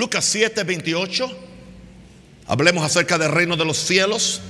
Lucas 0.00 0.24
7, 0.24 0.64
28. 0.64 1.30
Hablemos 2.46 2.82
acerca 2.82 3.18
del 3.18 3.30
reino 3.30 3.58
de 3.58 3.66
los 3.66 3.76
cielos. 3.76 4.40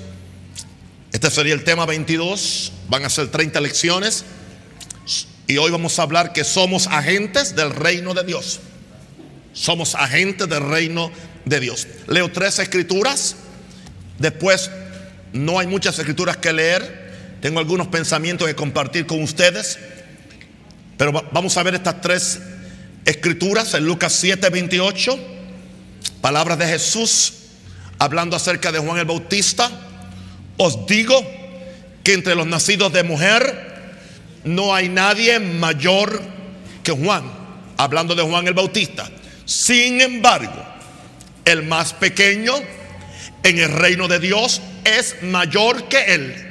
Este 1.11 1.29
sería 1.29 1.55
el 1.55 1.65
tema 1.65 1.87
22. 1.87 2.71
Van 2.89 3.05
a 3.05 3.11
ser 3.11 3.33
30 3.33 3.61
lecciones. 3.61 4.25
Y 5.49 5.57
hoy 5.59 5.73
vamos 5.73 5.99
a 5.99 6.03
hablar 6.03 6.33
que 6.33 6.45
somos 6.45 6.87
agentes 6.87 7.57
del 7.57 7.75
reino 7.75 8.15
de 8.15 8.23
Dios. 8.23 8.61
Somos 9.53 9.97
agentes 9.97 10.49
del 10.49 10.63
reino 10.63 11.11
de 11.45 11.59
Dios. 11.59 11.89
Leo 12.07 12.31
tres 12.31 12.61
escrituras. 12.61 13.35
Después 14.21 14.71
no 15.33 15.59
hay 15.59 15.67
muchas 15.67 15.99
escrituras 15.99 16.37
que 16.37 16.53
leer. 16.53 17.39
Tengo 17.43 17.59
algunos 17.59 17.89
pensamientos 17.89 18.47
que 18.47 18.55
compartir 18.55 19.05
con 19.05 19.21
ustedes. 19.21 19.81
Pero 20.97 21.11
vamos 21.33 21.57
a 21.57 21.65
ver 21.65 21.75
estas 21.75 22.01
tres 22.01 22.41
escrituras 23.05 23.75
en 23.75 23.85
Lucas 23.85 24.13
7, 24.13 24.49
28. 24.49 25.39
Palabras 26.21 26.59
de 26.59 26.67
Jesús 26.67 27.35
hablando 27.99 28.37
acerca 28.37 28.73
de 28.73 28.79
Juan 28.79 28.99
el 28.99 29.05
Bautista. 29.05 29.71
Os 30.57 30.87
digo 30.87 31.15
que 32.05 32.15
entre 32.15 32.35
los 32.35 32.47
nacidos 32.47 32.93
de 32.93 33.03
mujer 33.03 33.71
no 34.45 34.75
hay 34.75 34.89
nadie 34.89 35.39
mayor 35.39 36.21
que 36.83 36.93
Juan. 36.93 37.25
Hablando 37.77 38.15
de 38.15 38.23
Juan 38.23 38.47
el 38.47 38.55
Bautista. 38.55 39.11
Sin 39.45 40.01
embargo, 40.01 40.65
el 41.45 41.63
más 41.63 41.93
pequeño 41.95 42.55
en 43.43 43.59
el 43.59 43.73
reino 43.73 44.07
de 44.07 44.19
Dios 44.19 44.61
es 44.85 45.23
mayor 45.23 45.89
que 45.89 46.15
él. 46.15 46.47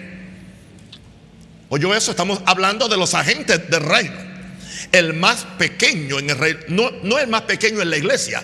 Oye, 1.69 1.95
eso 1.95 2.11
estamos 2.11 2.41
hablando 2.45 2.87
de 2.87 2.97
los 2.97 3.13
agentes 3.13 3.69
del 3.69 3.83
reino 3.83 4.29
el 4.91 5.13
más 5.13 5.45
pequeño 5.57 6.19
en 6.19 6.29
el 6.29 6.37
reino, 6.37 6.59
no, 6.69 6.91
no 7.03 7.19
el 7.19 7.27
más 7.27 7.43
pequeño 7.43 7.81
en 7.81 7.89
la 7.89 7.97
iglesia, 7.97 8.43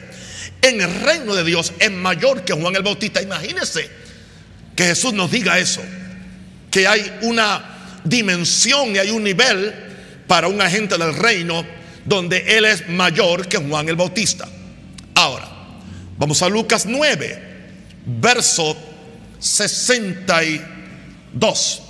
en 0.65 0.81
el 0.81 1.01
reino 1.01 1.35
de 1.35 1.43
Dios 1.43 1.73
es 1.79 1.91
mayor 1.91 2.43
que 2.43 2.53
Juan 2.53 2.75
el 2.75 2.81
Bautista. 2.81 3.21
Imagínense 3.21 3.87
que 4.75 4.85
Jesús 4.85 5.13
nos 5.13 5.29
diga 5.31 5.59
eso, 5.59 5.83
que 6.71 6.87
hay 6.87 7.19
una 7.21 7.99
dimensión 8.03 8.95
y 8.95 8.97
hay 8.97 9.11
un 9.11 9.23
nivel 9.23 9.75
para 10.27 10.47
un 10.47 10.59
agente 10.61 10.97
del 10.97 11.13
reino 11.15 11.63
donde 12.03 12.57
él 12.57 12.65
es 12.65 12.89
mayor 12.89 13.47
que 13.47 13.57
Juan 13.57 13.87
el 13.89 13.95
Bautista. 13.95 14.49
Ahora, 15.13 15.47
vamos 16.17 16.41
a 16.41 16.49
Lucas 16.49 16.87
9, 16.87 17.43
verso 18.05 18.75
62. 19.39 21.81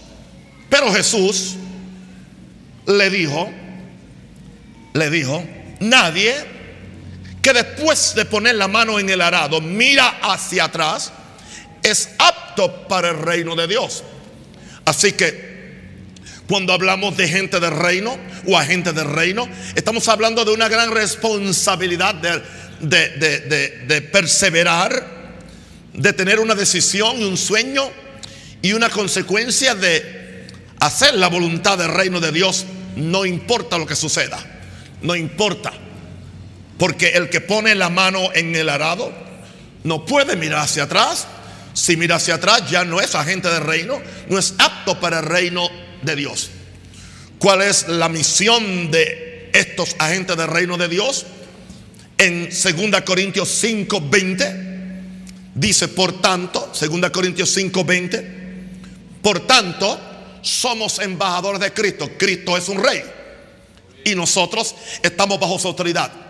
Pero 0.70 0.94
Jesús 0.94 1.56
le 2.88 3.10
dijo, 3.10 3.50
le 4.94 5.10
dijo, 5.10 5.44
nadie 5.80 6.55
que 7.46 7.54
después 7.54 8.16
de 8.16 8.26
poner 8.26 8.56
la 8.56 8.68
mano 8.68 8.98
en 8.98 9.08
el 9.08 9.22
arado 9.22 9.62
mira 9.62 10.18
hacia 10.24 10.64
atrás 10.64 11.12
es 11.84 12.10
apto 12.18 12.88
para 12.88 13.12
el 13.12 13.20
reino 13.20 13.56
de 13.56 13.68
Dios. 13.68 14.04
Así 14.84 15.12
que 15.12 15.54
cuando 16.48 16.74
hablamos 16.74 17.16
de 17.16 17.28
gente 17.28 17.60
del 17.60 17.78
reino 17.78 18.18
o 18.48 18.58
agente 18.58 18.94
del 18.94 19.12
reino, 19.12 19.48
estamos 19.76 20.08
hablando 20.08 20.44
de 20.44 20.54
una 20.54 20.68
gran 20.70 20.90
responsabilidad 20.90 22.16
de, 22.16 22.42
de, 22.82 24.02
perseverar, 24.12 25.36
de 25.94 26.14
tener 26.14 26.40
una 26.40 26.56
decisión 26.56 27.22
y 27.22 27.26
un 27.26 27.38
sueño 27.38 27.92
y 28.64 28.74
una 28.74 28.90
consecuencia 28.90 29.76
de 29.76 30.48
hacer 30.80 31.14
la 31.14 31.28
voluntad 31.28 31.78
del 31.78 31.90
reino 31.90 32.20
de 32.20 32.32
Dios, 32.32 32.66
no 32.96 33.24
importa 33.24 33.78
lo 33.78 33.86
que 33.86 33.96
suceda 33.96 34.44
no 35.02 35.16
importa. 35.16 35.72
Porque 36.78 37.10
el 37.10 37.30
que 37.30 37.42
pone 37.42 37.76
la 37.76 37.90
mano 37.90 38.30
en 38.34 38.56
el 38.56 38.70
arado 38.70 39.12
no 39.84 40.06
puede 40.06 40.36
mirar 40.36 40.62
hacia 40.62 40.84
atrás. 40.84 41.28
Si 41.74 41.98
mira 41.98 42.16
hacia 42.16 42.36
atrás 42.36 42.70
ya 42.70 42.86
no 42.86 43.02
es 43.02 43.16
agente 43.16 43.50
del 43.50 43.64
reino, 43.64 44.02
no 44.30 44.40
es 44.40 44.54
apto 44.58 45.00
para 45.00 45.20
el 45.20 45.26
reino 45.26 45.70
de 46.02 46.16
Dios. 46.16 46.50
¿Cuál 47.38 47.62
es 47.62 47.88
la 47.88 48.10
misión 48.10 48.92
de 48.92 49.50
estos 49.54 49.96
agentes 50.00 50.38
del 50.38 50.48
reino 50.48 50.78
de 50.78 50.88
Dios? 50.88 51.26
En 52.18 52.50
2 52.50 53.02
Corintios 53.02 53.50
5:20 53.62 54.66
dice, 55.54 55.90
por 55.90 56.22
tanto, 56.22 56.72
2 56.74 57.10
Corintios 57.12 57.56
5:20, 57.56 58.26
por 59.22 59.46
tanto, 59.46 60.00
somos 60.42 61.00
embajadores 61.00 61.60
de 61.60 61.74
Cristo. 61.74 62.10
Cristo 62.18 62.56
es 62.56 62.70
un 62.70 62.82
rey 62.82 63.04
y 64.06 64.16
nosotros 64.16 64.76
estamos 65.04 65.40
bajo 65.40 65.60
su 65.60 65.68
autoridad. 65.68 66.25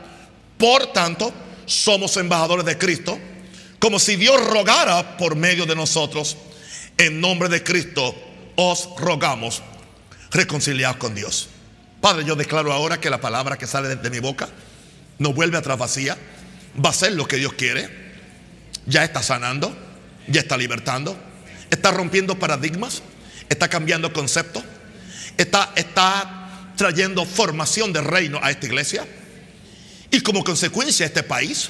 Por 0.58 0.94
tanto, 0.94 1.34
somos 1.66 2.16
embajadores 2.18 2.66
de 2.66 2.78
Cristo, 2.78 3.20
como 3.80 4.00
si 4.00 4.16
Dios 4.16 4.42
rogara 4.48 5.18
por 5.18 5.36
medio 5.36 5.66
de 5.66 5.76
nosotros. 5.76 6.38
En 6.98 7.20
nombre 7.20 7.50
de 7.50 7.64
Cristo 7.64 8.16
os 8.56 8.90
rogamos, 8.98 9.62
reconciliados 10.32 10.98
con 10.98 11.14
Dios. 11.14 11.50
Padre, 12.00 12.24
yo 12.24 12.36
declaro 12.36 12.72
ahora 12.72 13.00
que 13.00 13.10
la 13.10 13.20
palabra 13.20 13.58
que 13.58 13.68
sale 13.68 13.96
de, 13.96 14.10
mi 14.10 14.20
boca 14.20 14.48
no 15.20 15.34
vuelve 15.34 15.58
atrás 15.58 15.78
vacía, 15.78 16.18
va 16.84 16.92
a 16.92 16.94
ser 16.94 17.14
lo 17.14 17.28
que 17.28 17.38
Dios 17.38 17.54
quiere. 17.54 17.90
Ya 18.86 19.04
está 19.04 19.22
sanando, 19.22 19.76
ya 20.28 20.42
está 20.42 20.56
libertando, 20.56 21.18
está 21.70 21.92
rompiendo 21.92 22.40
paradigmas, 22.40 23.02
está 23.50 23.68
cambiando 23.68 24.14
conceptos, 24.14 24.64
está, 25.38 25.74
está 25.76 26.72
trayendo 26.78 27.26
formación 27.26 27.92
de 27.92 28.02
reino 28.02 28.40
a 28.42 28.52
esta 28.52 28.68
iglesia 28.68 29.06
y 30.16 30.22
como 30.22 30.46
consecuencia 30.46 31.06
este 31.06 31.24
país 31.24 31.70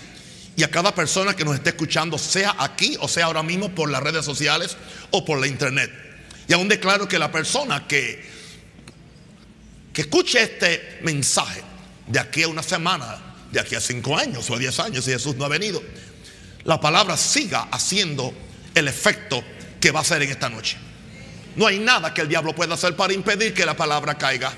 y 0.55 0.61
a 0.61 0.69
cada 0.69 0.93
persona 0.93 1.35
que 1.35 1.43
nos 1.43 1.55
esté 1.55 1.69
escuchando, 1.69 2.17
sea 2.19 2.55
aquí 2.59 2.95
o 2.99 3.07
sea 3.07 3.25
ahora 3.25 3.41
mismo 3.41 3.69
por 3.73 3.89
las 3.89 4.03
redes 4.03 4.23
sociales 4.23 4.77
o 5.09 5.25
por 5.25 5.39
la 5.39 5.47
internet. 5.47 5.91
Y 6.47 6.53
aún 6.53 6.67
declaro 6.67 7.07
que 7.07 7.17
la 7.17 7.31
persona 7.31 7.87
que, 7.87 8.23
que 9.91 10.01
escuche 10.01 10.43
este 10.43 10.99
mensaje 11.01 11.63
de 12.05 12.19
aquí 12.19 12.43
a 12.43 12.47
una 12.47 12.61
semana, 12.61 13.17
de 13.51 13.59
aquí 13.59 13.73
a 13.73 13.81
cinco 13.81 14.15
años 14.15 14.47
o 14.51 14.55
a 14.55 14.59
diez 14.59 14.79
años, 14.79 15.05
si 15.05 15.11
Jesús 15.11 15.35
no 15.35 15.45
ha 15.45 15.49
venido, 15.49 15.81
la 16.65 16.79
palabra 16.79 17.17
siga 17.17 17.67
haciendo 17.71 18.31
el 18.75 18.87
efecto 18.87 19.43
que 19.81 19.89
va 19.89 19.99
a 19.99 20.01
hacer 20.03 20.21
en 20.21 20.29
esta 20.29 20.49
noche. 20.49 20.77
No 21.55 21.65
hay 21.65 21.79
nada 21.79 22.13
que 22.13 22.21
el 22.21 22.29
diablo 22.29 22.53
pueda 22.53 22.75
hacer 22.75 22.95
para 22.95 23.11
impedir 23.11 23.55
que 23.55 23.65
la 23.65 23.75
palabra 23.75 24.19
caiga 24.19 24.53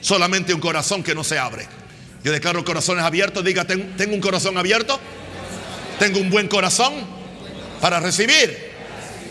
solamente 0.00 0.54
un 0.54 0.60
corazón 0.60 1.02
que 1.02 1.16
no 1.16 1.24
se 1.24 1.36
abre. 1.36 1.81
Yo 2.24 2.32
declaro 2.32 2.64
corazones 2.64 3.04
abiertos. 3.04 3.44
Diga, 3.44 3.64
tengo 3.64 4.14
un 4.14 4.20
corazón 4.20 4.56
abierto. 4.56 4.98
Tengo 5.98 6.20
un 6.20 6.30
buen 6.30 6.48
corazón 6.48 6.92
para 7.80 8.00
recibir 8.00 8.72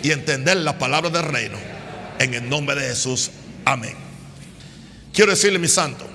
y 0.04 0.12
entender 0.12 0.58
la 0.58 0.78
palabra 0.78 1.10
del 1.10 1.24
reino. 1.24 1.58
En 2.20 2.34
el 2.34 2.48
nombre 2.50 2.76
de 2.76 2.90
Jesús. 2.90 3.32
Amén. 3.66 3.96
Quiero 5.14 5.32
decirle, 5.32 5.60
mi 5.60 5.68
santo, 5.68 6.08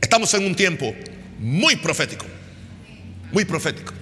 estamos 0.00 0.32
en 0.34 0.44
un 0.44 0.54
tiempo 0.54 0.94
muy 1.38 1.76
profético. 1.76 2.26
Muy 3.32 3.44
profético. 3.44 3.92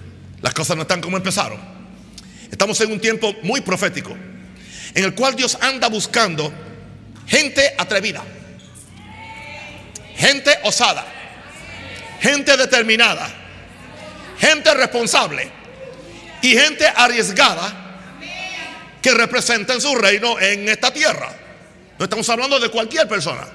Las 0.41 0.53
cosas 0.53 0.75
no 0.75 0.83
están 0.83 1.01
como 1.01 1.17
empezaron. 1.17 1.59
Estamos 2.51 2.79
en 2.81 2.91
un 2.91 2.99
tiempo 2.99 3.35
muy 3.43 3.61
profético. 3.61 4.15
En 4.95 5.03
el 5.03 5.13
cual 5.13 5.35
Dios 5.35 5.57
anda 5.61 5.87
buscando 5.87 6.51
gente 7.27 7.75
atrevida 7.77 8.23
gente 10.19 10.51
osada, 10.63 11.05
gente 12.19 12.55
determinada, 12.57 13.29
gente 14.37 14.73
responsable 14.73 15.49
y 16.41 16.49
gente 16.51 16.85
arriesgada 16.87 17.73
que 19.01 19.13
representen 19.13 19.79
su 19.79 19.95
reino 19.95 20.39
en 20.39 20.67
esta 20.69 20.91
tierra. 20.91 21.33
No 21.97 22.05
estamos 22.05 22.29
hablando 22.29 22.59
de 22.59 22.69
cualquier 22.69 23.07
persona. 23.07 23.47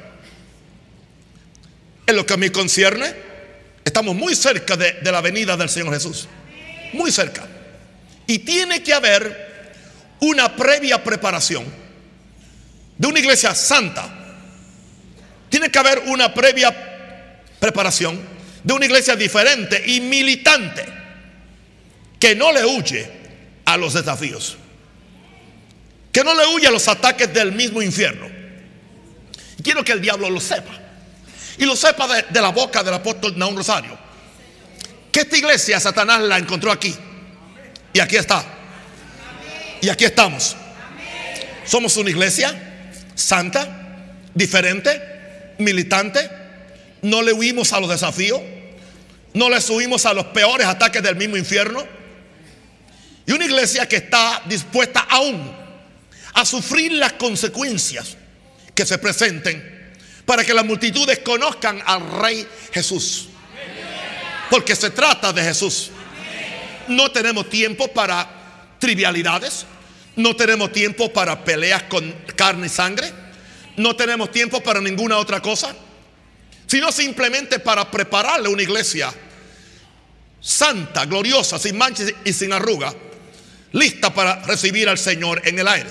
En 2.07 2.17
lo 2.17 2.27
que 2.27 2.35
a 2.35 2.37
mí 2.37 2.51
concierne, 2.51 3.15
estamos 3.85 4.15
muy 4.15 4.35
cerca 4.35 4.77
de, 4.77 4.93
de 4.93 5.13
la 5.13 5.21
venida 5.21 5.57
del 5.57 5.69
Señor 5.69 5.93
Jesús. 5.95 6.29
Muy 6.93 7.11
cerca. 7.11 7.47
Y 8.27 8.41
tiene 8.41 8.83
que 8.83 8.93
haber 8.93 9.77
una 10.21 10.55
previa 10.55 11.03
preparación 11.03 11.85
de 12.97 13.09
una 13.09 13.19
iglesia 13.19 13.55
santa 13.55 14.09
tiene 15.49 15.71
que 15.71 15.79
haber 15.79 16.01
una 16.07 16.33
previa 16.33 16.75
preparación 17.61 18.21
de 18.65 18.73
una 18.73 18.87
iglesia 18.87 19.15
diferente 19.15 19.83
y 19.87 20.01
militante 20.01 20.85
que 22.19 22.35
no 22.35 22.51
le 22.51 22.65
huye 22.65 23.07
a 23.67 23.77
los 23.77 23.93
desafíos, 23.93 24.57
que 26.11 26.25
no 26.25 26.35
le 26.35 26.47
huye 26.47 26.67
a 26.67 26.71
los 26.71 26.89
ataques 26.89 27.33
del 27.33 27.53
mismo 27.53 27.83
infierno. 27.83 28.27
Quiero 29.63 29.85
que 29.85 29.93
el 29.93 30.01
diablo 30.01 30.31
lo 30.31 30.41
sepa 30.41 30.73
y 31.59 31.67
lo 31.67 31.77
sepa 31.77 32.09
de, 32.09 32.41
la 32.41 32.49
boca 32.49 32.83
del 32.83 32.95
apóstol 32.95 33.39
Naúm 33.39 33.57
Rosario, 33.57 33.99
que 35.13 35.21
esta 35.21 35.37
iglesia 35.37 35.79
Satanás 35.79 36.23
la 36.23 36.39
encontró 36.39 36.73
aquí 36.73 36.95
y 37.93 38.01
aquí 38.01 38.17
está. 38.17 38.45
Y 39.83 39.91
aquí 39.91 40.07
estamos. 40.07 40.57
Somos 41.67 41.97
una 41.99 42.09
iglesia 42.09 42.55
santa, 43.15 44.09
diferente, 44.35 45.55
militante, 45.59 46.31
no 47.03 47.21
le 47.21 47.35
huimos 47.35 47.73
a 47.75 47.81
los 47.81 47.91
desafíos, 47.91 48.41
no 49.35 49.51
le 49.51 49.61
subimos 49.61 50.07
a 50.07 50.15
los 50.15 50.27
peores 50.27 50.67
ataques 50.67 51.03
del 51.03 51.17
mismo 51.17 51.37
infierno. 51.37 51.85
Y 53.27 53.33
una 53.33 53.45
iglesia 53.45 53.89
que 53.89 53.97
está 53.97 54.43
dispuesta 54.47 55.01
aún 55.11 55.53
a 56.35 56.45
sufrir 56.45 56.93
las 56.93 57.15
consecuencias 57.15 58.17
que 58.75 58.87
se 58.87 58.99
presenten 58.99 59.93
para 60.25 60.45
que 60.45 60.55
las 60.55 60.65
multitudes 60.65 61.19
conozcan 61.19 61.83
al 61.85 62.21
Rey 62.21 62.47
Jesús. 62.73 63.29
Porque 64.51 64.77
se 64.77 64.91
trata 64.91 65.33
de 65.33 65.43
Jesús. 65.43 65.91
No 66.87 67.11
tenemos 67.11 67.51
tiempo 67.51 67.89
para 67.89 68.29
trivialidades. 68.79 69.67
No 70.15 70.37
tenemos 70.37 70.71
tiempo 70.71 71.13
para 71.13 71.45
peleas 71.45 71.83
con 71.85 72.13
carne 72.37 72.67
y 72.67 72.71
sangre. 72.71 73.11
No 73.77 73.97
tenemos 73.97 74.31
tiempo 74.31 74.63
para 74.63 74.81
ninguna 74.81 75.17
otra 75.17 75.41
cosa. 75.43 75.75
Sino 76.67 76.91
simplemente 76.91 77.59
para 77.59 77.91
prepararle 77.91 78.49
una 78.49 78.63
iglesia 78.63 79.13
santa, 80.41 81.07
gloriosa, 81.07 81.59
sin 81.59 81.77
manchas 81.79 82.13
y 82.25 82.33
sin 82.33 82.53
arruga, 82.53 82.95
lista 83.73 84.13
para 84.13 84.43
recibir 84.43 84.89
al 84.89 84.99
Señor 84.99 85.41
en 85.47 85.59
el 85.59 85.67
aire. 85.67 85.91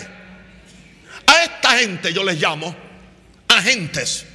A 1.25 1.43
esta 1.43 1.77
gente 1.79 2.13
yo 2.13 2.23
les 2.23 2.39
llamo 2.39 2.75
agentes 3.47 4.25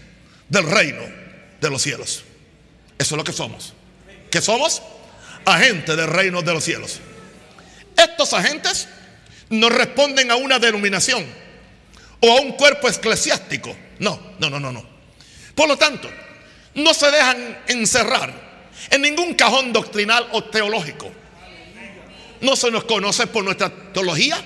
del 0.49 0.69
reino 0.69 1.03
de 1.61 1.71
los 1.71 1.83
cielos. 1.83 2.25
Eso 2.99 3.15
es 3.15 3.17
lo 3.17 3.25
que 3.25 3.33
somos. 3.33 3.75
¿Qué 4.31 4.41
somos? 4.41 4.83
Agentes 5.45 5.97
del 5.97 6.09
reino 6.09 6.43
de 6.43 6.53
los 6.53 6.65
cielos. 6.65 7.01
Estos 7.97 8.33
agentes 8.33 8.89
no 9.51 9.69
responden 9.69 10.31
a 10.31 10.37
una 10.37 10.59
denominación 10.59 11.25
o 12.21 12.37
a 12.37 12.41
un 12.41 12.53
cuerpo 12.53 12.89
eclesiástico. 12.89 13.75
No, 14.01 14.35
no, 14.39 14.51
no, 14.51 14.59
no, 14.59 14.73
no. 14.73 14.85
Por 15.55 15.69
lo 15.69 15.77
tanto, 15.77 16.11
no 16.75 16.95
se 16.95 17.11
dejan 17.11 17.59
encerrar 17.67 18.33
en 18.91 19.03
ningún 19.03 19.35
cajón 19.35 19.73
doctrinal 19.73 20.29
o 20.33 20.45
teológico. 20.45 21.11
No 22.41 22.57
se 22.57 22.71
nos 22.71 22.85
conoce 22.85 23.27
por 23.27 23.45
nuestra 23.45 23.71
teología 23.93 24.43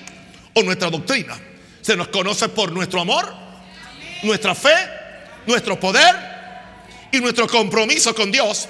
o 0.54 0.62
nuestra 0.62 0.90
doctrina. 0.90 1.38
Se 1.80 1.96
nos 1.96 2.08
conoce 2.08 2.48
por 2.48 2.72
nuestro 2.72 3.00
amor, 3.00 3.32
nuestra 4.22 4.54
fe, 4.54 4.74
nuestro 5.46 5.78
poder 5.78 6.16
y 7.10 7.20
nuestro 7.20 7.46
compromiso 7.46 8.14
con 8.14 8.30
Dios 8.30 8.69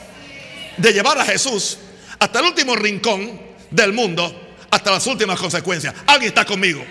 de 0.77 0.93
llevar 0.93 1.19
a 1.19 1.25
Jesús 1.25 1.79
hasta 2.19 2.41
el 2.41 2.47
último 2.47 2.75
rincón 2.75 3.41
del 3.71 3.93
mundo, 3.93 4.55
hasta 4.71 4.91
las 4.91 5.07
últimas 5.07 5.39
consecuencias. 5.39 5.95
¿Alguien 6.07 6.29
está 6.29 6.45
conmigo? 6.45 6.85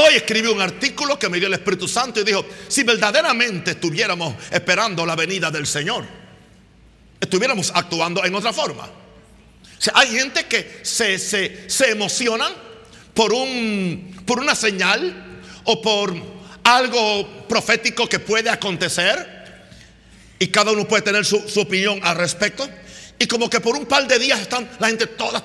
Hoy 0.00 0.14
escribí 0.14 0.46
un 0.46 0.60
artículo 0.60 1.18
que 1.18 1.28
me 1.28 1.38
dio 1.38 1.48
el 1.48 1.54
Espíritu 1.54 1.88
Santo 1.88 2.20
y 2.20 2.22
dijo, 2.24 2.46
si 2.68 2.84
verdaderamente 2.84 3.72
estuviéramos 3.72 4.32
esperando 4.48 5.04
la 5.04 5.16
venida 5.16 5.50
del 5.50 5.66
Señor, 5.66 6.04
estuviéramos 7.20 7.72
actuando 7.74 8.24
en 8.24 8.32
otra 8.32 8.52
forma. 8.52 8.88
Hay 9.94 10.08
gente 10.10 10.46
que 10.46 10.82
se, 10.82 11.18
se, 11.18 11.68
se 11.68 11.90
emocionan 11.90 12.52
por, 13.12 13.32
un, 13.32 14.22
por 14.24 14.38
una 14.38 14.54
señal 14.54 15.40
o 15.64 15.82
por 15.82 16.14
algo 16.62 17.48
profético 17.48 18.08
que 18.08 18.20
puede 18.20 18.50
acontecer 18.50 19.26
y 20.38 20.46
cada 20.46 20.70
uno 20.70 20.86
puede 20.86 21.02
tener 21.02 21.24
su, 21.24 21.42
opinión 21.56 21.98
al 22.04 22.18
respecto. 22.18 22.68
Y 23.18 23.26
como 23.26 23.50
que 23.50 23.58
por 23.58 23.76
un 23.76 23.86
par 23.86 24.06
de 24.06 24.20
días 24.20 24.38
están 24.42 24.70
la 24.78 24.86
gente 24.86 25.08
toda 25.08 25.42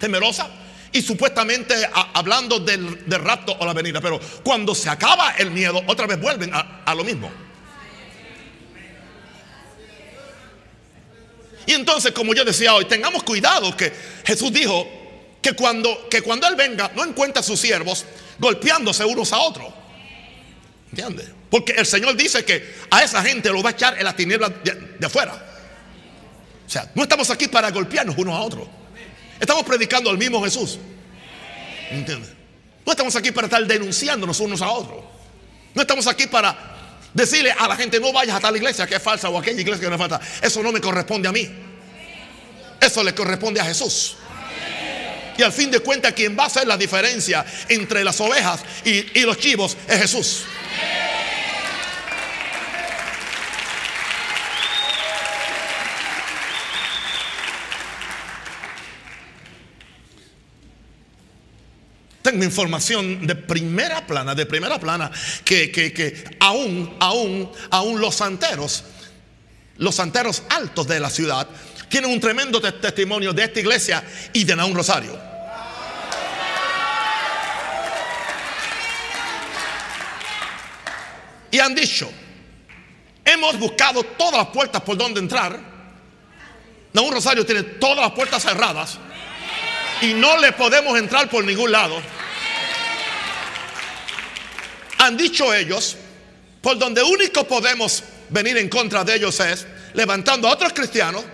temerosa 0.00 0.63
y 0.94 1.02
supuestamente 1.02 1.74
hablando 1.92 2.60
del, 2.60 3.04
rapto 3.08 3.56
o 3.58 3.66
la 3.66 3.72
venida. 3.72 4.00
Pero 4.00 4.20
cuando 4.44 4.76
se 4.76 4.88
acaba 4.88 5.32
el 5.32 5.50
miedo, 5.50 5.82
otra 5.88 6.06
vez 6.06 6.20
vuelven 6.20 6.52
a, 6.54 6.94
lo 6.94 7.02
mismo. 7.02 7.28
Y 11.66 11.72
entonces, 11.72 12.12
como 12.12 12.32
yo 12.32 12.44
decía 12.44 12.74
hoy, 12.74 12.84
tengamos 12.84 13.24
cuidado 13.24 13.76
que 13.76 13.92
Jesús 14.24 14.52
dijo 14.52 14.86
que 15.42 15.54
cuando, 15.54 16.08
que 16.08 16.22
cuando 16.22 16.46
Él 16.46 16.54
venga, 16.54 16.92
no 16.94 17.04
encuentra 17.04 17.40
a 17.40 17.42
sus 17.42 17.58
siervos 17.58 18.04
golpeándose 18.38 19.04
unos 19.04 19.32
a 19.32 19.38
otros. 19.38 19.66
¿Entiendes? 20.90 21.28
Porque 21.50 21.72
el 21.72 21.86
Señor 21.86 22.14
dice 22.14 22.44
que 22.44 22.72
a 22.88 23.02
esa 23.02 23.20
gente 23.20 23.50
lo 23.50 23.64
va 23.64 23.70
a 23.70 23.72
echar 23.72 23.98
en 23.98 24.04
las 24.04 24.14
tinieblas 24.14 24.52
de, 24.62 24.74
de 24.96 25.06
afuera. 25.06 25.44
O 26.64 26.70
sea, 26.70 26.88
no 26.94 27.02
estamos 27.02 27.28
aquí 27.30 27.48
para 27.48 27.72
golpearnos 27.72 28.16
unos 28.16 28.34
a 28.34 28.42
otros. 28.42 28.68
Estamos 29.40 29.64
predicando 29.64 30.10
al 30.10 30.18
mismo 30.18 30.42
Jesús. 30.42 30.78
¿Entiendes? 31.90 32.30
No 32.84 32.92
estamos 32.92 33.16
aquí 33.16 33.30
para 33.30 33.46
estar 33.46 33.66
denunciándonos 33.66 34.38
unos 34.40 34.60
a 34.62 34.70
otros. 34.70 35.04
No 35.74 35.82
estamos 35.82 36.06
aquí 36.06 36.26
para 36.26 36.56
decirle 37.12 37.52
a 37.52 37.68
la 37.68 37.76
gente 37.76 37.98
no 38.00 38.12
vayas 38.12 38.36
a 38.36 38.40
tal 38.40 38.56
iglesia 38.56 38.86
que 38.86 38.96
es 38.96 39.02
falsa 39.02 39.28
o 39.28 39.38
aquella 39.38 39.60
iglesia 39.60 39.80
que 39.80 39.88
no 39.88 39.94
es 39.94 40.00
falsa. 40.00 40.20
Eso 40.42 40.62
no 40.62 40.72
me 40.72 40.80
corresponde 40.80 41.28
a 41.28 41.32
mí. 41.32 41.48
Eso 42.80 43.02
le 43.02 43.14
corresponde 43.14 43.60
a 43.60 43.64
Jesús. 43.64 44.16
Y 45.36 45.42
al 45.42 45.52
fin 45.52 45.70
de 45.70 45.80
cuentas 45.80 46.12
quien 46.12 46.38
va 46.38 46.44
a 46.44 46.46
hacer 46.46 46.66
la 46.66 46.76
diferencia 46.76 47.44
entre 47.68 48.04
las 48.04 48.20
ovejas 48.20 48.60
y, 48.84 49.18
y 49.18 49.22
los 49.22 49.38
chivos 49.38 49.76
es 49.88 50.00
Jesús. 50.00 50.44
Tengo 62.24 62.42
información 62.42 63.26
de 63.26 63.34
primera 63.34 64.06
plana, 64.06 64.34
de 64.34 64.46
primera 64.46 64.80
plana, 64.80 65.10
que, 65.44 65.70
que, 65.70 66.24
aún, 66.40 66.96
aún, 66.98 67.52
aún 67.70 68.00
los 68.00 68.14
santeros, 68.14 68.82
los 69.76 69.94
santeros 69.94 70.42
altos 70.48 70.88
de 70.88 71.00
la 71.00 71.10
ciudad, 71.10 71.46
tienen 71.90 72.10
un 72.10 72.18
tremendo 72.20 72.62
testimonio 72.62 73.34
de 73.34 73.44
esta 73.44 73.60
iglesia 73.60 74.02
y 74.32 74.42
de 74.44 74.54
un 74.54 74.74
Rosario. 74.74 75.20
Y 81.50 81.60
han 81.60 81.74
dicho, 81.74 82.10
hemos 83.22 83.58
buscado 83.58 84.02
todas 84.02 84.38
las 84.38 84.46
puertas 84.46 84.80
por 84.80 84.96
donde 84.96 85.20
entrar. 85.20 85.60
un 86.94 87.12
Rosario 87.12 87.44
tiene 87.44 87.64
todas 87.64 87.98
las 87.98 88.12
puertas 88.12 88.42
cerradas 88.42 88.98
y 90.04 90.14
no 90.14 90.36
le 90.36 90.52
podemos 90.52 90.98
entrar 90.98 91.28
por 91.28 91.44
ningún 91.44 91.72
lado. 91.72 92.00
Han 94.98 95.16
dicho 95.16 95.52
ellos, 95.52 95.96
por 96.60 96.78
donde 96.78 97.02
único 97.02 97.44
podemos 97.44 98.02
venir 98.28 98.56
en 98.58 98.68
contra 98.68 99.04
de 99.04 99.14
ellos 99.16 99.38
es 99.40 99.66
levantando 99.94 100.48
a 100.48 100.52
otros 100.52 100.72
cristianos 100.72 101.24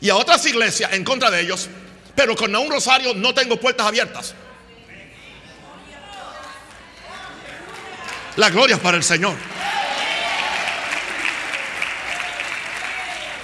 y 0.00 0.10
a 0.10 0.16
otras 0.16 0.44
iglesias 0.46 0.92
en 0.92 1.04
contra 1.04 1.30
de 1.30 1.40
ellos, 1.40 1.68
pero 2.14 2.36
con 2.36 2.54
un 2.54 2.70
rosario 2.70 3.14
no 3.14 3.32
tengo 3.32 3.58
puertas 3.58 3.86
abiertas. 3.86 4.34
La 8.36 8.50
gloria 8.50 8.76
es 8.76 8.82
para 8.82 8.96
el 8.96 9.04
Señor. 9.04 9.34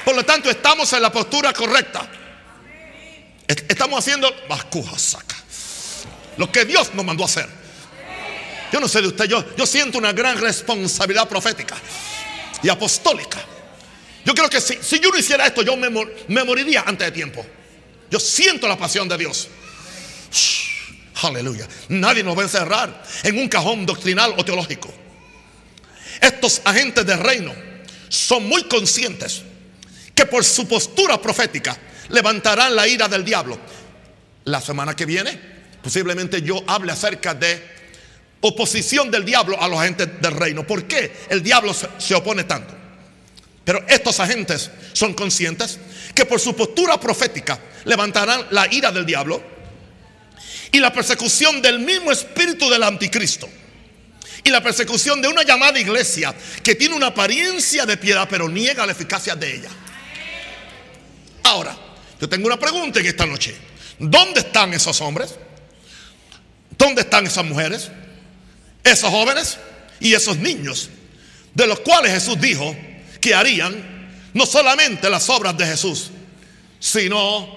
Por 0.05 0.15
lo 0.15 0.25
tanto, 0.25 0.49
estamos 0.49 0.93
en 0.93 1.03
la 1.03 1.11
postura 1.11 1.53
correcta. 1.53 2.09
Estamos 3.47 3.99
haciendo 3.99 4.33
saca. 4.97 5.37
Lo 6.37 6.51
que 6.51 6.65
Dios 6.65 6.93
nos 6.95 7.05
mandó 7.05 7.23
a 7.23 7.27
hacer. 7.27 7.49
Yo 8.73 8.81
no 8.81 8.89
sé 8.89 9.01
de 9.01 9.09
usted, 9.09 9.27
yo, 9.27 9.45
yo 9.57 9.65
siento 9.65 9.97
una 9.99 10.13
gran 10.13 10.39
responsabilidad 10.39 11.29
profética 11.29 11.77
y 12.63 12.69
apostólica. 12.69 13.39
Yo 14.25 14.35
creo 14.35 14.51
que 14.51 14.61
si, 14.61 14.77
si 14.83 14.99
yo 14.99 15.11
no 15.11 15.19
hiciera 15.19 15.47
esto, 15.47 15.63
yo 15.63 15.77
me, 15.77 15.89
me 15.89 16.45
moriría 16.45 16.83
antes 16.85 17.07
de 17.07 17.13
tiempo. 17.13 17.47
Yo 18.11 18.19
siento 18.19 18.67
la 18.67 18.77
pasión 18.77 19.09
de 19.09 19.17
Dios. 19.17 19.49
aleluya. 21.23 21.69
Nadie 21.89 22.25
nos 22.25 22.37
va 22.37 22.43
a 22.43 22.45
encerrar 22.45 23.03
en 23.23 23.39
un 23.39 23.49
cajón 23.49 23.87
doctrinal 23.87 24.35
o 24.37 24.45
teológico. 24.45 24.93
Estos 26.21 26.61
agentes 26.65 27.07
del 27.07 27.21
reino 27.21 27.55
son 28.09 28.49
muy 28.49 28.65
conscientes 28.65 29.43
que 30.15 30.27
por 30.27 30.45
su 30.45 30.67
postura 30.67 31.21
profética 31.21 31.79
levantarán 32.09 32.75
la 32.75 32.87
ira 32.87 33.09
del 33.09 33.25
diablo. 33.25 33.59
La 34.45 34.61
semana 34.61 34.95
que 34.95 35.07
viene, 35.07 35.39
posiblemente 35.83 36.43
yo 36.43 36.63
hable 36.67 36.93
acerca 36.93 37.35
de 37.35 37.77
oposición 38.41 39.11
del 39.11 39.25
diablo 39.25 39.61
a 39.61 39.69
los 39.69 39.81
agentes 39.81 40.21
del 40.21 40.33
reino. 40.33 40.67
¿Por 40.67 40.85
qué 40.85 41.13
el 41.29 41.43
diablo 41.43 41.75
se, 41.75 42.15
opone 42.15 42.45
tanto? 42.45 42.75
Pero 43.65 43.85
estos 43.89 44.21
agentes 44.21 44.71
son 44.93 45.15
conscientes 45.15 45.79
que 46.15 46.25
por 46.25 46.39
su 46.39 46.55
postura 46.55 47.01
profética 47.01 47.59
levantarán 47.85 48.47
la 48.51 48.73
ira 48.73 48.93
del 48.93 49.05
diablo 49.05 49.43
y 50.71 50.79
la 50.79 50.93
persecución 50.93 51.61
del 51.61 51.81
mismo 51.81 52.13
espíritu 52.13 52.71
del 52.71 52.83
anticristo. 52.83 53.49
Y 54.45 54.51
la 54.51 54.63
persecución 54.63 55.21
de 55.21 55.27
una 55.27 55.43
llamada 55.43 55.81
iglesia 55.81 56.33
que 56.63 56.77
tiene 56.77 56.95
una 56.95 57.09
apariencia 57.09 57.85
de 57.85 57.97
piedad 57.97 58.29
pero 58.31 58.49
niega 58.49 58.87
la 58.87 58.93
eficacia 58.93 59.35
de 59.35 59.57
ella. 59.57 59.71
Ahora, 61.43 61.77
yo 62.21 62.29
tengo 62.29 62.47
una 62.47 62.59
pregunta 62.59 63.01
en 63.01 63.07
esta 63.07 63.27
noche. 63.27 63.55
¿Dónde 63.99 64.41
están 64.41 64.73
esos 64.75 65.01
hombres? 65.01 65.35
¿Dónde 66.77 67.03
están 67.03 67.27
esas 67.27 67.45
mujeres? 67.45 67.91
Esos 68.85 69.11
jóvenes 69.11 69.59
y 70.01 70.15
esos 70.15 70.37
niños, 70.39 70.91
de 71.55 71.67
los 71.67 71.81
cuales 71.81 72.13
Jesús 72.13 72.41
dijo 72.41 72.77
que 73.21 73.35
harían 73.35 73.97
no 74.35 74.47
solamente 74.47 75.09
las 75.09 75.29
obras 75.31 75.57
de 75.57 75.67
Jesús, 75.67 76.11
sino 76.79 77.49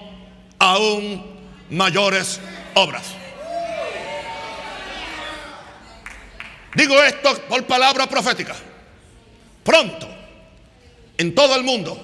aún 0.58 1.24
mayores 1.70 2.40
obras. 2.74 3.02
Digo 6.74 7.02
esto 7.02 7.40
por 7.48 7.66
palabra 7.66 8.08
profética. 8.08 8.56
Pronto, 9.62 10.08
en 11.18 11.34
todo 11.34 11.56
el 11.56 11.64
mundo, 11.64 12.00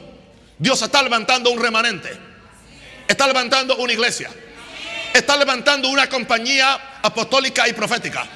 Dios 0.58 0.80
está 0.82 1.02
levantando 1.02 1.50
un 1.50 1.60
remanente. 1.60 2.25
Está 3.06 3.26
levantando 3.26 3.76
una 3.76 3.92
iglesia. 3.92 4.30
Está 5.12 5.36
levantando 5.36 5.88
una 5.88 6.08
compañía 6.08 6.98
apostólica 7.02 7.66
y 7.68 7.72
profética. 7.72 8.26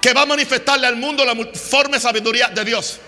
Que 0.00 0.12
va 0.12 0.22
a 0.22 0.26
manifestarle 0.26 0.86
al 0.86 0.96
mundo 0.96 1.24
la 1.24 1.34
multiforme 1.34 2.00
sabiduría 2.00 2.48
de 2.48 2.64
Dios. 2.64 2.98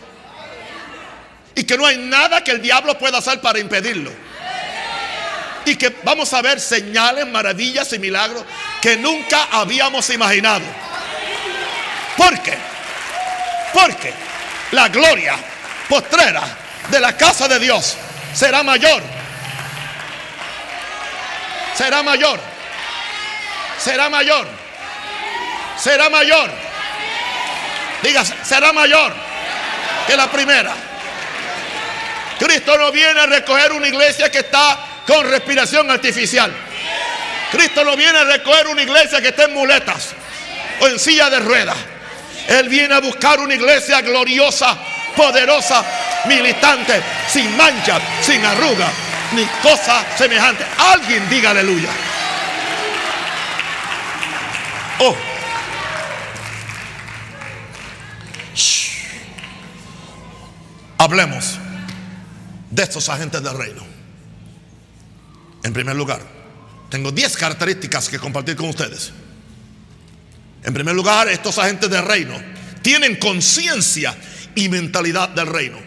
Y 1.54 1.64
que 1.64 1.76
no 1.76 1.86
hay 1.86 1.96
nada 1.98 2.44
que 2.44 2.52
el 2.52 2.62
diablo 2.62 2.98
pueda 2.98 3.18
hacer 3.18 3.40
para 3.40 3.58
impedirlo. 3.58 4.10
Y 5.64 5.76
que 5.76 5.96
vamos 6.04 6.32
a 6.32 6.42
ver 6.42 6.60
señales, 6.60 7.26
maravillas 7.26 7.92
y 7.92 7.98
milagros 7.98 8.44
que 8.80 8.96
nunca 8.96 9.48
habíamos 9.50 10.08
imaginado. 10.10 10.64
¿Por 12.16 12.40
qué? 12.42 12.54
Porque 13.74 14.12
la 14.72 14.88
gloria 14.88 15.36
postrera 15.88 16.42
de 16.90 17.00
la 17.00 17.16
casa 17.16 17.48
de 17.48 17.58
Dios 17.58 17.96
será 18.32 18.62
mayor. 18.62 19.02
Será 21.76 22.02
mayor. 22.02 22.40
Será 23.78 24.08
mayor. 24.08 24.46
Será 25.78 26.08
mayor. 26.08 26.50
Diga, 28.02 28.24
será 28.24 28.72
mayor 28.72 29.12
que 30.06 30.16
la 30.16 30.30
primera. 30.30 30.72
Cristo 32.38 32.76
no 32.78 32.92
viene 32.92 33.20
a 33.20 33.26
recoger 33.26 33.72
una 33.72 33.88
iglesia 33.88 34.30
que 34.30 34.38
está 34.38 34.78
con 35.06 35.28
respiración 35.28 35.90
artificial. 35.90 36.52
Cristo 37.50 37.84
no 37.84 37.96
viene 37.96 38.18
a 38.18 38.24
recoger 38.24 38.66
una 38.68 38.82
iglesia 38.82 39.20
que 39.20 39.28
está 39.28 39.44
en 39.44 39.54
muletas 39.54 40.14
o 40.80 40.86
en 40.86 40.98
silla 40.98 41.30
de 41.30 41.40
ruedas. 41.40 41.76
Él 42.48 42.68
viene 42.68 42.94
a 42.94 43.00
buscar 43.00 43.40
una 43.40 43.54
iglesia 43.54 44.00
gloriosa, 44.02 44.76
poderosa, 45.16 45.84
militante, 46.26 47.02
sin 47.28 47.56
mancha, 47.56 47.98
sin 48.20 48.44
arruga, 48.44 48.88
ni 49.34 49.44
cosa 49.62 50.04
semejante. 50.16 50.64
Alguien 50.78 51.28
diga 51.28 51.50
aleluya. 51.50 51.90
Oh. 55.00 55.16
Hablemos 60.98 61.58
de 62.70 62.82
estos 62.82 63.08
agentes 63.08 63.42
del 63.42 63.56
reino. 63.56 63.82
En 65.62 65.72
primer 65.72 65.96
lugar, 65.96 66.20
tengo 66.88 67.10
10 67.10 67.36
características 67.36 68.08
que 68.08 68.18
compartir 68.18 68.56
con 68.56 68.68
ustedes. 68.68 69.12
En 70.62 70.72
primer 70.72 70.94
lugar, 70.94 71.28
estos 71.28 71.58
agentes 71.58 71.90
del 71.90 72.04
reino 72.04 72.34
tienen 72.82 73.16
conciencia 73.16 74.16
y 74.54 74.68
mentalidad 74.68 75.28
del 75.28 75.46
reino. 75.46 75.78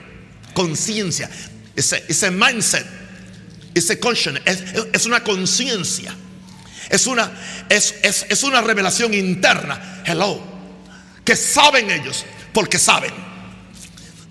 Conciencia, 0.53 1.29
ese, 1.75 2.03
ese 2.07 2.31
mindset, 2.31 2.85
es, 3.73 5.05
una 5.05 5.23
conciencia. 5.23 6.15
Es 6.89 7.07
una, 7.07 7.31
es, 7.69 7.95
es 8.01 8.43
una 8.43 8.61
revelación 8.61 9.13
interna. 9.13 10.03
Hello. 10.05 10.41
Que 11.23 11.35
saben 11.35 11.91
ellos, 11.91 12.25
porque 12.53 12.79
saben 12.79 13.29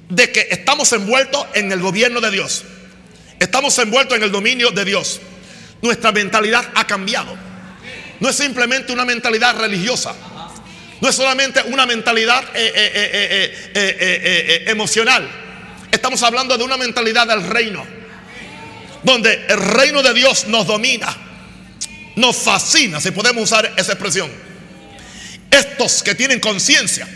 de 0.08 0.32
que 0.32 0.48
estamos 0.50 0.92
envueltos 0.92 1.46
en 1.54 1.70
el 1.70 1.80
gobierno 1.80 2.20
de 2.20 2.30
Dios. 2.30 2.64
Estamos 3.38 3.78
envueltos 3.78 4.16
en 4.16 4.24
el 4.24 4.32
dominio 4.32 4.70
de 4.70 4.84
Dios. 4.84 5.20
Nuestra 5.82 6.12
mentalidad 6.12 6.66
ha 6.74 6.86
cambiado. 6.86 7.36
No 8.20 8.28
es 8.28 8.36
simplemente 8.36 8.92
una 8.92 9.04
mentalidad 9.04 9.56
religiosa. 9.58 10.14
No 11.00 11.08
es 11.08 11.14
solamente 11.14 11.62
una 11.62 11.86
mentalidad 11.86 12.42
eh, 12.54 12.72
eh, 12.74 13.70
eh, 13.74 14.64
emocional. 14.66 15.28
Estamos 15.92 16.22
hablando 16.22 16.58
de 16.58 16.64
una 16.64 16.76
mentalidad 16.76 17.28
del 17.28 17.44
reino. 17.44 17.86
Donde 19.02 19.46
el 19.48 19.58
reino 19.58 20.02
de 20.02 20.14
Dios 20.14 20.46
nos 20.48 20.66
domina. 20.66 21.16
Nos 22.16 22.36
fascina, 22.36 23.00
si 23.00 23.10
podemos 23.12 23.44
usar 23.44 23.72
esa 23.76 23.92
expresión. 23.92 24.30
Estos 25.50 26.02
que 26.02 26.14
tienen 26.14 26.40
conciencia 26.40 27.06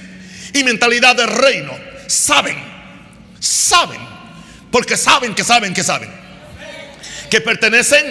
y 0.53 0.63
mentalidad 0.65 1.17
del 1.17 1.29
reino 1.29 1.77
saben, 2.07 2.57
saben, 3.41 4.01
porque 4.71 4.97
saben 4.97 5.35
que 5.35 5.43
saben 5.45 5.75
que 5.75 5.83
saben, 5.83 6.11
que 7.29 7.41
pertenecen 7.41 8.05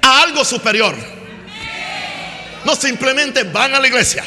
a 0.00 0.22
algo 0.22 0.44
superior. 0.44 0.96
No 2.64 2.74
simplemente 2.74 3.44
van 3.44 3.74
a 3.74 3.80
la 3.80 3.86
iglesia 3.86 4.24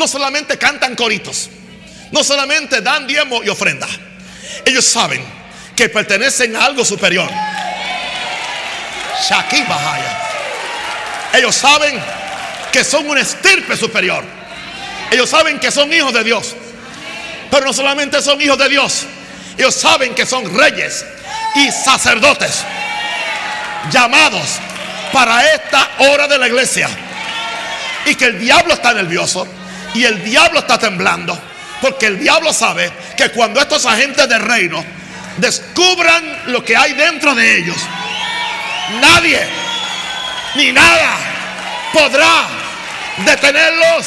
no 0.00 0.08
solamente 0.08 0.56
cantan 0.56 0.96
coritos, 0.96 1.50
no 2.10 2.24
solamente 2.24 2.80
dan 2.80 3.06
diezmo 3.06 3.44
y 3.44 3.50
ofrenda. 3.50 3.86
Ellos 4.64 4.84
saben 4.84 5.22
que 5.76 5.90
pertenecen 5.90 6.56
a 6.56 6.64
algo 6.64 6.84
superior. 6.84 7.28
Ellos 11.32 11.54
saben 11.54 12.00
que 12.72 12.84
son 12.84 13.08
un 13.08 13.18
estirpe 13.18 13.76
superior. 13.76 14.24
Ellos 15.10 15.28
saben 15.28 15.58
que 15.58 15.70
son 15.70 15.92
hijos 15.92 16.12
de 16.12 16.24
Dios. 16.24 16.54
Pero 17.50 17.66
no 17.66 17.72
solamente 17.72 18.22
son 18.22 18.40
hijos 18.40 18.58
de 18.58 18.68
Dios, 18.68 19.06
ellos 19.58 19.74
saben 19.74 20.14
que 20.14 20.24
son 20.24 20.56
reyes 20.56 21.04
y 21.56 21.70
sacerdotes 21.70 22.64
llamados 23.90 24.58
para 25.12 25.44
esta 25.52 25.90
hora 25.98 26.28
de 26.28 26.38
la 26.38 26.46
iglesia. 26.46 26.88
Y 28.06 28.14
que 28.14 28.26
el 28.26 28.38
diablo 28.38 28.74
está 28.74 28.94
nervioso 28.94 29.46
y 29.94 30.04
el 30.04 30.22
diablo 30.24 30.60
está 30.60 30.78
temblando. 30.78 31.38
Porque 31.80 32.06
el 32.06 32.18
diablo 32.18 32.52
sabe 32.52 32.90
que 33.16 33.30
cuando 33.30 33.60
estos 33.60 33.84
agentes 33.84 34.28
del 34.28 34.42
reino 34.42 34.84
descubran 35.38 36.42
lo 36.46 36.64
que 36.64 36.76
hay 36.76 36.92
dentro 36.92 37.34
de 37.34 37.58
ellos, 37.58 37.76
nadie 39.00 39.46
ni 40.54 40.72
nada 40.72 41.16
podrá 41.92 42.48
detenerlos. 43.18 44.06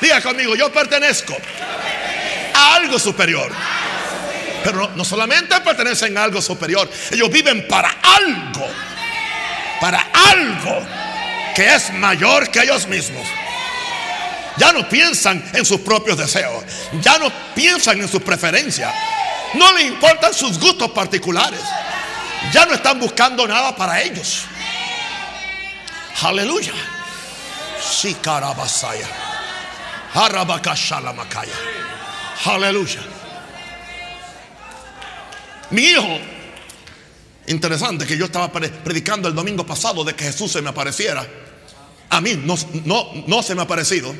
Diga 0.00 0.20
conmigo, 0.20 0.54
yo 0.54 0.70
pertenezco 0.72 1.36
a 2.54 2.74
algo 2.74 2.98
superior. 2.98 3.50
Pero 4.62 4.90
no, 4.96 5.04
solamente 5.04 5.60
pertenecen 5.60 6.16
a 6.16 6.24
algo 6.24 6.40
superior, 6.40 6.90
ellos 7.10 7.30
viven 7.30 7.68
para 7.68 7.90
algo 8.02 8.66
para 9.84 10.00
algo 10.30 10.86
que 11.54 11.74
es 11.74 11.92
mayor 11.92 12.50
que 12.50 12.62
ellos 12.62 12.86
mismos. 12.86 13.26
Ya 14.56 14.72
no 14.72 14.88
piensan 14.88 15.44
en 15.52 15.64
sus 15.64 15.80
propios 15.80 16.16
deseos, 16.16 16.62
ya 17.00 17.18
no 17.18 17.30
piensan 17.54 18.00
en 18.00 18.08
sus 18.08 18.22
preferencias, 18.22 18.94
no 19.54 19.72
les 19.72 19.86
importan 19.86 20.32
sus 20.32 20.60
gustos 20.60 20.90
particulares, 20.92 21.60
ya 22.52 22.64
no 22.66 22.74
están 22.74 23.00
buscando 23.00 23.46
nada 23.48 23.74
para 23.74 24.00
ellos. 24.02 24.42
Aleluya. 26.22 26.72
Sí, 27.82 28.14
carabasaya. 28.14 29.08
Aleluya. 32.44 33.00
Mi 35.70 35.82
hijo 35.82 36.20
Interesante 37.46 38.06
que 38.06 38.16
yo 38.16 38.26
estaba 38.26 38.50
predicando 38.50 39.28
el 39.28 39.34
domingo 39.34 39.66
pasado 39.66 40.02
de 40.02 40.14
que 40.14 40.24
Jesús 40.24 40.50
se 40.50 40.62
me 40.62 40.70
apareciera. 40.70 41.26
A 42.08 42.20
mí 42.20 42.40
no, 42.42 42.54
no, 42.84 43.06
no 43.26 43.42
se 43.42 43.54
me 43.54 43.60
ha 43.60 43.64
aparecido. 43.64 44.14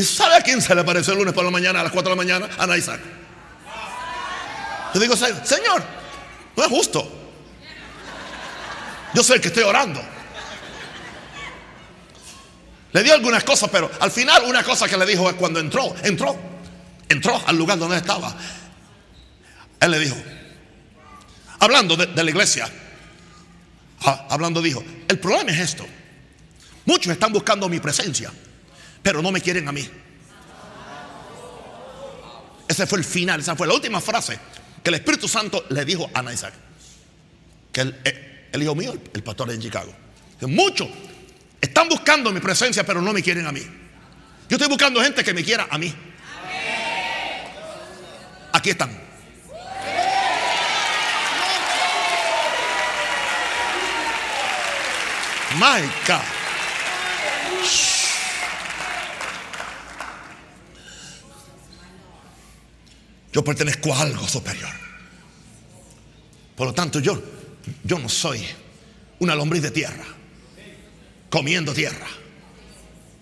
¿Y 0.00 0.02
sabe 0.02 0.36
a 0.36 0.40
quién 0.40 0.62
se 0.62 0.74
le 0.74 0.80
apareció 0.80 1.12
el 1.12 1.18
lunes 1.18 1.34
por 1.34 1.44
la 1.44 1.50
mañana, 1.50 1.80
a 1.80 1.82
las 1.82 1.92
4 1.92 2.08
de 2.08 2.16
la 2.16 2.22
mañana? 2.24 2.48
A 2.56 2.74
Isaac. 2.74 3.00
Yo 4.94 4.98
digo, 4.98 5.14
Señor, 5.14 5.82
no 6.56 6.62
es 6.62 6.68
justo. 6.70 7.06
Yo 9.12 9.22
sé 9.22 9.38
que 9.42 9.48
estoy 9.48 9.62
orando. 9.62 10.00
Le 12.92 13.02
dio 13.02 13.12
algunas 13.12 13.44
cosas, 13.44 13.68
pero 13.70 13.90
al 14.00 14.10
final 14.10 14.44
una 14.46 14.62
cosa 14.64 14.88
que 14.88 14.96
le 14.96 15.04
dijo 15.04 15.28
es 15.28 15.36
cuando 15.36 15.60
entró, 15.60 15.94
entró, 16.02 16.34
entró 17.06 17.38
al 17.46 17.58
lugar 17.58 17.78
donde 17.78 17.98
estaba. 17.98 18.34
Él 19.80 19.90
le 19.90 19.98
dijo, 19.98 20.16
hablando 21.58 21.94
de, 21.96 22.24
la 22.24 22.30
iglesia, 22.30 22.66
ah, 24.06 24.28
hablando 24.30 24.62
dijo, 24.62 24.82
el 25.08 25.18
problema 25.18 25.50
es 25.50 25.58
esto. 25.58 25.86
Muchos 26.86 27.12
están 27.12 27.34
buscando 27.34 27.68
mi 27.68 27.80
presencia, 27.80 28.32
pero 29.02 29.22
no 29.22 29.30
me 29.32 29.40
quieren 29.40 29.68
a 29.68 29.72
mí. 29.72 29.88
Ese 32.68 32.86
fue 32.86 32.98
el 32.98 33.04
final, 33.04 33.40
esa 33.40 33.56
fue 33.56 33.66
la 33.66 33.74
última 33.74 34.00
frase 34.00 34.38
que 34.82 34.90
el 34.90 34.94
Espíritu 34.94 35.28
Santo 35.28 35.64
le 35.70 35.84
dijo 35.84 36.08
a 36.14 36.32
Isaac. 36.32 36.54
que 37.72 37.80
el, 37.82 38.00
eh, 38.04 38.48
el 38.52 38.62
hijo 38.62 38.74
mío, 38.74 38.94
el 39.12 39.22
pastor 39.22 39.50
en 39.50 39.60
Chicago. 39.60 39.94
Muchos 40.42 40.88
están 41.60 41.88
buscando 41.88 42.32
mi 42.32 42.40
presencia, 42.40 42.84
pero 42.84 43.02
no 43.02 43.12
me 43.12 43.22
quieren 43.22 43.46
a 43.46 43.52
mí. 43.52 43.60
Yo 44.48 44.56
estoy 44.56 44.68
buscando 44.68 45.02
gente 45.02 45.22
que 45.22 45.34
me 45.34 45.44
quiera 45.44 45.68
a 45.70 45.78
mí. 45.78 45.94
Aquí 48.52 48.70
están. 48.70 48.90
My 55.58 55.82
God. 56.06 56.40
Yo 63.32 63.44
pertenezco 63.44 63.94
a 63.94 64.00
algo 64.00 64.26
superior. 64.26 64.70
Por 66.56 66.66
lo 66.66 66.74
tanto, 66.74 67.00
yo, 67.00 67.22
yo 67.84 67.98
no 67.98 68.08
soy 68.08 68.44
una 69.20 69.34
lombriz 69.34 69.62
de 69.62 69.70
tierra, 69.70 70.04
comiendo 71.30 71.72
tierra, 71.72 72.06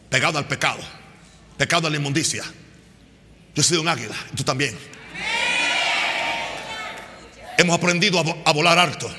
pegado 0.09 0.39
al 0.39 0.47
pecado, 0.47 0.81
pecado 1.57 1.87
a 1.87 1.91
la 1.91 1.97
inmundicia. 1.97 2.43
Yo 3.55 3.63
soy 3.63 3.79
un 3.79 3.89
águila, 3.89 4.15
y 4.33 4.37
tú 4.37 4.45
también. 4.45 4.77
Hemos 7.59 7.77
aprendido 7.77 8.21
a, 8.21 8.49
a 8.49 8.53
volar 8.53 8.79
alto. 8.79 9.11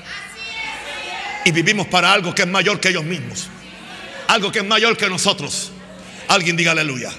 Y 1.44 1.52
vivimos 1.52 1.86
para 1.86 2.12
algo 2.12 2.34
que 2.34 2.42
es 2.42 2.48
mayor 2.48 2.80
que 2.80 2.88
ellos 2.88 3.04
mismos. 3.04 3.48
Algo 4.28 4.50
que 4.50 4.60
es 4.60 4.64
mayor 4.64 4.96
que 4.96 5.08
nosotros. 5.08 5.72
Alguien 6.28 6.56
diga 6.56 6.72
aleluya. 6.72 7.10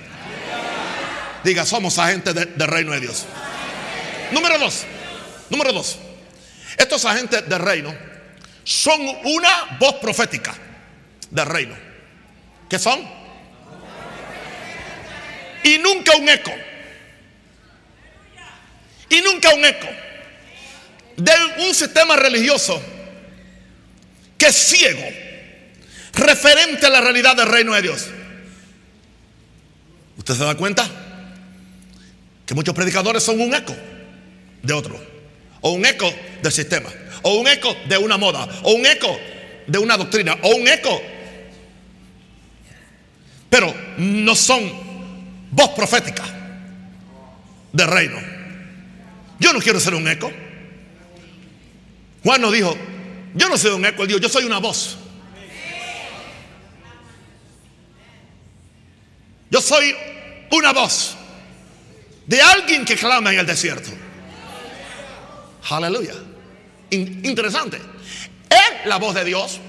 Diga, 1.44 1.66
somos 1.66 1.98
agentes 1.98 2.36
del 2.36 2.68
reino 2.68 2.92
de 2.92 3.00
Dios. 3.02 3.26
Número 4.32 4.58
dos. 4.58 4.86
Número 5.50 5.74
dos. 5.74 5.98
Estos 6.78 7.06
agentes 7.06 7.48
del 7.48 7.60
reino 7.60 7.94
son 8.64 9.02
una 9.26 9.78
voz 9.80 9.96
profética 9.96 10.54
del 11.30 11.46
reino. 11.46 11.76
¿Qué 12.70 12.80
son? 12.80 13.02
Y 15.64 15.78
nunca 15.78 16.16
un 16.16 16.30
eco. 16.30 16.52
Y 19.10 19.22
nunca 19.22 19.54
un 19.54 19.66
eco 19.66 19.88
de 21.18 21.34
un 21.68 21.76
sistema 21.76 22.16
religioso 22.16 22.82
que 24.38 24.48
es 24.48 24.56
ciego 24.56 25.06
referente 26.14 26.86
a 26.86 26.90
la 26.90 27.02
realidad 27.02 27.36
del 27.36 27.48
reino 27.48 27.74
de 27.74 27.82
Dios. 27.82 28.08
¿Usted 30.18 30.34
se 30.34 30.46
da 30.46 30.56
cuenta? 30.56 30.90
Que 32.46 32.54
muchos 32.54 32.74
predicadores 32.74 33.22
son 33.22 33.40
un 33.42 33.54
eco 33.54 33.76
de 34.62 34.74
otro, 34.74 35.00
o 35.62 35.72
un 35.72 35.86
eco 35.86 36.12
del 36.42 36.52
sistema, 36.52 36.90
o 37.24 37.36
un 37.36 37.48
eco 37.48 37.76
de 37.88 37.98
una 37.98 38.18
moda, 38.18 38.48
o 38.64 38.74
un 38.74 38.86
eco 38.86 39.20
de 39.68 39.78
una 39.78 39.98
doctrina, 39.98 40.38
o 40.42 40.56
un 40.56 40.68
eco. 40.68 41.02
Pero 43.50 43.74
no 43.98 44.36
son 44.36 44.72
voz 45.52 45.70
profética 45.72 46.24
del 47.74 47.88
reino. 47.88 48.18
Yo 49.40 49.54
no 49.54 49.60
quiero 49.60 49.80
ser 49.80 49.96
un 49.96 50.08
eco. 50.08 50.32
Juan 52.24 52.42
nos 52.42 52.54
dijo, 52.54 52.78
yo 53.34 53.50
no 53.50 53.58
soy 53.58 53.72
un 53.72 53.86
eco, 53.86 54.06
dijo, 54.06 54.20
yo 54.20 54.30
soy 54.30 54.44
una 54.44 54.60
voz. 54.60 54.98
Yo 59.50 59.60
soy 59.60 59.94
una 60.52 60.72
voz 60.72 61.18
de 62.26 62.42
alguien 62.42 62.86
que 62.86 62.96
clama 62.96 63.34
en 63.34 63.40
el 63.40 63.46
desierto. 63.46 63.92
Aleluya. 65.70 66.14
interesante. 66.90 67.78
Es 68.50 68.86
la 68.86 68.98
voz 68.98 69.16
de 69.16 69.24
Dios. 69.24 69.60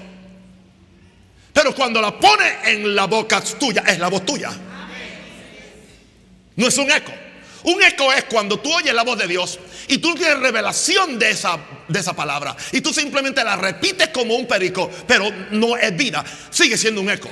Pero 1.53 1.73
cuando 1.75 2.01
la 2.01 2.17
pone 2.19 2.57
en 2.65 2.95
la 2.95 3.05
boca 3.05 3.41
tuya, 3.41 3.83
es 3.87 3.99
la 3.99 4.09
voz 4.09 4.25
tuya. 4.25 4.51
No 6.55 6.67
es 6.67 6.77
un 6.77 6.91
eco. 6.91 7.11
Un 7.63 7.81
eco 7.81 8.11
es 8.11 8.25
cuando 8.25 8.59
tú 8.59 8.73
oyes 8.73 8.93
la 8.93 9.03
voz 9.03 9.17
de 9.17 9.27
Dios 9.27 9.57
y 9.87 9.99
tú 9.99 10.13
tienes 10.15 10.39
revelación 10.39 11.17
de 11.17 11.29
esa, 11.29 11.57
de 11.87 11.99
esa 11.99 12.13
palabra 12.13 12.55
y 12.73 12.81
tú 12.81 12.93
simplemente 12.93 13.41
la 13.43 13.55
repites 13.55 14.09
como 14.09 14.35
un 14.35 14.45
perico, 14.45 14.91
pero 15.07 15.29
no 15.51 15.77
es 15.77 15.95
vida, 15.95 16.25
sigue 16.49 16.77
siendo 16.77 16.99
un 16.99 17.09
eco. 17.09 17.29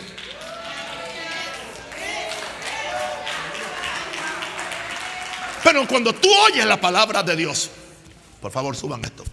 Pero 5.63 5.85
cuando 5.85 6.13
tú 6.13 6.29
oyes 6.45 6.65
la 6.65 6.79
palabra 6.79 7.23
de 7.23 7.35
Dios, 7.35 7.69
por 8.41 8.51
favor 8.51 8.75
suban 8.75 9.03
esto. 9.05 9.23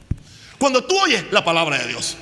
Cuando 0.59 0.85
tú 0.85 0.99
oyes 0.99 1.25
la 1.31 1.45
palabra 1.45 1.79
de 1.79 1.89
Dios 1.89 2.17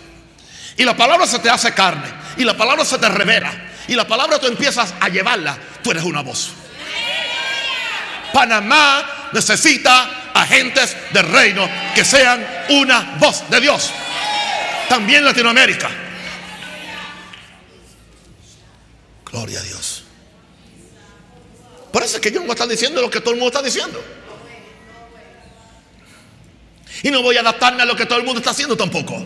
y 0.76 0.84
la 0.84 0.96
palabra 0.96 1.26
se 1.26 1.38
te 1.38 1.50
hace 1.50 1.72
carne 1.74 2.08
y 2.36 2.44
la 2.44 2.56
palabra 2.56 2.84
se 2.84 2.98
te 2.98 3.08
revela 3.08 3.52
y 3.88 3.94
la 3.94 4.06
palabra 4.06 4.38
tú 4.38 4.46
empiezas 4.46 4.94
a 5.00 5.08
llevarla, 5.08 5.58
tú 5.82 5.90
eres 5.90 6.04
una 6.04 6.22
voz. 6.22 6.50
Panamá 8.32 9.30
necesita 9.32 10.30
agentes 10.34 10.96
del 11.12 11.26
reino 11.26 11.68
que 11.94 12.04
sean 12.04 12.46
una 12.70 13.16
voz 13.18 13.48
de 13.48 13.60
Dios. 13.60 13.90
También 14.88 15.24
Latinoamérica. 15.24 15.90
Gloria 19.24 19.60
a 19.60 19.62
Dios. 19.62 20.04
Por 21.90 22.02
eso 22.02 22.16
es 22.16 22.20
que 22.20 22.30
yo 22.30 22.40
no 22.40 22.54
voy 22.54 22.68
diciendo 22.68 23.00
lo 23.00 23.10
que 23.10 23.20
todo 23.20 23.30
el 23.30 23.40
mundo 23.40 23.48
está 23.48 23.62
diciendo. 23.62 24.02
Y 27.02 27.10
no 27.10 27.22
voy 27.22 27.36
a 27.36 27.40
adaptarme 27.40 27.82
a 27.82 27.84
lo 27.84 27.96
que 27.96 28.06
todo 28.06 28.18
el 28.18 28.24
mundo 28.24 28.40
está 28.40 28.50
haciendo 28.50 28.76
tampoco. 28.76 29.24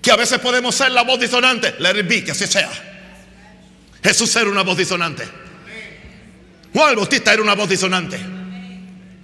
Que 0.00 0.10
a 0.10 0.16
veces 0.16 0.38
podemos 0.38 0.74
ser 0.74 0.92
la 0.92 1.02
voz 1.02 1.18
disonante. 1.20 1.74
Let 1.78 1.98
it 1.98 2.24
que 2.24 2.30
así 2.30 2.46
sea. 2.46 2.70
Jesús 4.02 4.34
era 4.36 4.48
una 4.48 4.62
voz 4.62 4.76
disonante. 4.76 5.26
Juan 6.72 6.90
el 6.90 6.96
Bautista 6.96 7.32
era 7.32 7.42
una 7.42 7.54
voz 7.54 7.68
disonante. 7.68 8.18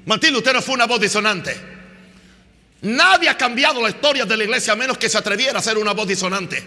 Martín 0.06 0.32
Lutero 0.32 0.60
fue 0.60 0.74
una 0.74 0.86
voz 0.86 1.00
disonante. 1.00 1.56
Nadie 2.82 3.28
ha 3.28 3.38
cambiado 3.38 3.80
la 3.80 3.90
historia 3.90 4.24
de 4.24 4.36
la 4.36 4.44
iglesia 4.44 4.72
a 4.72 4.76
menos 4.76 4.98
que 4.98 5.08
se 5.08 5.16
atreviera 5.16 5.58
a 5.58 5.62
ser 5.62 5.78
una 5.78 5.92
voz 5.92 6.08
disonante. 6.08 6.62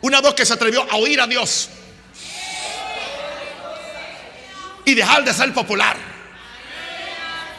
Una 0.00 0.20
voz 0.20 0.34
que 0.34 0.44
se 0.44 0.52
atrevió 0.52 0.84
a 0.90 0.96
oír 0.96 1.20
a 1.20 1.26
Dios. 1.28 1.68
Y 4.84 4.94
dejar 4.94 5.24
de 5.24 5.32
ser 5.32 5.52
popular. 5.54 6.11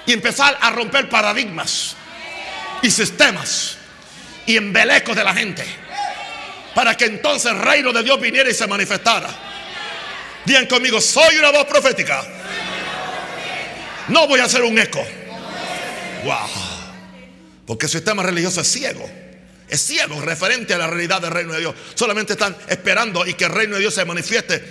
Y 0.05 0.13
empezar 0.13 0.57
a 0.59 0.69
romper 0.71 1.09
paradigmas 1.09 1.95
y 2.81 2.91
sistemas 2.91 3.77
y 4.45 4.57
embelecos 4.57 5.15
de 5.15 5.23
la 5.23 5.33
gente. 5.33 5.65
Para 6.75 6.95
que 6.95 7.05
entonces 7.05 7.51
el 7.51 7.59
reino 7.59 7.93
de 7.93 8.03
Dios 8.03 8.19
viniera 8.19 8.49
y 8.49 8.53
se 8.53 8.67
manifestara. 8.67 9.29
Digan 10.45 10.65
conmigo, 10.65 10.99
soy 10.99 11.37
una 11.37 11.51
voz 11.51 11.65
profética. 11.65 12.23
No 14.09 14.27
voy 14.27 14.39
a 14.39 14.45
hacer 14.45 14.63
un 14.63 14.77
eco. 14.77 15.05
Wow. 16.25 16.49
Porque 17.65 17.85
el 17.85 17.91
sistema 17.91 18.23
religioso 18.23 18.61
es 18.61 18.67
ciego. 18.67 19.09
Es 19.69 19.81
ciego 19.81 20.19
referente 20.21 20.73
a 20.73 20.77
la 20.77 20.87
realidad 20.87 21.21
del 21.21 21.31
reino 21.31 21.53
de 21.53 21.59
Dios. 21.61 21.75
Solamente 21.95 22.33
están 22.33 22.55
esperando 22.67 23.25
y 23.25 23.35
que 23.35 23.45
el 23.45 23.51
reino 23.51 23.75
de 23.75 23.81
Dios 23.81 23.93
se 23.93 24.03
manifieste 24.03 24.63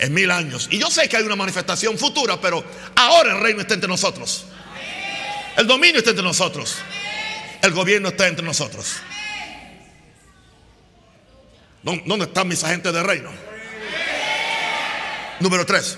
en 0.00 0.14
mil 0.14 0.30
años. 0.30 0.68
Y 0.70 0.78
yo 0.78 0.90
sé 0.90 1.08
que 1.08 1.16
hay 1.16 1.22
una 1.22 1.36
manifestación 1.36 1.98
futura, 1.98 2.40
pero 2.40 2.64
ahora 2.96 3.32
el 3.32 3.40
reino 3.40 3.60
está 3.60 3.74
entre 3.74 3.88
nosotros. 3.88 4.46
El 5.56 5.66
dominio 5.66 5.98
está 5.98 6.10
entre 6.10 6.24
nosotros. 6.24 6.76
El 7.62 7.72
gobierno 7.72 8.08
está 8.08 8.26
entre 8.26 8.44
nosotros. 8.44 8.96
¿Dónde 11.82 12.24
están 12.24 12.48
mis 12.48 12.64
agentes 12.64 12.92
de 12.92 13.02
reino? 13.02 13.30
Número 15.40 15.64
tres, 15.64 15.96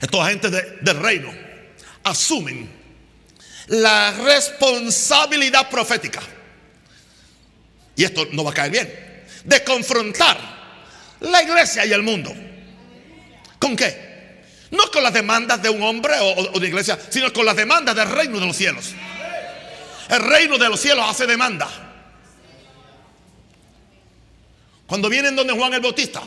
estos 0.00 0.20
agentes 0.20 0.50
del 0.80 0.96
reino 0.96 1.30
asumen 2.02 2.70
la 3.68 4.12
responsabilidad 4.12 5.68
profética. 5.68 6.20
Y 7.94 8.04
esto 8.04 8.26
no 8.32 8.44
va 8.44 8.50
a 8.50 8.54
caer 8.54 8.70
bien. 8.70 9.24
De 9.44 9.62
confrontar 9.64 10.38
la 11.20 11.42
iglesia 11.42 11.84
y 11.84 11.92
el 11.92 12.02
mundo. 12.02 12.34
¿Con 13.62 13.76
qué? 13.76 14.42
No 14.72 14.90
con 14.90 15.04
las 15.04 15.12
demandas 15.12 15.62
de 15.62 15.70
un 15.70 15.80
hombre 15.82 16.14
o, 16.20 16.58
de 16.58 16.66
iglesia, 16.66 16.98
sino 17.10 17.32
con 17.32 17.46
las 17.46 17.54
demandas 17.54 17.94
del 17.94 18.10
reino 18.10 18.40
de 18.40 18.46
los 18.46 18.56
cielos. 18.56 18.90
El 20.08 20.20
reino 20.20 20.58
de 20.58 20.68
los 20.68 20.80
cielos 20.80 21.04
hace 21.08 21.28
demanda. 21.28 21.68
Cuando 24.84 25.08
vienen 25.08 25.36
donde 25.36 25.52
Juan 25.52 25.72
el 25.74 25.80
Bautista, 25.80 26.22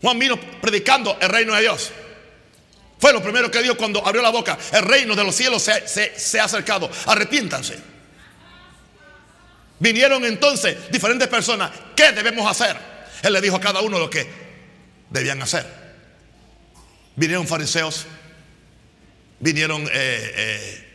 Juan 0.00 0.18
vino 0.18 0.40
predicando 0.40 1.18
el 1.20 1.28
reino 1.28 1.54
de 1.54 1.60
Dios. 1.60 1.92
Fue 2.98 3.12
lo 3.12 3.22
primero 3.22 3.50
que 3.50 3.60
dijo 3.60 3.76
cuando 3.76 4.04
abrió 4.06 4.22
la 4.22 4.30
boca. 4.30 4.56
El 4.72 4.84
reino 4.84 5.14
de 5.14 5.24
los 5.24 5.34
cielos 5.34 5.62
se, 5.62 6.40
ha 6.40 6.44
acercado. 6.44 6.90
Arrepiéntanse. 7.04 7.78
Vinieron 9.80 10.24
entonces 10.24 10.90
diferentes 10.90 11.28
personas. 11.28 11.70
¿Qué 11.94 12.12
debemos 12.12 12.50
hacer? 12.50 12.74
Él 13.22 13.34
le 13.34 13.40
dijo 13.42 13.56
a 13.56 13.60
cada 13.60 13.82
uno 13.82 13.98
lo 13.98 14.08
que 14.08 14.26
debían 15.10 15.42
hacer. 15.42 15.81
Vinieron 17.16 17.46
fariseos. 17.46 18.06
Vinieron... 19.40 19.82
Eh, 19.82 19.88
eh, 19.92 20.88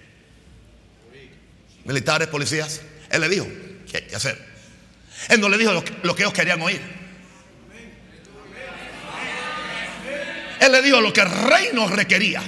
militares, 1.88 2.28
policías. 2.28 2.82
Él 3.10 3.22
le 3.22 3.30
dijo 3.30 3.48
qué 3.90 3.98
hay 3.98 4.04
que 4.04 4.16
hacer. 4.16 4.38
Él 5.30 5.42
no 5.42 5.50
le 5.50 5.58
dijo 5.58 5.72
lo 5.72 5.84
que, 5.84 5.94
lo 6.04 6.16
que 6.16 6.24
ellos 6.24 6.34
querían 6.34 6.62
oír. 6.62 6.82
Él 10.60 10.72
le 10.72 10.82
dijo 10.82 11.02
lo 11.02 11.14
que 11.14 11.22
el 11.22 11.30
reino 11.30 11.88
requería 11.88 12.42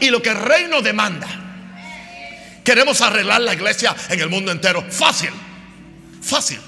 y 0.00 0.10
lo 0.10 0.22
que 0.22 0.30
el 0.30 0.36
reino 0.36 0.80
demanda. 0.80 1.28
Queremos 2.64 3.00
arreglar 3.00 3.40
la 3.40 3.54
iglesia 3.54 3.94
en 4.08 4.20
el 4.20 4.28
mundo 4.28 4.52
entero. 4.52 4.84
Fácil, 4.88 5.30
fácil, 6.22 6.60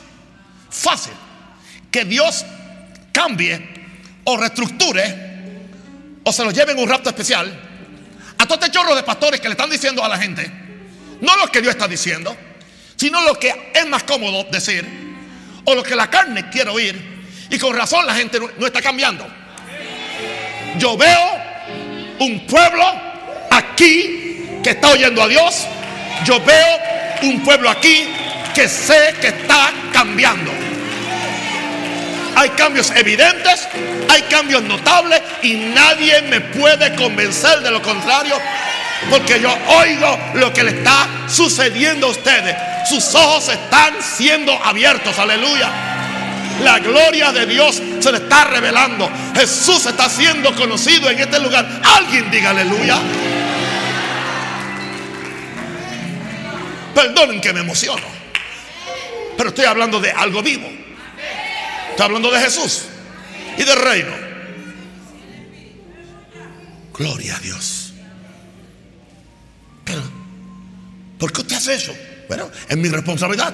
fácil. 0.69 1.13
Que 1.91 2.05
Dios 2.05 2.45
cambie 3.13 3.61
o 4.25 4.37
reestructure 4.37 5.24
o 6.25 6.33
se 6.33 6.45
lo 6.45 6.51
lleven 6.51 6.79
un 6.79 6.89
rapto 6.89 7.11
especial 7.11 7.53
a 8.39 8.47
todo 8.47 8.55
este 8.55 8.71
chorro 8.71 8.95
de 8.95 9.03
pastores 9.03 9.41
que 9.41 9.49
le 9.49 9.53
están 9.53 9.71
diciendo 9.71 10.05
a 10.05 10.09
la 10.09 10.19
gente, 10.19 10.51
no 11.21 11.37
lo 11.37 11.47
que 11.49 11.61
Dios 11.61 11.75
está 11.75 11.87
diciendo, 11.87 12.37
sino 12.97 13.21
lo 13.23 13.39
que 13.39 13.71
es 13.75 13.87
más 13.87 14.03
cómodo 14.05 14.45
decir 14.51 14.85
o 15.65 15.75
lo 15.75 15.83
que 15.83 15.95
la 15.95 16.11
carne 16.11 16.49
quiere 16.51 16.71
oír. 16.71 17.15
Y 17.51 17.59
con 17.59 17.77
razón 17.77 18.07
la 18.07 18.15
gente 18.15 18.39
no 18.59 18.67
está 18.67 18.81
cambiando. 18.81 19.27
Yo 20.79 20.97
veo 20.97 21.45
un 22.21 22.47
pueblo 22.47 22.85
aquí 23.51 24.61
que 24.63 24.71
está 24.71 24.91
oyendo 24.91 25.23
a 25.23 25.29
Dios. 25.29 25.67
Yo 26.25 26.41
veo 26.41 26.79
un 27.23 27.45
pueblo 27.45 27.71
aquí 27.71 28.09
que 28.55 28.69
sé 28.69 29.15
que 29.21 29.29
está 29.29 29.73
cambiando. 29.93 30.64
Hay 32.37 32.51
cambios 32.51 32.91
evidentes, 32.91 33.69
hay 34.09 34.23
cambios 34.23 34.63
notables 34.63 35.23
y 35.43 35.55
nadie 35.55 36.23
me 36.23 36.41
puede 36.41 36.95
convencer 36.97 37.61
de 37.61 37.71
lo 37.71 37.81
contrario 37.81 38.37
porque 39.11 39.41
yo 39.41 39.51
oigo 39.81 40.19
lo 40.35 40.53
que 40.53 40.63
le 40.63 40.71
está 40.71 41.09
sucediendo 41.29 42.07
a 42.07 42.11
ustedes. 42.11 42.57
Sus 42.89 43.15
ojos 43.15 43.49
están 43.49 43.95
siendo 44.03 44.53
abiertos, 44.53 45.19
aleluya. 45.19 45.71
La 46.63 46.79
gloria 46.79 47.33
de 47.33 47.47
Dios 47.47 47.83
se 47.99 48.13
le 48.13 48.19
está 48.19 48.45
revelando. 48.45 49.11
Jesús 49.35 49.87
está 49.87 50.09
siendo 50.09 50.55
conocido 50.55 51.11
en 51.11 51.19
este 51.19 51.41
lugar. 51.41 51.67
Alguien 51.97 52.31
diga 52.31 52.51
aleluya. 52.51 52.99
Perdonen 56.95 57.41
que 57.41 57.53
me 57.53 57.61
emociono. 57.61 58.07
Pero 59.37 59.49
estoy 59.49 59.65
hablando 59.65 60.01
de 60.01 60.13
algo 60.13 60.43
vivo. 60.43 60.84
Estoy 61.95 62.07
hablando 62.07 62.31
de 62.31 62.41
Jesús 62.41 62.83
y 63.57 63.63
del 63.63 63.81
reino. 63.81 64.13
Gloria 66.93 67.37
a 67.37 67.41
Dios. 67.41 67.93
Pero, 69.85 70.03
¿por 71.19 71.33
qué 71.33 71.41
usted 71.41 71.57
hace 71.57 71.75
eso? 71.75 71.95
Bueno, 72.29 72.51
es 72.69 72.77
mi 72.77 72.89
responsabilidad. 72.89 73.53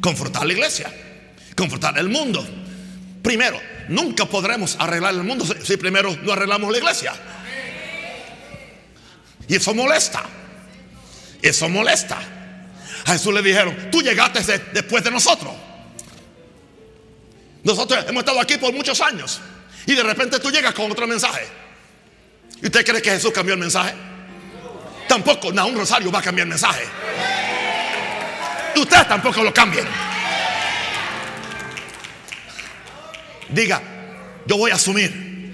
Confrontar 0.00 0.42
a 0.42 0.46
la 0.46 0.52
iglesia 0.52 0.92
confrontar 1.56 1.98
el 1.98 2.08
mundo. 2.08 2.46
Primero, 3.22 3.60
nunca 3.88 4.26
podremos 4.26 4.76
arreglar 4.78 5.14
el 5.14 5.24
mundo 5.24 5.44
si 5.44 5.76
primero 5.76 6.16
no 6.22 6.32
arreglamos 6.32 6.70
la 6.70 6.78
iglesia. 6.78 7.12
Y 9.48 9.56
eso 9.56 9.74
molesta. 9.74 10.22
Eso 11.42 11.68
molesta. 11.68 12.18
A 13.06 13.12
Jesús 13.12 13.32
le 13.32 13.42
dijeron, 13.42 13.88
tú 13.90 14.02
llegaste 14.02 14.40
después 14.72 15.02
de 15.02 15.10
nosotros. 15.10 15.52
Nosotros 17.66 18.04
hemos 18.08 18.20
estado 18.20 18.40
aquí 18.40 18.58
por 18.58 18.72
muchos 18.72 19.00
años. 19.00 19.40
Y 19.86 19.94
de 19.96 20.02
repente 20.04 20.38
tú 20.38 20.52
llegas 20.52 20.72
con 20.72 20.88
otro 20.88 21.04
mensaje. 21.04 21.44
¿Y 22.62 22.66
usted 22.66 22.86
cree 22.86 23.02
que 23.02 23.10
Jesús 23.10 23.32
cambió 23.32 23.54
el 23.54 23.60
mensaje? 23.60 23.92
Tampoco, 25.08 25.48
un 25.48 25.76
rosario 25.76 26.12
va 26.12 26.20
a 26.20 26.22
cambiar 26.22 26.46
el 26.46 26.50
mensaje. 26.50 26.84
Ustedes 28.76 29.08
tampoco 29.08 29.42
lo 29.42 29.52
cambien. 29.52 29.84
Diga, 33.48 33.82
yo 34.46 34.58
voy 34.58 34.70
a 34.70 34.74
asumir 34.76 35.52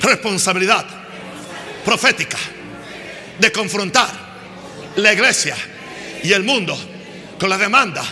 responsabilidad 0.00 0.86
profética 1.84 2.38
de 3.38 3.52
confrontar 3.52 4.08
la 4.96 5.12
iglesia 5.12 5.56
y 6.22 6.32
el 6.32 6.42
mundo 6.42 6.74
con 7.38 7.50
la 7.50 7.58
demanda 7.58 8.02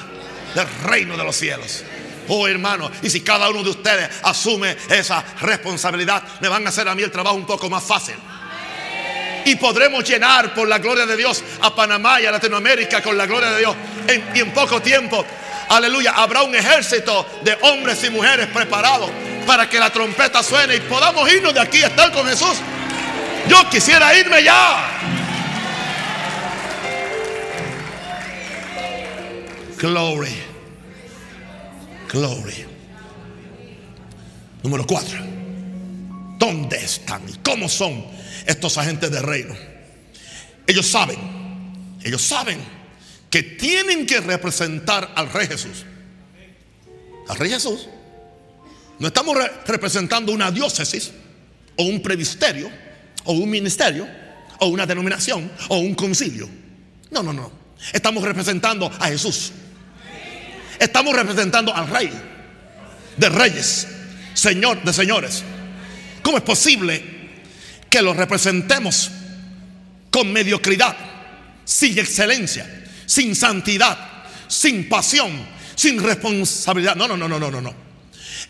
del 0.54 0.66
reino 0.84 1.16
de 1.16 1.24
los 1.24 1.34
cielos. 1.34 1.82
Oh 2.28 2.46
hermano, 2.48 2.90
y 3.02 3.10
si 3.10 3.20
cada 3.20 3.48
uno 3.48 3.62
de 3.62 3.70
ustedes 3.70 4.10
asume 4.22 4.76
esa 4.90 5.24
responsabilidad, 5.40 6.22
me 6.40 6.48
van 6.48 6.66
a 6.66 6.70
hacer 6.70 6.88
a 6.88 6.94
mí 6.94 7.02
el 7.02 7.10
trabajo 7.10 7.36
un 7.36 7.46
poco 7.46 7.70
más 7.70 7.84
fácil. 7.84 8.16
Y 9.44 9.54
podremos 9.56 10.02
llenar 10.02 10.54
por 10.54 10.66
la 10.66 10.78
gloria 10.78 11.06
de 11.06 11.16
Dios 11.16 11.42
a 11.60 11.74
Panamá 11.74 12.20
y 12.20 12.26
a 12.26 12.32
Latinoamérica 12.32 13.00
con 13.02 13.16
la 13.16 13.26
gloria 13.26 13.50
de 13.52 13.58
Dios 13.60 13.76
y 14.34 14.40
en 14.40 14.52
poco 14.52 14.82
tiempo 14.82 15.24
aleluya, 15.68 16.12
habrá 16.12 16.42
un 16.42 16.54
ejército 16.54 17.26
de 17.42 17.56
hombres 17.62 18.02
y 18.04 18.10
mujeres 18.10 18.46
preparados 18.48 19.10
para 19.46 19.68
que 19.68 19.78
la 19.78 19.90
trompeta 19.90 20.42
suene 20.42 20.76
y 20.76 20.80
podamos 20.80 21.30
irnos 21.30 21.54
de 21.54 21.60
aquí 21.60 21.82
a 21.82 21.88
estar 21.88 22.12
con 22.12 22.26
Jesús. 22.26 22.56
Yo 23.48 23.68
quisiera 23.70 24.16
irme 24.16 24.42
ya. 24.42 24.92
Glory. 29.78 30.45
Glory. 32.10 32.64
Número 34.62 34.86
cuatro. 34.86 35.18
¿Dónde 36.38 36.76
están 36.76 37.22
y 37.28 37.32
cómo 37.38 37.68
son 37.68 38.04
estos 38.46 38.76
agentes 38.78 39.10
del 39.10 39.22
reino? 39.22 39.54
Ellos 40.66 40.86
saben, 40.86 41.18
ellos 42.02 42.22
saben 42.22 42.58
que 43.30 43.42
tienen 43.42 44.06
que 44.06 44.20
representar 44.20 45.12
al 45.14 45.32
Rey 45.32 45.46
Jesús. 45.46 45.84
Al 47.28 47.36
Rey 47.36 47.50
Jesús. 47.50 47.88
No 48.98 49.08
estamos 49.08 49.36
representando 49.66 50.32
una 50.32 50.50
diócesis 50.50 51.12
o 51.76 51.84
un 51.84 52.00
previsterio 52.00 52.70
o 53.24 53.32
un 53.32 53.50
ministerio 53.50 54.06
o 54.60 54.66
una 54.68 54.86
denominación 54.86 55.50
o 55.68 55.78
un 55.78 55.94
concilio. 55.94 56.48
No, 57.10 57.22
no, 57.22 57.32
no. 57.32 57.50
Estamos 57.92 58.22
representando 58.24 58.86
a 58.86 59.08
Jesús. 59.08 59.52
Estamos 60.78 61.14
representando 61.14 61.74
al 61.74 61.88
Rey 61.88 62.10
de 63.16 63.28
reyes, 63.28 63.86
Señor 64.34 64.82
de 64.82 64.92
señores. 64.92 65.42
¿Cómo 66.22 66.38
es 66.38 66.42
posible 66.42 67.02
que 67.88 68.02
lo 68.02 68.12
representemos 68.14 69.10
con 70.10 70.32
mediocridad, 70.32 70.96
sin 71.64 71.98
excelencia? 71.98 72.76
sin 73.06 73.34
santidad, 73.34 73.96
sin 74.48 74.88
pasión, 74.88 75.30
sin 75.74 76.02
responsabilidad. 76.02 76.96
No, 76.96 77.08
no, 77.08 77.16
no, 77.16 77.28
no, 77.28 77.38
no, 77.38 77.60
no. 77.60 77.86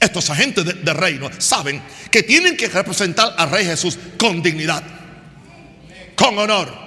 Estos 0.00 0.28
agentes 0.30 0.64
de, 0.84 0.92
reino 0.92 1.30
saben 1.38 1.80
que 2.10 2.22
tienen 2.22 2.56
que 2.56 2.68
representar 2.68 3.34
al 3.38 3.50
Rey 3.50 3.64
Jesús 3.64 3.98
con 4.18 4.42
dignidad, 4.42 4.82
con 6.16 6.38
honor. 6.38 6.86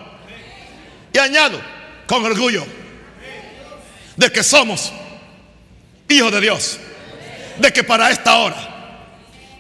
Y 1.13 1.17
añado, 1.17 1.60
con 2.06 2.23
orgullo, 2.25 2.65
de 4.15 4.32
que 4.32 4.43
somos 4.43 4.91
hijos 6.09 6.31
de 6.31 6.41
Dios, 6.41 6.79
de 7.57 7.71
que 7.71 7.83
para 7.83 8.09
esta 8.09 8.37
hora 8.37 8.57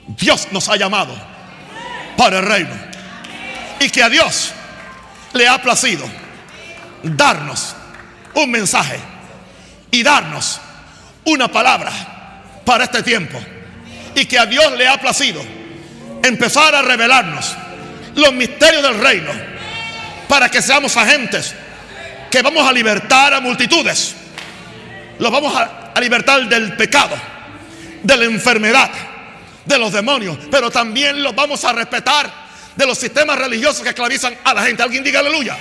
Dios 0.07 0.47
nos 0.51 0.67
ha 0.69 0.75
llamado 0.75 1.15
para 2.17 2.39
el 2.39 2.45
reino 2.45 2.73
y 3.79 3.89
que 3.89 4.03
a 4.03 4.09
Dios 4.09 4.51
le 5.33 5.47
ha 5.47 5.61
placido 5.61 6.05
darnos 7.03 7.75
un 8.33 8.51
mensaje 8.51 8.99
y 9.91 10.03
darnos 10.03 10.59
una 11.25 11.47
palabra 11.47 11.91
para 12.65 12.85
este 12.85 13.03
tiempo. 13.03 13.39
Y 14.15 14.25
que 14.25 14.37
a 14.37 14.45
Dios 14.45 14.73
le 14.77 14.87
ha 14.87 14.99
placido 14.99 15.41
empezar 16.23 16.75
a 16.75 16.81
revelarnos 16.81 17.55
los 18.15 18.33
misterios 18.33 18.83
del 18.83 18.99
reino 18.99 19.31
para 20.27 20.49
que 20.49 20.61
seamos 20.61 20.97
agentes 20.97 21.55
que 22.29 22.41
vamos 22.41 22.67
a 22.67 22.73
libertar 22.73 23.33
a 23.33 23.39
multitudes. 23.39 24.15
Los 25.19 25.31
vamos 25.31 25.55
a, 25.55 25.78
a 25.93 25.99
libertar 25.99 26.47
del 26.47 26.75
pecado, 26.75 27.15
de 28.03 28.17
la 28.17 28.25
enfermedad, 28.25 28.89
de 29.65 29.77
los 29.77 29.91
demonios, 29.91 30.37
pero 30.49 30.69
también 30.71 31.21
los 31.21 31.35
vamos 31.35 31.63
a 31.65 31.73
respetar 31.73 32.31
de 32.75 32.85
los 32.85 32.97
sistemas 32.97 33.37
religiosos 33.37 33.81
que 33.81 33.89
esclavizan 33.89 34.35
a 34.43 34.53
la 34.53 34.63
gente. 34.63 34.83
Alguien 34.83 35.03
diga 35.03 35.19
aleluya. 35.19 35.57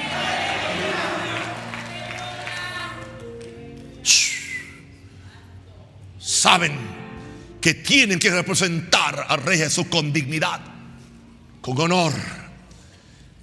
saben 6.38 6.78
que 7.60 7.74
tienen 7.74 8.18
que 8.18 8.30
representar 8.30 9.26
al 9.28 9.42
Rey 9.42 9.58
Jesús 9.58 9.86
con 9.90 10.12
dignidad, 10.12 10.60
con 11.60 11.80
honor, 11.80 12.12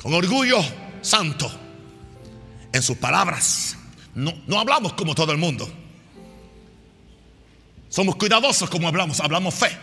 con 0.02 0.14
orgullo 0.14 0.64
santo 1.02 1.52
en 2.72 2.82
sus 2.82 2.98
palabras. 2.98 3.76
No, 4.14 4.34
no 4.48 4.60
hablamos 4.60 4.94
como 4.94 5.14
todo 5.14 5.32
el 5.34 5.38
mundo. 5.38 5.70
Somos 7.90 8.16
cuidadosos 8.16 8.70
como 8.70 8.88
hablamos, 8.88 9.20
hablamos 9.20 9.54
fe. 9.54 9.78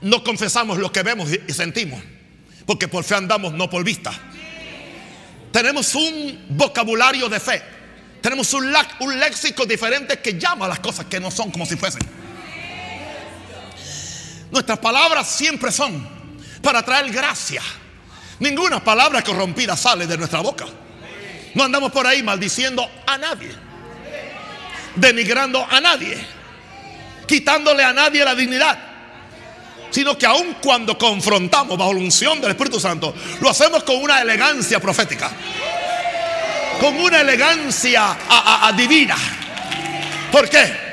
No 0.00 0.22
confesamos 0.22 0.78
lo 0.78 0.92
que 0.92 1.02
vemos 1.02 1.28
y 1.46 1.52
sentimos, 1.52 2.00
porque 2.66 2.88
por 2.88 3.04
fe 3.04 3.16
andamos, 3.16 3.52
no 3.52 3.68
por 3.68 3.84
vista. 3.84 4.12
tenemos 5.52 5.94
un 5.94 6.46
vocabulario 6.50 7.28
de 7.28 7.40
fe. 7.40 7.62
Tenemos 8.20 8.52
un, 8.52 8.72
un 9.00 9.20
léxico 9.20 9.64
diferente 9.64 10.18
que 10.18 10.38
llama 10.38 10.66
a 10.66 10.68
las 10.68 10.80
cosas 10.80 11.06
que 11.06 11.20
no 11.20 11.30
son 11.30 11.50
como 11.50 11.66
si 11.66 11.76
fuesen. 11.76 12.02
Nuestras 14.50 14.78
palabras 14.78 15.28
siempre 15.28 15.70
son 15.70 16.08
para 16.62 16.82
traer 16.82 17.10
gracia. 17.12 17.62
Ninguna 18.40 18.82
palabra 18.82 19.22
corrompida 19.22 19.76
sale 19.76 20.06
de 20.06 20.16
nuestra 20.16 20.40
boca. 20.40 20.66
No 21.54 21.64
andamos 21.64 21.90
por 21.92 22.06
ahí 22.06 22.22
maldiciendo 22.22 22.88
a 23.06 23.18
nadie, 23.18 23.50
denigrando 24.94 25.66
a 25.68 25.80
nadie, 25.80 26.16
quitándole 27.28 27.84
a 27.84 27.92
nadie 27.92 28.24
la 28.24 28.34
dignidad. 28.34 28.76
Sino 29.90 30.18
que 30.18 30.26
aun 30.26 30.56
cuando 30.60 30.98
confrontamos 30.98 31.78
bajo 31.78 31.92
la 31.92 32.00
unción 32.00 32.40
del 32.40 32.50
Espíritu 32.50 32.80
Santo, 32.80 33.14
lo 33.40 33.48
hacemos 33.48 33.84
con 33.84 33.96
una 33.96 34.20
elegancia 34.20 34.80
profética, 34.80 35.30
con 36.80 36.98
una 36.98 37.20
elegancia 37.20 38.16
divina. 38.76 39.16
¿Por 40.32 40.48
qué? 40.48 40.88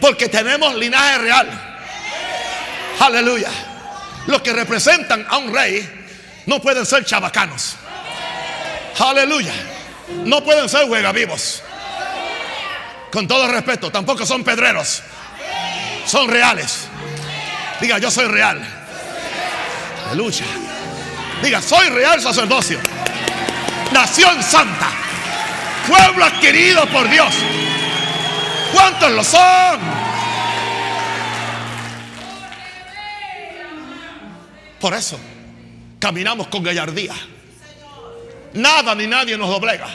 Porque 0.00 0.28
tenemos 0.28 0.74
linaje 0.74 1.18
real. 1.18 1.48
Aleluya. 3.00 3.50
Los 4.26 4.40
que 4.40 4.52
representan 4.52 5.26
a 5.28 5.36
un 5.38 5.52
rey 5.52 5.86
no 6.46 6.60
pueden 6.60 6.86
ser 6.86 7.04
chabacanos. 7.04 7.76
Aleluya. 8.98 9.52
No 10.24 10.42
pueden 10.42 10.68
ser 10.68 10.86
vivos. 11.12 11.62
Con 13.10 13.28
todo 13.28 13.46
respeto, 13.48 13.90
tampoco 13.92 14.24
son 14.24 14.42
pedreros. 14.42 15.02
Son 16.06 16.28
reales. 16.28 16.88
Diga, 17.80 17.98
yo 17.98 18.10
soy 18.10 18.26
real. 18.26 18.60
Aleluya. 20.08 20.44
Diga, 21.42 21.60
soy 21.60 21.88
real 21.88 22.20
sacerdocio. 22.20 22.78
Nación 23.92 24.42
santa. 24.42 24.88
Pueblo 25.86 26.24
adquirido 26.24 26.86
por 26.86 27.08
Dios. 27.08 27.34
¿Cuántos 28.72 29.10
lo 29.12 29.24
son? 29.24 29.80
Por 34.80 34.94
eso 34.94 35.18
caminamos 35.98 36.48
con 36.48 36.62
gallardía. 36.62 37.14
Nada 38.54 38.94
ni 38.94 39.06
nadie 39.06 39.36
nos 39.36 39.48
doblega. 39.48 39.88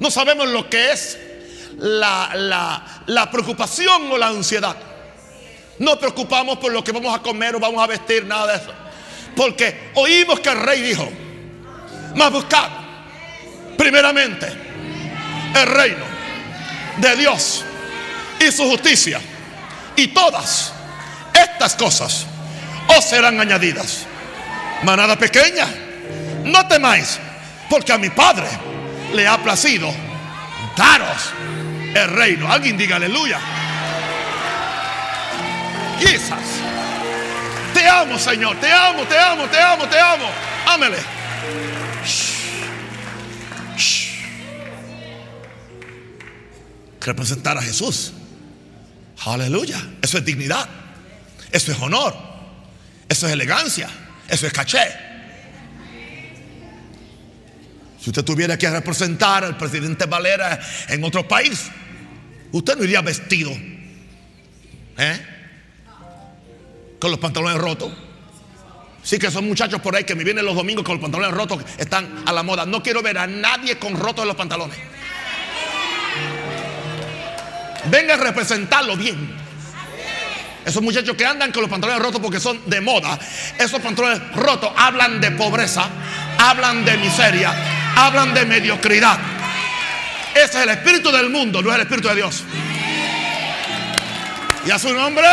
No 0.00 0.10
sabemos 0.10 0.48
lo 0.48 0.68
que 0.68 0.92
es 0.92 1.18
la, 1.78 2.82
la, 3.06 3.30
preocupación 3.30 4.10
o 4.10 4.18
la 4.18 4.28
ansiedad. 4.28 4.76
No 5.78 5.98
preocupamos 5.98 6.58
por 6.58 6.72
lo 6.72 6.84
que 6.84 6.92
vamos 6.92 7.14
a 7.14 7.20
comer 7.20 7.56
o 7.56 7.60
vamos 7.60 7.82
a 7.82 7.86
vestir, 7.86 8.24
nada 8.24 8.52
de 8.52 8.62
eso. 8.62 8.72
Porque 9.36 9.90
oímos 9.94 10.40
que 10.40 10.48
el 10.50 10.60
rey 10.60 10.82
dijo, 10.82 11.08
más 12.14 12.30
buscad 12.30 12.68
primeramente 13.76 14.46
el 15.56 15.66
reino 15.66 16.04
de 16.98 17.16
Dios 17.16 17.64
y 18.40 18.52
su 18.52 18.64
justicia. 18.70 19.20
Y 19.96 20.08
todas 20.08 20.72
estas 21.32 21.74
cosas 21.74 22.26
os 22.96 23.04
serán 23.04 23.40
añadidas. 23.40 24.06
Manada 24.82 25.16
pequeña, 25.16 25.66
no 26.44 26.66
temáis, 26.68 27.18
porque 27.70 27.92
a 27.92 27.98
mi 27.98 28.10
Padre 28.10 28.46
le 29.12 29.26
ha 29.26 29.38
placido 29.42 29.92
daros 30.76 31.32
el 31.94 32.08
reino. 32.10 32.50
Alguien 32.50 32.76
diga 32.76 32.96
aleluya. 32.96 33.40
Quizás. 35.98 36.40
Te 37.72 37.88
amo, 37.88 38.18
Señor. 38.18 38.58
Te 38.60 38.72
amo, 38.72 39.04
te 39.04 39.18
amo, 39.18 39.44
te 39.46 39.60
amo, 39.60 39.86
te 39.86 39.98
amo. 39.98 40.26
Ámele. 40.66 40.98
Representar 47.00 47.58
a 47.58 47.62
Jesús. 47.62 48.12
Aleluya. 49.24 49.80
Eso 50.02 50.18
es 50.18 50.24
dignidad. 50.24 50.68
Eso 51.52 51.72
es 51.72 51.78
honor. 51.80 52.34
Eso 53.08 53.26
es 53.26 53.32
elegancia, 53.32 53.88
eso 54.28 54.46
es 54.46 54.52
caché. 54.52 54.82
Si 58.00 58.10
usted 58.10 58.24
tuviera 58.24 58.58
que 58.58 58.68
representar 58.68 59.44
al 59.44 59.56
presidente 59.56 60.06
Valera 60.06 60.60
en 60.88 61.04
otro 61.04 61.26
país, 61.26 61.70
usted 62.58 62.76
no 62.76 62.84
iría 62.84 63.00
vestido 63.00 63.50
¿eh? 64.96 65.26
con 67.00 67.10
los 67.10 67.18
pantalones 67.18 67.58
rotos. 67.58 67.92
Sí 69.02 69.18
que 69.18 69.30
son 69.30 69.46
muchachos 69.46 69.80
por 69.80 69.94
ahí 69.94 70.04
que 70.04 70.14
me 70.14 70.24
vienen 70.24 70.44
los 70.44 70.54
domingos 70.54 70.84
con 70.84 70.94
los 70.94 71.02
pantalones 71.02 71.34
rotos, 71.34 71.62
están 71.76 72.22
a 72.24 72.32
la 72.32 72.42
moda. 72.42 72.64
No 72.64 72.82
quiero 72.82 73.02
ver 73.02 73.18
a 73.18 73.26
nadie 73.26 73.76
con 73.76 73.98
rotos 73.98 74.22
en 74.22 74.28
los 74.28 74.36
pantalones. 74.36 74.78
Venga 77.90 78.14
a 78.14 78.16
representarlo 78.16 78.96
bien. 78.96 79.44
Esos 80.64 80.82
muchachos 80.82 81.14
que 81.16 81.26
andan 81.26 81.52
con 81.52 81.60
los 81.60 81.70
pantalones 81.70 82.00
rotos 82.00 82.20
porque 82.20 82.40
son 82.40 82.58
de 82.66 82.80
moda. 82.80 83.18
Esos 83.58 83.80
pantalones 83.80 84.22
rotos 84.32 84.70
hablan 84.74 85.20
de 85.20 85.32
pobreza, 85.32 85.90
hablan 86.38 86.84
de 86.84 86.96
miseria, 86.96 87.52
hablan 87.96 88.32
de 88.32 88.46
mediocridad. 88.46 89.33
Ese 90.34 90.44
es 90.44 90.54
el 90.56 90.68
espíritu 90.68 91.12
del 91.12 91.30
mundo, 91.30 91.62
no 91.62 91.70
es 91.70 91.76
el 91.76 91.82
espíritu 91.82 92.08
de 92.08 92.16
Dios. 92.16 92.42
¿Y 94.66 94.70
a 94.70 94.78
su 94.78 94.92
nombre? 94.92 95.26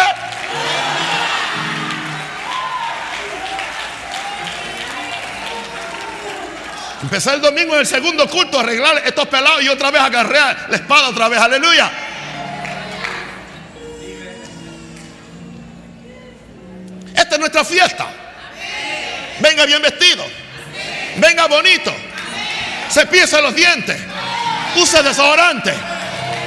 Empecé 7.01 7.33
el 7.33 7.41
domingo 7.41 7.73
en 7.73 7.79
el 7.79 7.87
segundo 7.87 8.29
culto 8.29 8.59
a 8.59 8.61
arreglar 8.61 9.01
estos 9.03 9.27
pelados 9.27 9.63
y 9.63 9.69
otra 9.69 9.89
vez 9.89 10.01
agarré 10.01 10.39
la 10.69 10.75
espada 10.75 11.09
otra 11.09 11.29
vez. 11.29 11.39
Aleluya. 11.39 11.91
Esta 17.15 17.35
es 17.35 17.39
nuestra 17.39 17.65
fiesta. 17.65 18.05
Venga 19.39 19.65
bien 19.65 19.81
vestido. 19.81 20.23
Venga 21.17 21.47
bonito. 21.47 21.93
Se 22.89 23.07
piensa 23.07 23.41
los 23.41 23.55
dientes. 23.55 24.10
Use 24.75 25.03
desodorante. 25.03 25.73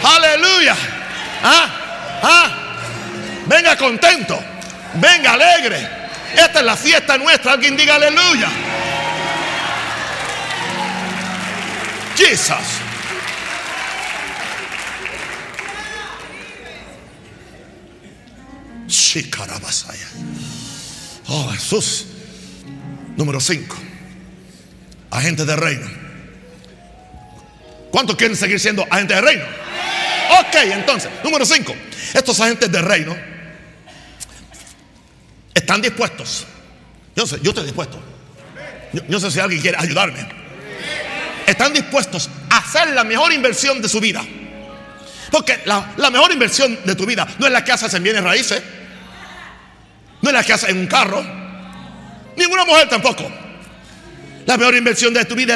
Aleluya. 0.03 0.77
¿Ah? 1.43 2.21
¿Ah? 2.23 2.65
Venga 3.47 3.77
contento. 3.77 4.43
Venga 4.95 5.33
alegre. 5.33 5.89
Esta 6.35 6.61
es 6.61 6.65
la 6.65 6.77
fiesta 6.77 7.19
nuestra. 7.19 7.53
Alguien 7.53 7.77
diga 7.77 7.97
aleluya. 7.97 8.49
Jesus. 12.17 12.85
Shikarabasaya. 18.89 20.07
Oh, 21.29 21.49
Jesús. 21.53 22.07
Número 23.17 23.41
5. 23.41 23.77
Agentes 25.11 25.47
de 25.47 25.57
reino. 25.57 26.04
¿Cuántos 27.95 28.17
quieren 28.17 28.37
seguir 28.37 28.59
siendo 28.59 28.85
agentes 28.91 29.15
de 29.15 29.23
reino? 29.23 29.45
Ok, 30.41 30.57
entonces, 30.73 31.09
número 31.23 31.47
5. 31.47 31.77
Estos 32.15 32.41
agentes 32.41 32.73
de 32.73 32.83
reino 32.83 33.17
están 35.55 35.81
dispuestos. 35.81 36.45
Yo 37.15 37.25
sé, 37.25 37.39
yo 37.41 37.51
estoy 37.51 37.63
dispuesto. 37.63 38.03
Yo, 38.93 39.03
no 39.07 39.21
sé 39.21 39.31
si 39.31 39.39
alguien 39.39 39.63
quiere 39.63 39.77
ayudarme. 39.79 40.27
Están 41.47 41.73
dispuestos 41.73 42.29
a 42.51 42.57
hacer 42.57 42.89
la 42.95 43.05
mejor 43.05 43.33
inversión 43.33 43.81
de 43.81 43.89
su 43.89 44.01
vida. 44.01 44.25
Porque 45.31 45.61
la, 45.65 46.11
mejor 46.11 46.33
inversión 46.33 46.77
de 46.85 46.97
tu 46.97 47.07
vida 47.07 47.29
no 47.39 47.47
es 47.47 47.53
la 47.53 47.63
que 47.63 47.71
haces 47.71 47.95
en 47.95 48.03
bienes 48.03 48.25
raíces 48.25 48.61
no 50.21 50.31
es 50.31 50.35
la 50.35 50.43
que 50.43 50.53
hace 50.53 50.69
en 50.69 50.79
un 50.79 50.89
carro. 50.89 51.25
Ninguna 52.37 52.65
mujer 52.65 52.89
tampoco. 52.89 53.31
La 54.47 54.57
mejor 54.57 54.75
inversión 54.75 55.15
de 55.15 55.25
tu 55.27 55.37
vida 55.37 55.55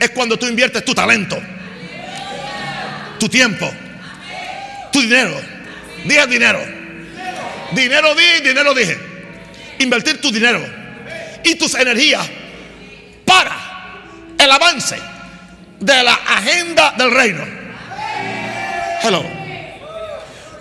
es 0.00 0.10
cuando 0.12 0.38
tú 0.38 0.46
inviertes 0.46 0.82
tu 0.82 0.94
talento, 0.94 1.38
tu 3.18 3.28
tiempo, 3.28 3.70
tu 4.92 5.00
dinero. 5.00 5.40
Dije 6.04 6.26
dinero. 6.26 6.60
Dinero 7.72 8.14
di, 8.14 8.40
dinero 8.42 8.74
dije. 8.74 8.98
Invertir 9.78 10.20
tu 10.20 10.30
dinero 10.30 10.64
y 11.44 11.54
tus 11.56 11.74
energías 11.74 12.26
para 13.24 13.56
el 14.38 14.50
avance 14.50 14.96
de 15.80 16.02
la 16.02 16.14
agenda 16.14 16.94
del 16.96 17.10
reino. 17.10 17.44
Hello. 19.02 19.24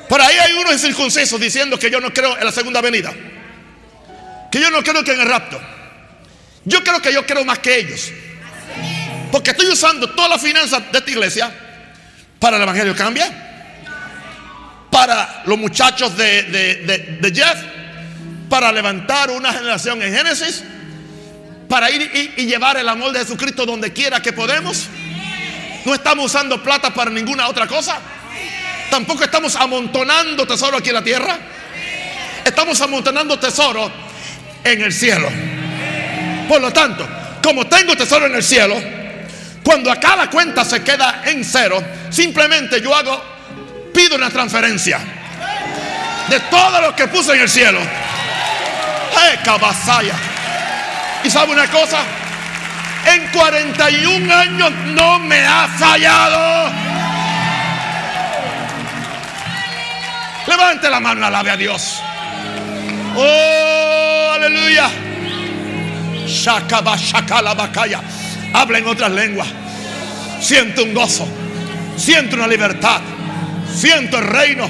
Por 0.10 0.22
ahí 0.22 0.36
hay 0.38 0.54
unos 0.54 0.74
incircuncisos 0.74 1.40
diciendo 1.40 1.80
que 1.80 1.90
yo 1.90 2.00
no 2.00 2.14
creo 2.14 2.38
en 2.38 2.46
la 2.46 2.52
segunda 2.52 2.82
venida 2.82 3.14
que 4.56 4.62
yo 4.62 4.72
no 4.72 4.82
creo 4.84 5.04
que 5.04 5.12
en 5.12 5.20
el 5.20 5.28
rapto. 5.28 5.60
Yo 6.64 6.82
creo 6.82 7.02
que 7.02 7.12
yo 7.12 7.26
creo 7.26 7.44
más 7.44 7.60
que 7.60 7.78
ellos. 7.78 8.10
Porque 9.30 9.52
estoy 9.52 9.68
usando 9.68 10.10
todas 10.12 10.30
las 10.30 10.42
finanzas 10.42 10.92
de 10.94 10.98
esta 10.98 11.12
iglesia 11.12 11.65
para 12.40 12.58
el 12.58 12.64
Evangelio 12.64 12.96
Cambia, 12.96 13.30
para 14.90 15.44
los 15.46 15.58
muchachos 15.58 16.16
de, 16.16 17.32
Jeff, 17.34 17.58
para 18.50 18.72
levantar 18.72 19.32
una 19.32 19.52
generación 19.52 20.02
en 20.02 20.14
Génesis, 20.14 20.64
para 21.68 21.90
ir 21.90 22.34
y, 22.38 22.42
y 22.42 22.46
llevar 22.46 22.78
el 22.78 22.88
amor 22.88 23.12
de 23.12 23.20
Jesucristo 23.20 23.66
donde 23.66 23.92
quiera 23.92 24.22
que 24.22 24.34
podemos. 24.34 24.88
No 25.86 25.94
estamos 25.94 26.26
usando 26.26 26.62
plata 26.64 26.94
para 26.94 27.12
ninguna 27.12 27.48
otra 27.48 27.68
cosa. 27.68 28.00
Tampoco 28.90 29.24
estamos 29.24 29.56
amontonando 29.56 30.48
tesoro 30.48 30.78
aquí 30.78 30.90
en 30.90 30.96
la 30.96 31.04
tierra. 31.04 31.38
Estamos 32.44 32.80
amontonando 32.82 33.38
tesoro 33.40 33.92
en 34.64 34.82
el 34.82 34.94
cielo. 34.94 35.30
Por 36.48 36.62
lo 36.62 36.72
tanto, 36.72 37.08
como 37.44 37.66
tengo 37.68 37.96
tesoro 37.96 38.28
en 38.28 38.36
el 38.36 38.44
cielo, 38.44 38.76
cuando 39.66 39.92
a 39.92 40.00
cada 40.00 40.30
cuenta 40.30 40.64
se 40.64 40.84
queda 40.84 41.24
en 41.26 41.44
cero, 41.44 41.84
simplemente 42.12 42.80
yo 42.80 42.96
hago, 42.96 43.20
pido 43.92 44.16
una 44.16 44.30
transferencia 44.30 45.00
de 46.30 46.40
todo 46.42 46.82
lo 46.82 46.96
que 46.96 47.08
puse 47.08 47.34
en 47.34 47.42
el 47.42 47.50
cielo. 47.50 47.80
¡Eh, 47.82 49.40
cabazaya! 49.44 50.14
¿Y 51.24 51.32
sabe 51.32 51.54
una 51.54 51.68
cosa? 51.72 51.98
En 53.12 53.28
41 53.30 54.36
años 54.36 54.72
no 54.72 55.18
me 55.18 55.44
ha 55.44 55.68
fallado. 55.68 56.72
Levante 60.46 60.90
la 60.92 61.00
mano, 61.00 61.26
alabe 61.26 61.50
a 61.50 61.58
Dios. 61.58 62.04
Oh, 63.16 64.32
aleluya. 64.36 64.92
Shakaba, 66.28 66.96
shakala, 66.98 67.56
bakaya. 67.56 68.02
Habla 68.56 68.78
en 68.78 68.88
otras 68.88 69.12
lenguas. 69.12 69.50
Siento 70.40 70.84
un 70.84 70.94
gozo. 70.94 71.28
Siento 71.98 72.38
una 72.38 72.48
libertad. 72.48 73.02
Siento 73.76 74.18
el 74.18 74.28
reino. 74.28 74.70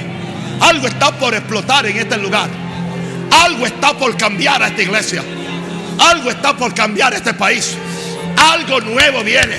Algo 0.60 0.88
está 0.88 1.12
por 1.12 1.32
explotar 1.34 1.86
en 1.86 1.96
este 1.96 2.16
lugar. 2.16 2.48
Algo 3.30 3.64
está 3.64 3.94
por 3.94 4.16
cambiar 4.16 4.60
a 4.60 4.66
esta 4.66 4.82
iglesia. 4.82 5.22
Algo 6.00 6.30
está 6.30 6.56
por 6.56 6.74
cambiar 6.74 7.12
a 7.12 7.16
este 7.16 7.34
país. 7.34 7.76
Algo 8.36 8.80
nuevo 8.80 9.22
viene. 9.22 9.56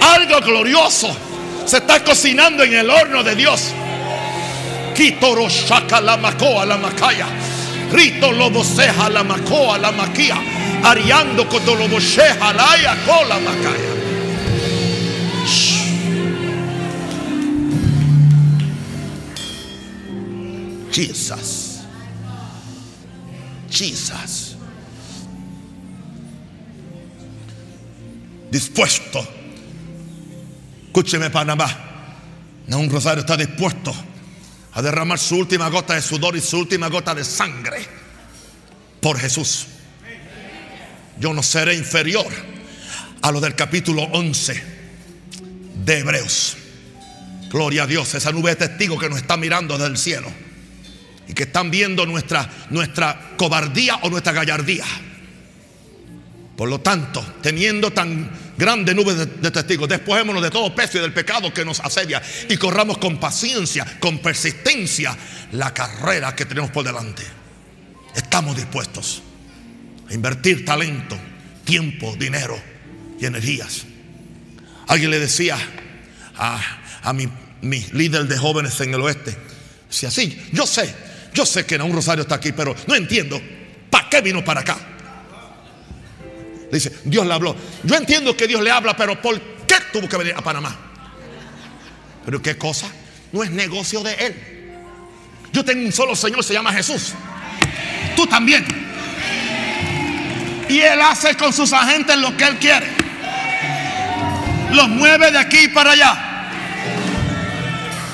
Algo 0.00 0.40
glorioso 0.40 1.14
se 1.66 1.78
está 1.78 2.02
cocinando 2.02 2.62
en 2.62 2.72
el 2.72 2.88
horno 2.88 3.22
de 3.22 3.34
Dios. 3.34 3.72
La 6.02 6.16
macoa 6.16 6.64
la 6.64 6.78
macaya. 6.78 7.26
Rito 7.94 8.32
loboseja 8.32 9.08
la 9.08 9.22
macoa 9.22 9.78
la 9.78 9.92
maquia. 9.92 10.36
Ariando 10.82 11.48
cotolobosheja 11.48 12.52
la 12.52 12.96
cola 13.06 13.38
macaya. 13.38 13.94
Jesus. 20.90 21.82
Jesus. 23.70 24.56
Dispuesto. 28.50 29.24
Escúcheme, 30.86 31.30
Panamá. 31.30 31.68
un 32.68 32.90
Rosario 32.90 33.20
está 33.20 33.36
dispuesto 33.36 33.94
a 34.74 34.82
derramar 34.82 35.18
su 35.18 35.36
última 35.36 35.68
gota 35.68 35.94
de 35.94 36.02
sudor 36.02 36.36
y 36.36 36.40
su 36.40 36.58
última 36.58 36.88
gota 36.88 37.14
de 37.14 37.24
sangre 37.24 37.78
por 39.00 39.18
Jesús. 39.18 39.66
Yo 41.18 41.32
no 41.32 41.42
seré 41.42 41.74
inferior 41.74 42.26
a 43.22 43.30
lo 43.30 43.40
del 43.40 43.54
capítulo 43.54 44.02
11 44.02 44.62
de 45.84 45.98
Hebreos. 45.98 46.56
Gloria 47.50 47.84
a 47.84 47.86
Dios, 47.86 48.12
esa 48.14 48.32
nube 48.32 48.50
de 48.50 48.68
testigos 48.68 48.98
que 48.98 49.08
nos 49.08 49.18
está 49.18 49.36
mirando 49.36 49.78
desde 49.78 49.90
el 49.92 49.96
cielo 49.96 50.32
y 51.28 51.34
que 51.34 51.44
están 51.44 51.70
viendo 51.70 52.04
nuestra, 52.04 52.50
nuestra 52.70 53.30
cobardía 53.36 53.96
o 54.02 54.10
nuestra 54.10 54.32
gallardía. 54.32 54.84
Por 56.56 56.68
lo 56.68 56.80
tanto, 56.80 57.24
teniendo 57.42 57.90
tan 57.90 58.30
grande 58.56 58.94
nube 58.94 59.14
de, 59.14 59.50
testigos, 59.50 59.88
despojémonos 59.88 60.42
de 60.42 60.50
todo 60.50 60.72
peso 60.74 60.98
y 60.98 61.00
del 61.00 61.12
pecado 61.12 61.52
que 61.52 61.64
nos 61.64 61.80
asedia 61.80 62.22
y 62.48 62.56
corramos 62.56 62.98
con 62.98 63.18
paciencia, 63.18 63.84
con 63.98 64.18
persistencia 64.18 65.16
la 65.52 65.74
carrera 65.74 66.34
que 66.36 66.44
tenemos 66.44 66.70
por 66.70 66.84
delante. 66.84 67.24
Estamos 68.14 68.56
dispuestos 68.56 69.22
a 70.08 70.14
invertir 70.14 70.64
talento, 70.64 71.18
tiempo, 71.64 72.14
dinero 72.16 72.56
y 73.20 73.26
energías. 73.26 73.84
Alguien 74.86 75.10
le 75.10 75.18
decía 75.18 75.58
a, 76.36 76.60
a 77.02 77.12
mi, 77.12 77.28
líder 77.92 78.28
de 78.28 78.38
jóvenes 78.38 78.80
en 78.80 78.94
el 78.94 79.00
oeste, 79.00 79.36
si 79.88 80.06
así, 80.06 80.40
yo 80.52 80.66
sé, 80.66 80.94
yo 81.32 81.44
sé 81.44 81.66
que 81.66 81.76
un 81.76 81.92
Rosario 81.92 82.22
está 82.22 82.36
aquí, 82.36 82.52
pero 82.52 82.76
no 82.86 82.94
entiendo 82.94 83.40
para 83.90 84.08
qué 84.08 84.20
vino 84.20 84.44
para 84.44 84.60
acá. 84.60 84.93
Dice, 86.74 86.92
Dios 87.04 87.24
le 87.24 87.32
habló. 87.32 87.54
Yo 87.84 87.94
entiendo 87.94 88.36
que 88.36 88.48
Dios 88.48 88.60
le 88.60 88.68
habla, 88.68 88.96
pero 88.96 89.22
¿por 89.22 89.40
qué 89.40 89.76
tuvo 89.92 90.08
que 90.08 90.16
venir 90.16 90.34
a 90.36 90.42
Panamá? 90.42 90.74
Pero 92.24 92.42
¿qué 92.42 92.58
cosa? 92.58 92.88
No 93.30 93.44
es 93.44 93.50
negocio 93.52 94.02
de 94.02 94.12
Él. 94.14 94.34
Yo 95.52 95.64
tengo 95.64 95.86
un 95.86 95.92
solo 95.92 96.16
Señor, 96.16 96.42
se 96.42 96.52
llama 96.52 96.72
Jesús. 96.72 97.12
Tú 98.16 98.26
también. 98.26 98.66
Y 100.68 100.80
Él 100.80 101.00
hace 101.00 101.36
con 101.36 101.52
sus 101.52 101.72
agentes 101.72 102.16
lo 102.16 102.36
que 102.36 102.44
Él 102.44 102.58
quiere. 102.58 102.88
Los 104.72 104.88
mueve 104.88 105.30
de 105.30 105.38
aquí 105.38 105.68
para 105.68 105.92
allá. 105.92 106.12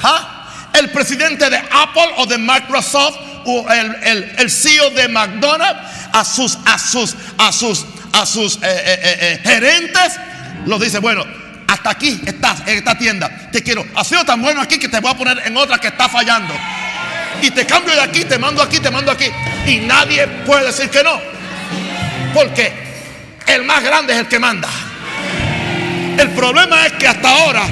¿Ah? 0.03 0.71
El 0.75 0.91
presidente 0.91 1.49
de 1.49 1.57
Apple 1.57 2.11
o 2.19 2.27
de 2.27 2.37
Microsoft 2.37 3.17
o 3.47 3.67
el, 3.73 4.35
el 4.37 4.51
CEO 4.51 4.91
de 4.91 5.09
McDonald's 5.09 5.81
a 6.13 6.25
sus, 6.27 6.59
a 6.67 6.79
sus, 6.79 7.17
a 7.39 7.53
sus 7.53 7.87
a 8.13 8.27
sus 8.27 8.57
eh, 8.57 8.59
eh, 8.63 9.19
eh, 9.21 9.41
gerentes, 9.43 10.19
los 10.67 10.81
dice, 10.81 10.99
bueno, 10.99 11.25
hasta 11.67 11.91
aquí 11.91 12.21
estás 12.27 12.61
en 12.67 12.79
esta 12.79 12.97
tienda. 12.99 13.31
Te 13.53 13.63
quiero. 13.63 13.85
Ha 13.95 14.05
sido 14.05 14.25
tan 14.25 14.43
bueno 14.43 14.61
aquí 14.61 14.79
que 14.79 14.89
te 14.89 15.01
voy 15.01 15.11
a 15.11 15.17
poner 15.17 15.43
en 15.47 15.57
otra 15.57 15.79
que 15.79 15.89
está 15.89 16.09
fallando. 16.09 16.53
Y 17.43 17.51
te 17.51 17.65
cambio 17.65 17.95
de 17.95 18.03
aquí, 18.03 18.25
te 18.25 18.39
mando 18.39 18.63
aquí, 18.63 18.81
te 18.81 18.91
mando 18.91 19.13
aquí. 19.13 19.27
Y 19.67 19.79
nadie 19.79 20.27
puede 20.45 20.67
decir 20.67 20.91
que 20.91 21.03
no. 21.03 21.21
Porque 22.35 22.73
el 23.47 23.65
más 23.65 23.83
grande 23.83 24.13
es 24.13 24.19
el 24.19 24.29
que 24.29 24.39
manda. 24.39 24.69
El 26.19 26.31
problema 26.31 26.87
es 26.87 26.93
que 26.95 27.07
hasta 27.07 27.29
ahora 27.29 27.63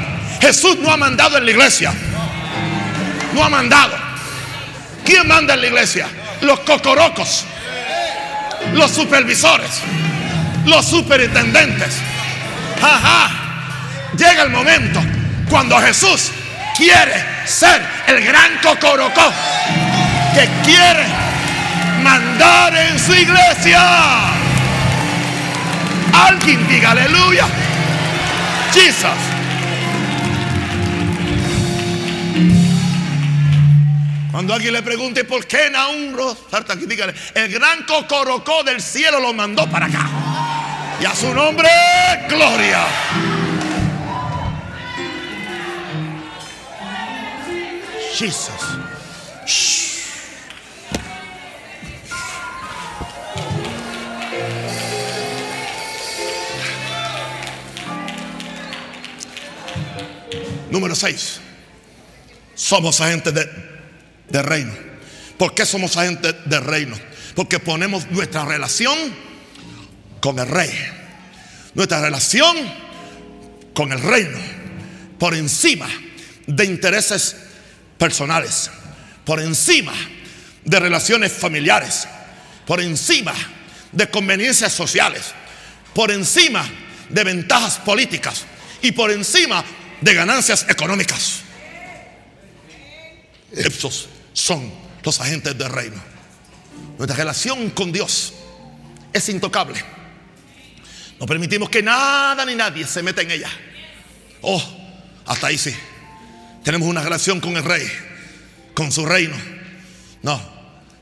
Jesús 0.40 0.78
no 0.78 0.92
ha 0.92 0.96
mandado 0.96 1.36
en 1.36 1.44
la 1.44 1.50
iglesia. 1.50 1.92
No 3.34 3.44
ha 3.44 3.48
mandado. 3.48 3.94
¿Quién 5.04 5.26
manda 5.26 5.54
en 5.54 5.60
la 5.60 5.66
iglesia? 5.66 6.06
Los 6.40 6.60
cocorocos. 6.60 7.44
Los 8.74 8.90
supervisores 8.92 9.82
los 10.64 10.86
superintendentes. 10.86 11.96
Ajá. 12.82 13.30
Llega 14.16 14.42
el 14.42 14.50
momento 14.50 15.00
cuando 15.48 15.78
Jesús 15.80 16.30
quiere 16.76 17.24
ser 17.46 17.82
el 18.06 18.24
gran 18.24 18.58
cocorocó 18.62 19.32
que 20.34 20.48
quiere 20.64 21.04
mandar 22.02 22.74
en 22.76 22.98
su 22.98 23.14
iglesia. 23.14 23.80
Alguien 26.12 26.66
diga 26.68 26.92
aleluya. 26.92 27.46
Jesus. 28.72 29.38
Cuando 34.30 34.54
alguien 34.54 34.72
le 34.72 34.82
pregunte 34.82 35.24
por 35.24 35.46
qué 35.46 35.70
aquí 36.72 36.86
dígale, 36.86 37.14
el 37.34 37.52
gran 37.52 37.82
cocorocó 37.84 38.62
del 38.62 38.80
cielo 38.80 39.18
lo 39.18 39.32
mandó 39.32 39.68
para 39.68 39.86
acá. 39.86 40.08
Y 41.00 41.04
a 41.04 41.14
su 41.14 41.32
nombre, 41.32 41.68
gloria. 42.28 42.84
Jesus. 48.14 48.50
Número 60.70 60.96
6. 60.96 61.40
Somos 62.56 63.00
agentes 63.00 63.32
de, 63.34 63.48
de 64.28 64.42
reino. 64.42 64.72
¿Por 65.38 65.54
qué 65.54 65.64
somos 65.64 65.96
agentes 65.96 66.34
de 66.44 66.58
reino? 66.58 66.96
Porque 67.36 67.60
ponemos 67.60 68.10
nuestra 68.10 68.44
relación 68.44 68.96
con 70.20 70.40
el 70.40 70.48
rey. 70.48 70.70
Nuestra 71.78 72.00
relación 72.00 72.56
con 73.72 73.92
el 73.92 74.02
reino 74.02 74.36
por 75.16 75.32
encima 75.32 75.88
de 76.44 76.64
intereses 76.64 77.36
personales, 77.96 78.68
por 79.24 79.38
encima 79.40 79.92
de 80.64 80.80
relaciones 80.80 81.30
familiares, 81.30 82.08
por 82.66 82.80
encima 82.80 83.32
de 83.92 84.10
conveniencias 84.10 84.72
sociales, 84.72 85.26
por 85.94 86.10
encima 86.10 86.68
de 87.10 87.22
ventajas 87.22 87.78
políticas 87.78 88.44
y 88.82 88.90
por 88.90 89.12
encima 89.12 89.64
de 90.00 90.14
ganancias 90.14 90.66
económicas. 90.68 91.42
Esos 93.52 94.08
son 94.32 94.68
los 95.04 95.20
agentes 95.20 95.56
del 95.56 95.70
reino. 95.70 96.02
Nuestra 96.98 97.18
relación 97.18 97.70
con 97.70 97.92
Dios 97.92 98.32
es 99.12 99.28
intocable 99.28 99.97
No 101.20 101.26
permitimos 101.26 101.68
que 101.68 101.82
nada 101.82 102.44
ni 102.44 102.54
nadie 102.54 102.86
se 102.86 103.02
meta 103.02 103.22
en 103.22 103.30
ella. 103.30 103.50
Oh, 104.42 104.62
hasta 105.26 105.48
ahí 105.48 105.58
sí. 105.58 105.74
Tenemos 106.62 106.88
una 106.88 107.02
relación 107.02 107.40
con 107.40 107.56
el 107.56 107.64
rey, 107.64 107.86
con 108.74 108.92
su 108.92 109.04
reino. 109.04 109.36
No, 110.22 110.40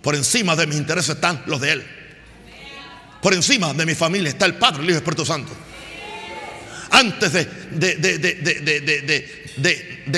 por 0.01 0.15
encima 0.15 0.57
de 0.57 0.67
mis 0.67 0.79
intereses 0.79 1.17
están 1.17 1.43
los 1.47 1.61
de 1.61 1.73
él. 1.73 1.87
Por 3.21 3.35
encima 3.35 3.75
de 3.75 3.85
mi 3.85 3.95
familia 3.95 4.31
está 4.31 4.47
el 4.47 4.55
Padre, 4.55 4.83
el 4.83 4.85
Hijo 4.85 4.91
y 4.91 4.93
el 4.93 4.99
Espíritu 4.99 5.27
Santo. 5.27 5.53
Antes 6.91 7.33
de, 7.33 7.47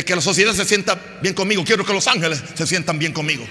que 0.04 0.14
la 0.14 0.20
sociedad 0.20 0.52
se 0.52 0.64
sienta 0.64 1.00
bien 1.22 1.34
conmigo, 1.34 1.64
quiero 1.64 1.84
que 1.84 1.92
los 1.92 2.06
ángeles 2.06 2.40
se 2.54 2.66
sientan 2.66 2.98
bien 2.98 3.12
conmigo. 3.12 3.44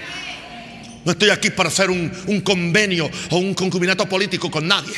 No 1.04 1.12
estoy 1.12 1.30
aquí 1.30 1.50
para 1.50 1.68
hacer 1.68 1.90
un 1.90 2.40
convenio 2.42 3.10
o 3.30 3.36
un 3.36 3.54
concubinato 3.54 4.08
político 4.08 4.50
con 4.50 4.66
nadie. 4.66 4.94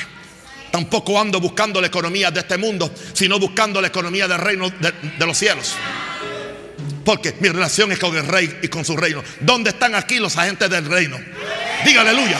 Tampoco 0.70 1.20
ando 1.20 1.40
buscando 1.40 1.80
la 1.80 1.88
economía 1.88 2.30
de 2.30 2.40
este 2.40 2.56
mundo, 2.56 2.92
sino 3.12 3.38
buscando 3.38 3.80
la 3.80 3.88
economía 3.88 4.28
del 4.28 4.38
reino 4.38 4.70
de, 4.70 5.26
los 5.26 5.36
cielos. 5.36 5.74
Porque 7.04 7.34
mi 7.40 7.48
relación 7.48 7.90
es 7.92 7.98
con 7.98 8.16
el 8.16 8.26
rey 8.26 8.60
y 8.62 8.68
con 8.68 8.84
su 8.84 8.96
reino. 8.96 9.22
¿Dónde 9.40 9.70
están 9.70 9.94
aquí 9.94 10.18
los 10.18 10.36
agentes 10.36 10.70
del 10.70 10.86
reino? 10.86 11.18
Diga 11.84 12.02
aleluya. 12.02 12.38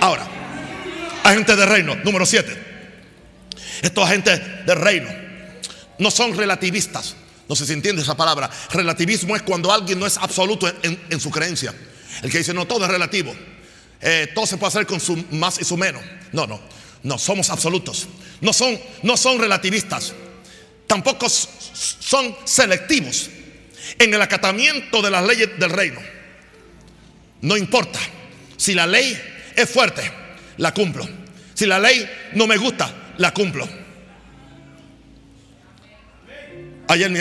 Ahora, 0.00 0.26
agentes 1.22 1.56
del 1.56 1.68
reino, 1.68 1.94
número 1.96 2.26
7. 2.26 2.64
Estos 3.82 4.04
agentes 4.04 4.40
del 4.66 4.80
reino 4.80 5.08
no 5.98 6.10
son 6.10 6.36
relativistas. 6.36 7.16
No 7.48 7.54
sé 7.54 7.66
si 7.66 7.74
entiende 7.74 8.02
esa 8.02 8.16
palabra. 8.16 8.50
Relativismo 8.72 9.36
es 9.36 9.42
cuando 9.42 9.72
alguien 9.72 9.98
no 9.98 10.06
es 10.06 10.16
absoluto 10.16 10.70
en, 10.82 11.20
su 11.20 11.30
creencia. 11.30 11.74
El 12.22 12.30
que 12.30 12.38
dice, 12.38 12.54
no, 12.54 12.66
todo 12.66 12.84
es 12.84 12.90
relativo. 12.90 13.34
Eh, 14.00 14.32
todo 14.34 14.46
se 14.46 14.56
puede 14.56 14.68
hacer 14.68 14.86
con 14.86 15.00
su 15.00 15.22
más 15.30 15.60
y 15.60 15.64
su 15.64 15.76
menos. 15.76 16.02
No, 16.32 16.46
no. 16.46 16.60
No, 17.04 17.18
somos 17.18 17.50
absolutos. 17.50 18.08
No 18.40 18.52
son, 18.52 18.80
no 19.02 19.16
son 19.16 19.38
relativistas. 19.38 20.14
Tampoco 20.86 21.28
son 21.28 22.34
selectivos 22.44 23.30
en 23.98 24.12
el 24.12 24.20
acatamiento 24.20 25.02
de 25.02 25.10
las 25.10 25.24
leyes 25.24 25.50
del 25.58 25.70
reino. 25.70 26.00
No 27.42 27.56
importa. 27.56 28.00
Si 28.56 28.72
la 28.74 28.86
ley 28.86 29.20
es 29.54 29.68
fuerte, 29.68 30.10
la 30.56 30.72
cumplo. 30.72 31.06
Si 31.52 31.66
la 31.66 31.78
ley 31.78 32.08
no 32.32 32.46
me 32.46 32.56
gusta, 32.56 33.12
la 33.18 33.34
cumplo. 33.34 33.68
Ayer 36.88 37.10
mi, 37.10 37.20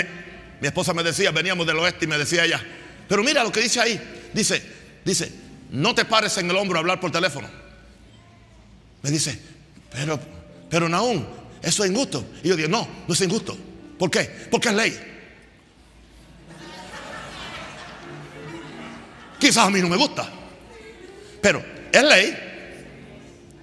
mi, 0.62 0.68
esposa 0.68 0.94
me 0.94 1.04
decía, 1.04 1.32
veníamos 1.32 1.68
del 1.68 1.78
oeste 1.80 2.06
y 2.06 2.08
me 2.08 2.18
decía 2.18 2.46
ella, 2.46 2.62
pero 3.08 3.22
mira 3.22 3.44
lo 3.44 3.52
que 3.52 3.60
dice 3.60 3.82
ahí. 3.82 4.00
Dice, 4.34 4.64
dice, 5.04 5.32
no 5.72 5.94
te 5.94 6.06
pares 6.06 6.38
en 6.38 6.50
el 6.50 6.56
hombro 6.56 6.78
a 6.78 6.80
hablar 6.80 7.02
por 7.02 7.12
teléfono. 7.12 7.50
Me 9.02 9.12
dice, 9.12 9.53
pero, 9.94 10.20
pero 10.70 10.90
Naún, 10.90 11.26
eso 11.62 11.84
es 11.84 11.92
injusto. 11.92 12.26
Y 12.44 12.50
yo 12.50 12.56
digo, 12.56 12.70
no, 12.70 12.88
no 13.08 13.14
es 13.14 13.22
injusto. 13.22 13.58
¿Por 13.98 14.10
qué? 14.10 14.24
Porque 14.50 14.70
es 14.70 14.76
ley. 14.76 15.00
Quizás 19.40 19.68
a 19.68 19.70
mí 19.70 19.82
no 19.82 19.90
me 19.90 19.98
gusta. 19.98 20.28
Pero 21.42 21.64
es 21.92 22.04
ley. 22.04 22.38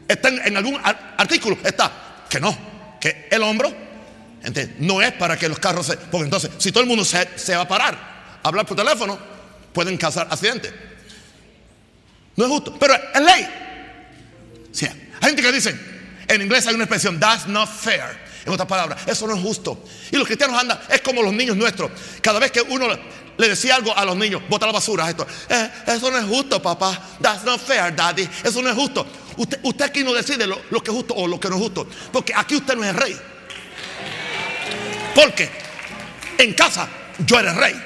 Está 0.06 0.28
en, 0.28 0.56
algún 0.56 0.78
artículo, 0.82 1.58
está 1.64 2.24
que 2.28 2.40
no, 2.40 2.56
que 3.00 3.28
el 3.30 3.42
hombro 3.42 3.72
no 4.78 5.02
es 5.02 5.12
para 5.12 5.36
que 5.36 5.48
los 5.48 5.58
carros 5.58 5.86
se. 5.86 5.96
Porque 5.96 6.24
entonces, 6.24 6.50
si 6.58 6.72
todo 6.72 6.82
el 6.82 6.88
mundo 6.88 7.04
se, 7.04 7.54
va 7.54 7.62
a 7.62 7.68
parar 7.68 7.94
a 8.42 8.48
hablar 8.48 8.66
por 8.66 8.76
teléfono, 8.76 9.18
pueden 9.72 9.96
causar 9.96 10.28
accidentes. 10.30 10.72
No 12.36 12.44
es 12.44 12.50
justo, 12.50 12.76
pero 12.78 12.94
es 12.94 13.20
ley. 13.20 13.46
Sí, 14.72 14.86
hay 14.86 15.28
gente 15.28 15.42
que 15.42 15.52
dice, 15.52 15.78
en 16.30 16.42
inglés 16.42 16.66
hay 16.66 16.74
una 16.74 16.84
expresión, 16.84 17.18
that's 17.18 17.46
not 17.46 17.68
fair. 17.68 18.30
En 18.46 18.52
otras 18.52 18.68
palabras, 18.68 19.02
eso 19.06 19.26
no 19.26 19.34
es 19.34 19.40
justo. 19.40 19.84
Y 20.10 20.16
los 20.16 20.26
cristianos 20.26 20.58
andan, 20.58 20.80
es 20.88 21.00
como 21.02 21.22
los 21.22 21.32
niños 21.32 21.56
nuestros. 21.56 21.90
Cada 22.22 22.38
vez 22.38 22.52
que 22.52 22.62
uno 22.62 22.86
le 23.36 23.48
decía 23.48 23.74
algo 23.74 23.96
a 23.96 24.04
los 24.04 24.16
niños, 24.16 24.40
bota 24.48 24.64
la 24.66 24.72
basura, 24.72 25.10
esto. 25.10 25.26
Eh, 25.48 25.70
eso 25.88 26.10
no 26.10 26.18
es 26.18 26.24
justo, 26.24 26.62
papá. 26.62 26.98
That's 27.20 27.44
not 27.44 27.60
fair, 27.60 27.94
daddy. 27.94 28.28
Eso 28.44 28.62
no 28.62 28.70
es 28.70 28.74
justo. 28.74 29.06
Usted, 29.36 29.58
usted 29.62 29.84
aquí 29.84 30.04
no 30.04 30.14
decide 30.14 30.46
lo, 30.46 30.60
lo, 30.70 30.82
que 30.82 30.90
es 30.90 30.96
justo 30.96 31.14
o 31.14 31.26
lo 31.26 31.38
que 31.38 31.48
no 31.48 31.56
es 31.56 31.62
justo. 31.62 31.86
Porque 32.12 32.32
aquí 32.34 32.56
usted 32.56 32.76
no 32.76 32.84
es 32.84 32.90
el 32.90 32.96
rey. 32.96 33.16
Porque 35.14 35.50
en 36.38 36.54
casa 36.54 36.88
yo 37.18 37.40
era 37.40 37.50
el 37.50 37.56
rey. 37.56 37.82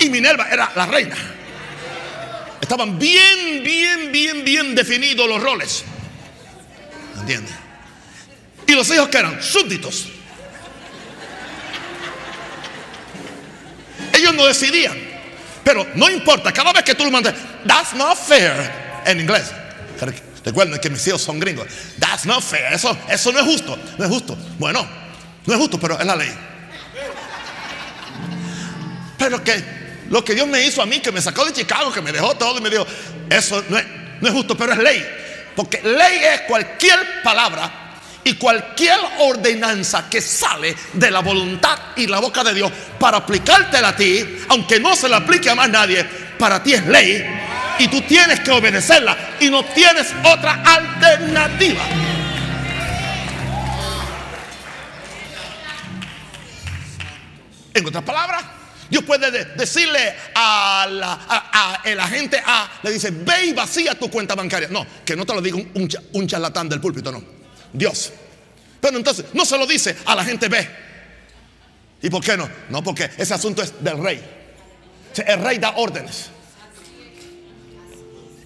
Y 0.00 0.10
Minerva 0.10 0.48
era 0.50 0.72
la 0.74 0.86
reina. 0.86 1.16
Estaban 2.60 2.98
bien, 2.98 3.62
bien, 3.62 4.12
bien, 4.12 4.44
bien 4.44 4.74
definidos 4.74 5.28
los 5.28 5.42
roles. 5.42 5.84
¿Entiendes? 7.22 7.54
Y 8.66 8.72
los 8.74 8.90
hijos 8.90 9.08
que 9.08 9.18
eran 9.18 9.40
súbditos. 9.40 10.08
Ellos 14.12 14.34
no 14.34 14.44
decidían. 14.44 14.98
Pero 15.62 15.86
no 15.94 16.10
importa, 16.10 16.52
cada 16.52 16.72
vez 16.72 16.82
que 16.82 16.96
tú 16.96 17.04
lo 17.04 17.10
mandas, 17.12 17.34
that's 17.64 17.94
not 17.94 18.18
fair 18.18 18.52
en 19.06 19.20
inglés. 19.20 19.52
Recuerden 20.44 20.80
que 20.80 20.90
mis 20.90 21.06
hijos 21.06 21.22
son 21.22 21.38
gringos. 21.38 21.68
That's 22.00 22.26
not 22.26 22.42
fair. 22.42 22.72
Eso, 22.72 22.96
eso 23.08 23.30
no 23.30 23.38
es 23.38 23.44
justo. 23.44 23.78
No 23.96 24.04
es 24.04 24.10
justo. 24.10 24.36
Bueno, 24.58 24.84
no 25.46 25.54
es 25.54 25.60
justo, 25.60 25.78
pero 25.78 25.98
es 26.00 26.04
la 26.04 26.16
ley. 26.16 26.32
Pero 29.16 29.44
que 29.44 29.62
lo 30.10 30.24
que 30.24 30.34
Dios 30.34 30.48
me 30.48 30.66
hizo 30.66 30.82
a 30.82 30.86
mí, 30.86 30.98
que 30.98 31.12
me 31.12 31.22
sacó 31.22 31.44
de 31.44 31.52
Chicago, 31.52 31.92
que 31.92 32.00
me 32.00 32.10
dejó 32.10 32.34
todo 32.34 32.58
y 32.58 32.60
me 32.60 32.70
dijo, 32.70 32.84
eso 33.30 33.64
no 33.68 33.78
es, 33.78 33.84
no 34.20 34.26
es 34.26 34.34
justo, 34.34 34.56
pero 34.56 34.72
es 34.72 34.78
ley. 34.78 35.21
Porque 35.54 35.80
ley 35.82 36.20
es 36.34 36.40
cualquier 36.42 37.22
palabra 37.22 37.70
y 38.24 38.34
cualquier 38.34 38.98
ordenanza 39.18 40.08
que 40.08 40.20
sale 40.20 40.74
de 40.92 41.10
la 41.10 41.20
voluntad 41.20 41.78
y 41.96 42.06
la 42.06 42.20
boca 42.20 42.44
de 42.44 42.54
Dios 42.54 42.72
para 42.98 43.18
aplicártela 43.18 43.88
a 43.88 43.96
ti, 43.96 44.38
aunque 44.48 44.78
no 44.80 44.94
se 44.94 45.08
la 45.08 45.18
aplique 45.18 45.50
a 45.50 45.54
más 45.54 45.68
nadie, 45.68 46.04
para 46.38 46.62
ti 46.62 46.74
es 46.74 46.86
ley 46.86 47.24
y 47.78 47.88
tú 47.88 48.00
tienes 48.02 48.40
que 48.40 48.50
obedecerla 48.50 49.16
y 49.40 49.50
no 49.50 49.64
tienes 49.64 50.14
otra 50.24 50.62
alternativa. 50.64 51.82
En 57.74 57.86
otras 57.86 58.04
palabras, 58.04 58.44
Dios 58.92 59.04
puede 59.04 59.30
decirle 59.54 60.14
a 60.34 60.86
la, 60.86 61.80
el 61.82 61.98
agente 61.98 62.42
A, 62.44 62.70
le 62.82 62.90
dice, 62.90 63.10
ve 63.10 63.46
y 63.46 63.52
vacía 63.54 63.98
tu 63.98 64.10
cuenta 64.10 64.34
bancaria. 64.34 64.68
No, 64.68 64.86
que 65.02 65.16
no 65.16 65.24
te 65.24 65.32
lo 65.32 65.40
diga 65.40 65.56
un, 65.56 65.90
un, 66.12 66.28
charlatán 66.28 66.68
del 66.68 66.78
púlpito, 66.78 67.10
no. 67.10 67.24
Dios. 67.72 68.12
Pero 68.82 68.98
entonces 68.98 69.24
no 69.32 69.46
se 69.46 69.56
lo 69.56 69.66
dice 69.66 69.96
a 70.04 70.14
la 70.14 70.22
gente 70.22 70.46
B. 70.50 70.68
¿Y 72.02 72.10
por 72.10 72.22
qué 72.22 72.36
no? 72.36 72.46
No, 72.68 72.84
porque 72.84 73.08
ese 73.16 73.32
asunto 73.32 73.62
es 73.62 73.82
del 73.82 73.96
rey. 73.96 74.22
El 75.26 75.42
rey 75.42 75.56
da 75.56 75.72
órdenes. 75.76 76.26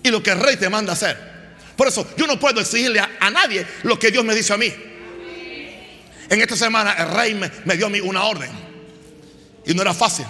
Y 0.05 0.11
lo 0.13 0.23
que 0.23 0.31
el 0.31 0.39
rey 0.39 0.57
te 0.59 0.69
manda 0.69 0.93
hacer. 0.93 1.19
Por 1.77 1.89
eso 1.89 2.07
yo 2.17 2.29
no 2.29 2.39
puedo 2.39 2.61
exigirle 2.61 3.01
a, 3.01 3.31
nadie 3.31 3.67
lo 3.83 3.99
que 3.99 4.13
Dios 4.13 4.25
me 4.25 4.33
dice 4.33 4.53
a 4.53 4.59
mí. 4.59 4.73
En 6.31 6.41
esta 6.41 6.55
semana 6.55 6.93
el 6.93 7.09
rey 7.09 7.35
me, 7.35 7.51
me 7.65 7.77
dio 7.77 7.87
a 7.87 7.91
mí 7.91 7.99
una 7.99 8.23
orden. 8.27 8.66
Y 9.67 9.75
no 9.75 9.83
era 9.83 9.93
fácil. 9.93 10.27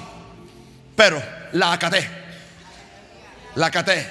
Pero 0.97 1.23
la 1.53 1.73
acaté. 1.73 2.09
La 3.55 3.67
acaté. 3.67 4.07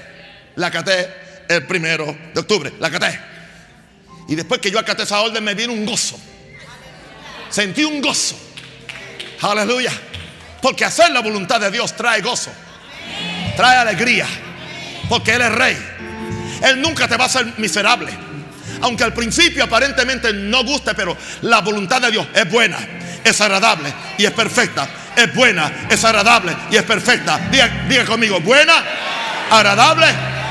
La 0.55 0.67
acaté 0.67 1.09
el 1.49 1.65
primero 1.65 2.15
de 2.33 2.39
octubre. 2.39 2.73
La 2.79 2.87
acaté. 2.87 3.19
Y 4.27 4.35
después 4.35 4.61
que 4.61 4.71
yo 4.71 4.79
acaté 4.79 5.03
esa 5.03 5.21
orden 5.21 5.43
me 5.43 5.53
vino 5.53 5.73
un 5.73 5.85
gozo. 5.85 6.17
Sentí 7.49 7.83
un 7.83 8.01
gozo. 8.01 8.35
Aleluya. 9.41 9.91
Porque 10.61 10.85
hacer 10.85 11.11
la 11.11 11.21
voluntad 11.21 11.59
de 11.59 11.71
Dios 11.71 11.95
trae 11.95 12.21
gozo. 12.21 12.51
Trae 13.55 13.77
alegría. 13.77 14.27
Porque 15.09 15.33
Él 15.33 15.41
es 15.41 15.51
rey. 15.51 15.77
Él 16.63 16.81
nunca 16.81 17.07
te 17.07 17.17
va 17.17 17.25
a 17.25 17.27
hacer 17.27 17.53
miserable. 17.57 18.24
Aunque 18.85 19.03
al 19.03 19.13
principio 19.13 19.63
aparentemente 19.63 20.31
no 20.31 20.63
guste, 20.63 20.93
pero 20.93 21.17
la 21.41 21.61
voluntad 21.61 22.01
de 22.01 22.11
Dios 22.11 22.27
es 22.33 22.49
buena, 22.49 22.77
es 23.23 23.41
agradable 23.41 23.93
y 24.17 24.25
es 24.25 24.31
perfecta 24.31 24.87
es 25.15 25.33
buena, 25.33 25.87
es 25.89 26.03
agradable 26.03 26.55
y 26.69 26.75
es 26.75 26.83
perfecta. 26.83 27.49
Diga, 27.49 28.05
conmigo, 28.05 28.39
buena, 28.41 28.83
agradable 29.49 30.07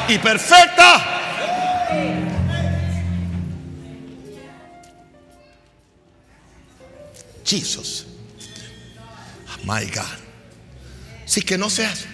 y 0.09 0.19
perfecta. 0.19 1.11
Jesus. 7.45 8.07
My 9.65 9.85
God. 9.87 10.03
Si 11.27 11.43
que 11.43 11.59
no 11.59 11.71
seas. 11.71 12.07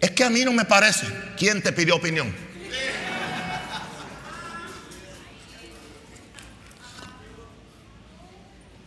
Es 0.00 0.10
que 0.12 0.24
a 0.24 0.30
mí 0.30 0.44
no 0.44 0.52
me 0.52 0.64
parece. 0.64 1.06
¿Quién 1.36 1.62
te 1.62 1.72
pidió 1.72 1.96
opinión? 1.96 2.34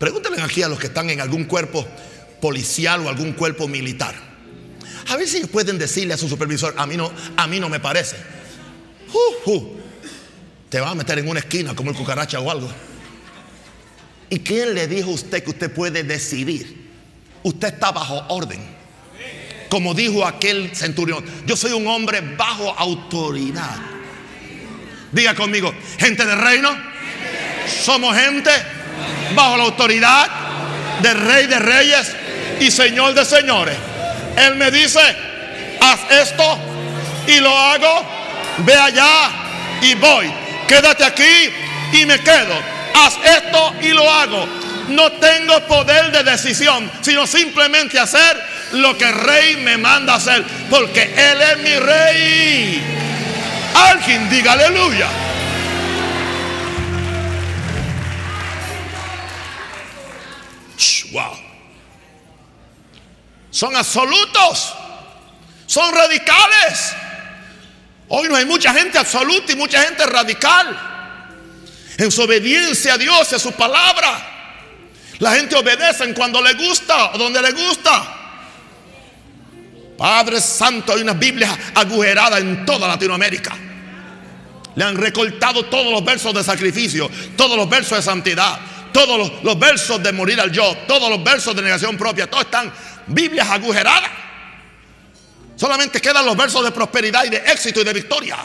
Pregúntale 0.04 0.42
aquí 0.42 0.62
a 0.62 0.68
los 0.68 0.78
que 0.78 0.88
están 0.88 1.10
en 1.12 1.22
algún 1.22 1.46
cuerpo 1.46 1.88
policial 2.42 3.06
o 3.06 3.08
algún 3.08 3.32
cuerpo 3.32 3.70
militar. 3.70 4.14
A 5.08 5.16
ver 5.16 5.26
si 5.30 5.46
pueden 5.46 5.78
decirle 5.78 6.14
a 6.14 6.18
su 6.18 6.28
supervisor, 6.28 6.76
a 6.78 6.86
mí 6.86 6.98
no, 6.98 7.10
a 7.38 7.48
mí 7.48 7.58
no 7.58 7.70
me 7.70 7.80
parece. 7.80 8.18
te 10.68 10.82
va 10.82 10.90
a 10.90 10.96
meter 10.96 11.20
en 11.20 11.30
una 11.30 11.40
esquina 11.40 11.74
como 11.74 11.92
el 11.92 11.96
cucaracha 11.96 12.42
o 12.42 12.52
algo. 12.52 12.70
¿Y 14.30 14.40
quién 14.40 14.74
le 14.74 14.90
dijo 14.90 15.10
a 15.10 15.14
usted 15.14 15.42
que 15.42 15.52
usted 15.52 15.74
puede 15.74 16.04
decidir? 16.04 16.92
Usted 17.42 17.70
está 17.70 17.94
bajo 17.94 18.26
orden. 18.28 18.60
Como 19.70 19.94
dijo 19.94 20.28
aquel 20.28 20.76
centurión, 20.76 21.24
yo 21.46 21.56
soy 21.56 21.72
un 21.72 21.88
hombre 21.88 22.20
bajo 22.20 22.78
autoridad. 22.78 23.78
Diga 25.14 25.34
conmigo, 25.34 25.74
gente 25.98 26.26
del 26.26 26.40
reino, 26.40 26.72
somos 27.86 28.14
gente 28.18 28.52
bajo 29.36 29.58
la 29.58 29.64
autoridad 29.64 30.28
del 31.02 31.20
rey 31.20 31.48
de 31.48 31.60
reyes 31.60 32.12
y 32.60 32.72
señor 32.72 33.14
de 33.14 33.26
señores. 33.26 33.76
Él 34.38 34.56
me 34.56 34.72
dice, 34.72 35.00
haz 35.80 36.00
esto 36.10 36.58
y 37.28 37.40
lo 37.40 37.58
hago, 37.58 38.06
ve 38.60 38.76
allá 38.76 39.30
y 39.82 39.96
voy. 39.96 40.32
Quédate 40.68 41.04
aquí 41.04 41.50
y 41.94 42.06
me 42.06 42.20
quedo. 42.20 42.56
Haz 42.96 43.18
esto 43.24 43.76
y 43.82 43.90
lo 43.90 44.10
hago. 44.10 44.48
No 44.90 45.12
tengo 45.14 45.60
poder 45.62 46.12
de 46.12 46.24
decisión, 46.24 46.90
sino 47.02 47.26
simplemente 47.26 48.00
hacer 48.00 48.42
lo 48.74 48.98
que 48.98 49.06
el 49.06 49.14
rey 49.14 49.58
me 49.58 49.78
manda 49.78 50.16
hacer, 50.16 50.44
porque 50.70 51.04
Él 51.04 51.42
es 51.42 51.58
mi 51.60 51.80
rey. 51.80 52.84
Alguien 53.76 54.30
diga 54.30 54.54
aleluya. 54.54 55.08
Son 63.54 63.76
absolutos. 63.76 64.74
Son 65.68 65.94
radicales. 65.94 66.94
Hoy 68.08 68.28
no 68.28 68.36
hay 68.36 68.46
mucha 68.46 68.74
gente 68.74 68.98
absoluta 68.98 69.54
y 69.54 69.56
mucha 69.56 69.84
gente 69.84 70.08
radical. 70.08 70.76
En 72.00 72.12
su 72.12 72.24
obediencia 72.24 72.96
a 72.96 72.98
Dios 72.98 73.32
y 73.32 73.36
a 73.36 73.40
su 73.40 73.52
palabra. 73.52 74.32
La 75.20 75.36
gente 75.36 75.56
obedece 75.56 76.12
cuando 76.16 76.42
le 76.42 76.56
gusta 76.56 77.12
o 77.14 77.18
donde 77.20 77.44
le 77.44 77.52
gusta. 77.52 78.22
Padre 80.00 80.42
Santo, 80.42 80.94
hay 80.94 81.02
una 81.02 81.14
Biblia 81.14 81.56
agujerada 81.76 82.40
en 82.40 82.66
toda 82.66 82.88
Latinoamérica. 82.88 83.56
Le 84.76 84.84
han 84.84 84.98
recortado 84.98 85.66
todos 85.66 85.92
los 85.92 86.04
versos 86.04 86.34
de 86.34 86.44
sacrificio, 86.44 87.08
todos 87.38 87.56
los 87.56 87.70
versos 87.70 88.00
de 88.00 88.02
santidad, 88.02 88.60
todos 88.92 89.32
los, 89.44 89.60
versos 89.60 90.02
de 90.02 90.12
morir 90.12 90.40
al 90.40 90.52
yo, 90.52 90.76
todos 90.88 91.10
los 91.10 91.24
versos 91.24 91.56
de 91.56 91.62
negación 91.62 91.98
propia, 91.98 92.28
todos 92.30 92.46
están 92.46 92.74
Biblias 93.08 93.50
agujeradas. 93.50 94.10
Solamente 95.56 96.02
quedan 96.02 96.26
los 96.26 96.36
versos 96.36 96.64
de 96.64 96.72
prosperidad 96.72 97.26
y 97.26 97.30
de 97.30 97.38
éxito 97.38 97.82
y 97.82 97.84
de 97.84 97.94
victoria. 97.94 98.38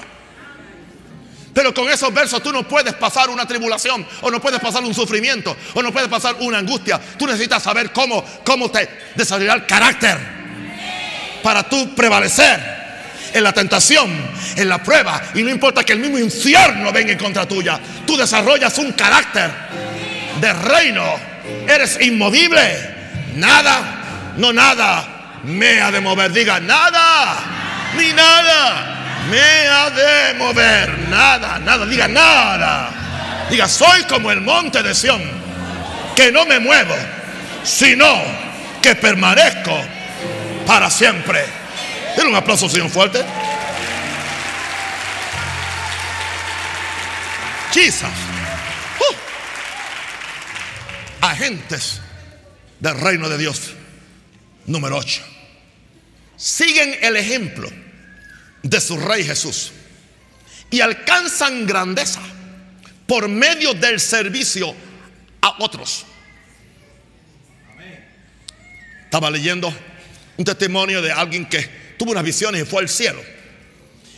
Pero 1.53 1.75
con 1.75 1.89
esos 1.91 2.13
versos 2.15 2.43
tú 2.43 2.53
no 2.53 2.69
puedes 2.69 2.95
pasar 2.95 3.31
una 3.31 3.47
tribulación, 3.47 4.07
o 4.21 4.31
no 4.31 4.41
puedes 4.41 4.61
pasar 4.61 4.85
un 4.85 4.95
sufrimiento, 4.95 5.57
o 5.75 5.83
no 5.83 5.93
puedes 5.93 6.09
pasar 6.09 6.37
una 6.41 6.59
angustia. 6.59 7.01
Tú 7.19 7.27
necesitas 7.27 7.63
saber 7.63 7.93
cómo, 7.93 8.25
cómo 8.45 8.71
te 8.71 8.89
desarrollar 9.17 9.67
carácter 9.67 10.17
para 11.43 11.69
tú 11.69 11.95
prevalecer 11.95 12.79
en 13.33 13.43
la 13.43 13.53
tentación, 13.53 14.09
en 14.57 14.69
la 14.69 14.83
prueba. 14.83 15.21
Y 15.35 15.43
no 15.43 15.51
importa 15.51 15.85
que 15.85 15.95
el 15.95 15.99
mismo 15.99 16.19
infierno 16.19 16.93
venga 16.93 17.13
en 17.13 17.19
contra 17.19 17.49
tuya, 17.49 17.81
tú 18.07 18.17
desarrollas 18.17 18.79
un 18.79 18.93
carácter 18.93 19.51
de 20.41 20.53
reino. 20.53 21.05
Eres 21.67 21.99
inmovible. 22.01 22.97
Nada, 23.35 23.98
no 24.39 24.53
nada 24.53 25.41
me 25.45 25.81
ha 25.81 25.91
de 25.91 26.01
mover. 26.01 26.33
Diga, 26.33 26.61
nada, 26.61 27.37
ni 27.97 28.13
nada 28.13 29.27
me 29.31 29.69
ha 29.69 29.91
de 29.91 30.35
mover. 30.35 30.99
Nada, 31.09 31.59
nada, 31.59 31.85
diga 31.85 32.09
nada. 32.09 32.91
Diga, 33.51 33.69
soy 33.69 34.05
como 34.05 34.31
el 34.31 34.41
monte 34.41 34.83
de 34.83 34.95
Sión, 34.95 35.23
que 36.15 36.33
no 36.33 36.47
me 36.47 36.59
muevo, 36.59 36.95
sino 37.65 38.07
que 38.81 38.95
permanezco 38.95 39.77
para 40.67 40.91
siempre. 40.91 41.45
Denle 42.17 42.31
un 42.31 42.37
aplauso, 42.37 42.69
Señor, 42.69 42.91
fuerte. 42.91 43.25
Jesus. 47.73 48.03
Uh. 49.01 49.15
Agentes 51.27 52.01
del 52.81 53.01
reino 53.01 53.29
de 53.29 53.39
Dios. 53.39 53.78
Número 54.69 54.99
8. 54.99 55.23
Siguen 56.37 56.99
el 57.03 57.17
ejemplo 57.17 57.69
de 58.63 58.81
su 58.81 58.99
rey 58.99 59.25
Jesús 59.25 59.73
y 60.71 60.81
alcanzan 60.81 61.67
grandeza 61.67 62.21
por 63.07 63.29
medio 63.29 63.73
del 63.73 63.99
servicio 63.99 64.75
a 65.41 65.57
otros. 65.61 66.05
Estaba 69.05 69.31
leyendo 69.31 69.73
un 70.37 70.45
testimonio 70.45 71.01
de 71.01 71.13
alguien 71.13 71.47
que 71.49 71.95
tuvo 71.97 72.11
unas 72.11 72.23
visiones 72.23 72.63
y 72.63 72.67
fue 72.67 72.83
al 72.83 72.91
cielo. 72.91 73.23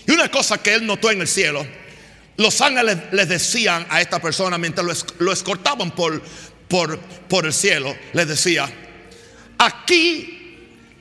Y 0.04 0.10
una 0.10 0.28
cosa 0.28 0.60
que 0.60 0.74
él 0.74 0.84
notó 0.84 1.12
en 1.12 1.20
el 1.20 1.28
cielo, 1.28 1.64
los 2.36 2.60
ángeles 2.60 2.98
les 3.12 3.28
decían 3.28 3.86
a 3.88 4.00
esta 4.00 4.20
persona 4.20 4.58
mientras 4.58 5.06
lo, 5.20 5.32
escortaban 5.32 5.92
por, 5.92 6.20
por, 6.66 6.98
por 6.98 7.46
el 7.46 7.52
cielo, 7.52 7.96
les 8.12 8.26
decía, 8.26 8.68
aquí 9.56 10.39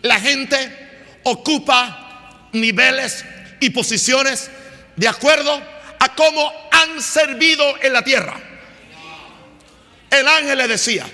la 0.01 0.19
gente 0.19 1.19
ocupa 1.23 2.49
niveles 2.53 3.25
y 3.59 3.69
posiciones 3.69 4.49
de 4.95 5.07
acuerdo 5.07 5.61
a 5.99 6.15
cómo 6.15 6.51
han 6.71 7.01
servido 7.01 7.81
en 7.81 7.93
la 7.93 8.03
tierra. 8.03 8.39
El 10.09 10.27
ángel 10.27 10.57
le 10.57 10.67
decía, 10.67 11.05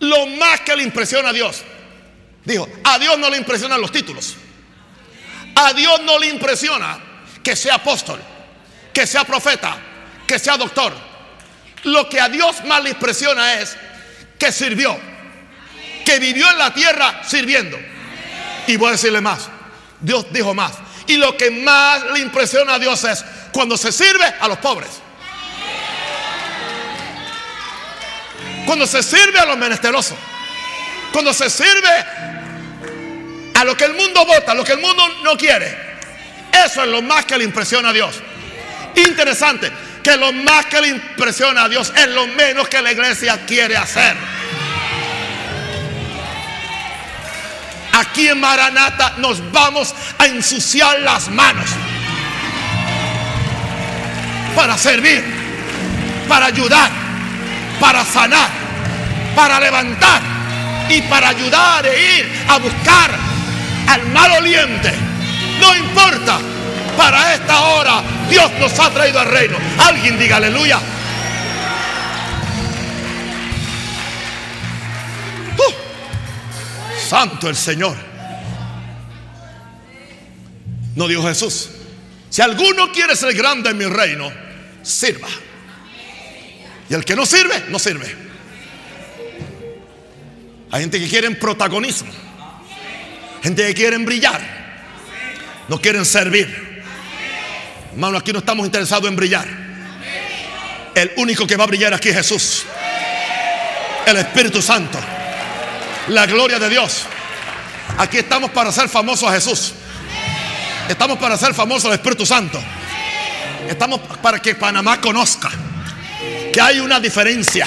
lo 0.00 0.26
más 0.26 0.60
que 0.60 0.76
le 0.76 0.82
impresiona 0.82 1.30
a 1.30 1.32
Dios, 1.32 1.62
dijo, 2.44 2.68
a 2.84 2.98
Dios 2.98 3.18
no 3.18 3.30
le 3.30 3.38
impresionan 3.38 3.80
los 3.80 3.92
títulos. 3.92 4.36
A 5.54 5.72
Dios 5.72 6.00
no 6.02 6.18
le 6.18 6.28
impresiona 6.28 6.98
que 7.42 7.56
sea 7.56 7.76
apóstol, 7.76 8.20
que 8.92 9.06
sea 9.06 9.24
profeta, 9.24 9.76
que 10.26 10.38
sea 10.38 10.56
doctor. 10.56 10.92
Lo 11.84 12.08
que 12.08 12.20
a 12.20 12.28
Dios 12.28 12.64
más 12.64 12.82
le 12.82 12.90
impresiona 12.90 13.54
es 13.54 13.76
que 14.38 14.52
sirvió, 14.52 14.96
que 16.04 16.18
vivió 16.18 16.48
en 16.50 16.58
la 16.58 16.72
tierra 16.72 17.22
sirviendo. 17.24 17.78
Y 18.68 18.76
voy 18.76 18.90
a 18.90 18.92
decirle 18.92 19.20
más, 19.20 19.48
Dios 19.98 20.26
dijo 20.30 20.54
más. 20.54 20.72
Y 21.06 21.16
lo 21.16 21.36
que 21.36 21.50
más 21.50 22.04
le 22.12 22.20
impresiona 22.20 22.74
a 22.74 22.78
Dios 22.78 23.02
es 23.04 23.24
cuando 23.50 23.76
se 23.78 23.90
sirve 23.90 24.26
a 24.38 24.46
los 24.46 24.58
pobres. 24.58 24.90
Cuando 28.66 28.86
se 28.86 29.02
sirve 29.02 29.38
a 29.38 29.46
los 29.46 29.56
menesterosos. 29.56 30.18
Cuando 31.12 31.32
se 31.32 31.48
sirve 31.48 32.04
a 33.54 33.64
lo 33.64 33.74
que 33.74 33.86
el 33.86 33.94
mundo 33.94 34.26
vota, 34.26 34.52
a 34.52 34.54
lo 34.54 34.62
que 34.62 34.72
el 34.72 34.80
mundo 34.80 35.02
no 35.24 35.34
quiere. 35.38 35.74
Eso 36.52 36.82
es 36.82 36.88
lo 36.88 37.00
más 37.00 37.24
que 37.24 37.38
le 37.38 37.44
impresiona 37.44 37.88
a 37.88 37.92
Dios. 37.94 38.20
Interesante, 38.96 39.72
que 40.02 40.14
lo 40.18 40.30
más 40.30 40.66
que 40.66 40.82
le 40.82 40.88
impresiona 40.88 41.64
a 41.64 41.68
Dios 41.70 41.90
es 41.96 42.08
lo 42.08 42.26
menos 42.26 42.68
que 42.68 42.82
la 42.82 42.92
iglesia 42.92 43.46
quiere 43.46 43.78
hacer. 43.78 44.14
Aquí 47.98 48.28
en 48.28 48.40
Maranata 48.40 49.14
nos 49.18 49.40
vamos 49.52 49.94
a 50.18 50.26
ensuciar 50.26 51.00
las 51.00 51.28
manos 51.28 51.66
para 54.54 54.76
servir, 54.76 55.24
para 56.28 56.46
ayudar, 56.46 56.90
para 57.80 58.04
sanar, 58.04 58.48
para 59.34 59.60
levantar 59.60 60.20
y 60.88 61.02
para 61.02 61.28
ayudar 61.28 61.86
e 61.86 62.18
ir 62.18 62.44
a 62.48 62.58
buscar 62.58 63.10
al 63.88 64.06
mal 64.08 64.32
oliente. 64.32 64.92
No 65.60 65.76
importa, 65.76 66.38
para 66.96 67.34
esta 67.34 67.60
hora 67.60 68.02
Dios 68.28 68.50
nos 68.58 68.78
ha 68.78 68.90
traído 68.90 69.20
al 69.20 69.28
reino. 69.28 69.56
Alguien 69.86 70.18
diga 70.18 70.36
aleluya. 70.36 70.80
Santo 77.08 77.48
el 77.48 77.56
Señor. 77.56 77.96
No 80.94 81.08
dijo 81.08 81.22
Jesús. 81.22 81.70
Si 82.28 82.42
alguno 82.42 82.92
quiere 82.92 83.16
ser 83.16 83.34
grande 83.34 83.70
en 83.70 83.78
mi 83.78 83.86
reino, 83.86 84.30
sirva. 84.82 85.28
Y 86.90 86.94
el 86.94 87.04
que 87.04 87.16
no 87.16 87.24
sirve, 87.24 87.64
no 87.68 87.78
sirve. 87.78 88.14
Hay 90.70 90.82
gente 90.82 91.00
que 91.00 91.08
quiere 91.08 91.30
protagonismo. 91.32 92.12
Gente 93.42 93.66
que 93.66 93.74
quiere 93.74 93.96
brillar. 93.98 94.40
No 95.68 95.80
quieren 95.80 96.04
servir. 96.04 96.82
Hermano, 97.92 98.18
aquí 98.18 98.32
no 98.32 98.40
estamos 98.40 98.66
interesados 98.66 99.08
en 99.08 99.16
brillar. 99.16 99.48
El 100.94 101.12
único 101.16 101.46
que 101.46 101.56
va 101.56 101.64
a 101.64 101.68
brillar 101.68 101.94
aquí 101.94 102.10
es 102.10 102.16
Jesús. 102.16 102.64
El 104.06 104.16
Espíritu 104.16 104.60
Santo 104.60 104.98
la 106.08 106.26
gloria 106.26 106.58
de 106.58 106.68
Dios. 106.68 107.04
Aquí 107.98 108.18
estamos 108.18 108.50
para 108.50 108.70
hacer 108.70 108.88
famoso 108.88 109.28
a 109.28 109.32
Jesús. 109.32 109.74
Estamos 110.88 111.18
para 111.18 111.34
hacer 111.34 111.54
famoso 111.54 111.88
al 111.88 111.94
Espíritu 111.94 112.24
Santo. 112.24 112.62
Estamos 113.68 114.00
para 114.22 114.40
que 114.40 114.54
Panamá 114.54 115.00
conozca 115.00 115.50
que 116.52 116.60
hay 116.60 116.80
una 116.80 116.98
diferencia, 116.98 117.66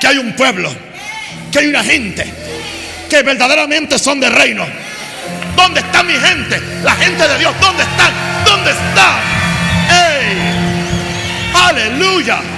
que 0.00 0.06
hay 0.06 0.18
un 0.18 0.34
pueblo, 0.36 0.70
que 1.50 1.60
hay 1.60 1.66
una 1.68 1.82
gente 1.82 2.32
que 3.08 3.22
verdaderamente 3.22 3.98
son 3.98 4.20
de 4.20 4.28
reino. 4.28 4.66
¿Dónde 5.56 5.80
está 5.80 6.02
mi 6.02 6.14
gente? 6.14 6.60
La 6.82 6.94
gente 6.96 7.26
de 7.26 7.38
Dios, 7.38 7.54
¿dónde 7.60 7.82
están? 7.82 8.12
¿Dónde 8.44 8.70
está? 8.70 9.18
¡Ey! 9.90 11.52
¡Aleluya! 11.54 12.55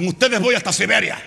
Con 0.00 0.08
ustedes 0.08 0.40
voy 0.40 0.54
hasta 0.54 0.72
Siberia. 0.72 1.18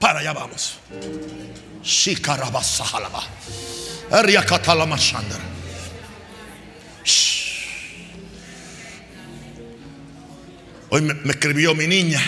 Para 0.00 0.18
allá 0.18 0.32
vamos. 0.32 0.80
Hoy 10.90 11.02
me, 11.02 11.14
me 11.14 11.30
escribió 11.30 11.76
mi 11.76 11.86
niña, 11.86 12.20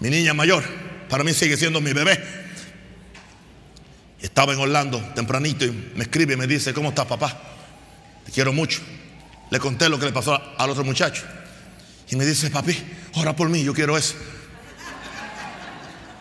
mi 0.00 0.10
niña 0.10 0.34
mayor. 0.34 0.64
Para 1.08 1.24
mí 1.24 1.32
sigue 1.32 1.56
siendo 1.56 1.80
mi 1.80 1.94
bebé. 1.94 2.22
Estaba 4.20 4.52
en 4.52 4.58
Orlando 4.58 5.00
tempranito 5.14 5.64
y 5.64 5.70
me 5.70 6.02
escribe 6.02 6.34
y 6.34 6.36
me 6.36 6.46
dice, 6.46 6.74
¿cómo 6.74 6.90
estás 6.90 7.06
papá? 7.06 7.40
Te 8.26 8.32
quiero 8.32 8.52
mucho. 8.52 8.82
Le 9.50 9.60
conté 9.60 9.88
lo 9.88 9.98
que 9.98 10.06
le 10.06 10.12
pasó 10.12 10.40
al 10.58 10.70
otro 10.70 10.84
muchacho. 10.84 11.24
Y 12.08 12.16
me 12.16 12.24
dice, 12.24 12.50
papi, 12.50 12.76
ora 13.14 13.34
por 13.34 13.48
mí, 13.48 13.62
yo 13.62 13.72
quiero 13.72 13.96
eso. 13.96 14.14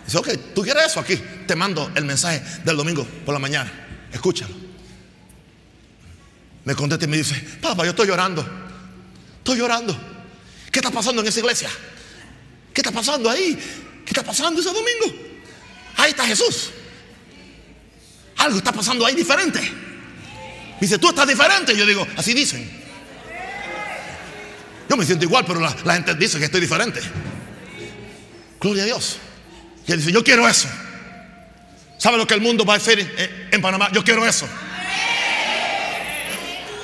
Dice, 0.06 0.18
ok, 0.18 0.30
tú 0.54 0.62
quieres 0.62 0.88
eso 0.88 1.00
aquí. 1.00 1.20
Te 1.48 1.56
mando 1.56 1.92
el 1.96 2.06
mensaje 2.06 2.42
del 2.64 2.78
domingo 2.78 3.06
por 3.26 3.34
la 3.34 3.40
mañana. 3.40 3.72
Escúchalo. 4.12 4.54
Me 6.64 6.76
contesta 6.76 7.06
y 7.06 7.08
me 7.08 7.18
dice, 7.18 7.36
papá, 7.62 7.84
yo 7.84 7.92
estoy 7.92 8.08
llorando. 8.08 8.48
Estoy 9.38 9.58
llorando. 9.58 9.96
¿Qué 10.72 10.80
está 10.80 10.92
pasando 10.92 11.22
en 11.22 11.28
esa 11.28 11.40
iglesia? 11.40 11.70
¿Qué 12.74 12.82
está 12.82 12.92
pasando 12.92 13.30
ahí? 13.30 13.56
¿Qué 14.06 14.12
está 14.12 14.24
pasando 14.24 14.60
ese 14.60 14.70
domingo? 14.70 15.24
Ahí 15.98 16.12
está 16.12 16.26
Jesús. 16.26 16.72
Algo 18.38 18.58
está 18.58 18.72
pasando 18.72 19.06
ahí 19.06 19.16
diferente. 19.16 19.62
Dice, 20.80 20.98
tú 21.00 21.10
estás 21.10 21.28
diferente. 21.28 21.76
Yo 21.76 21.86
digo, 21.86 22.06
así 22.18 22.34
dicen. 22.34 22.85
Yo 24.90 24.98
me 24.98 25.06
siento 25.06 25.26
igual, 25.26 25.46
pero 25.46 25.60
la, 25.60 25.76
la 25.84 25.94
gente 25.96 26.14
dice 26.16 26.38
que 26.38 26.46
estoy 26.46 26.62
diferente. 26.62 27.02
Gloria 28.60 28.84
a 28.84 28.86
Dios. 28.86 29.18
Y 29.88 29.92
él 29.92 30.00
dice, 30.00 30.12
yo 30.12 30.24
quiero 30.24 30.48
eso. 30.48 30.68
¿Sabe 31.98 32.18
lo 32.18 32.28
que 32.28 32.34
el 32.34 32.42
mundo 32.42 32.66
va 32.66 32.74
a 32.74 32.78
hacer 32.78 33.00
en, 33.52 33.62
Panamá? 33.62 33.90
Yo 33.92 34.04
quiero 34.04 34.26
eso. 34.26 34.48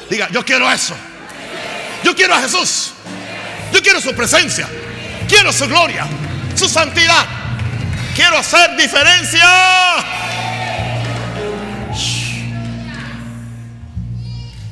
Diga, 0.10 0.30
yo 0.32 0.44
quiero 0.46 0.72
eso. 0.72 0.96
Yo 2.04 2.16
quiero 2.16 2.34
a 2.34 2.42
Jesús. 2.42 2.94
Yo 3.74 3.82
quiero 3.82 4.02
su 4.02 4.14
presencia. 4.14 4.68
Quiero 5.28 5.52
su 5.54 5.68
gloria, 5.68 6.08
su 6.56 6.68
santidad. 6.68 7.26
Quiero 8.16 8.38
hacer 8.38 8.76
diferencia. 8.76 9.46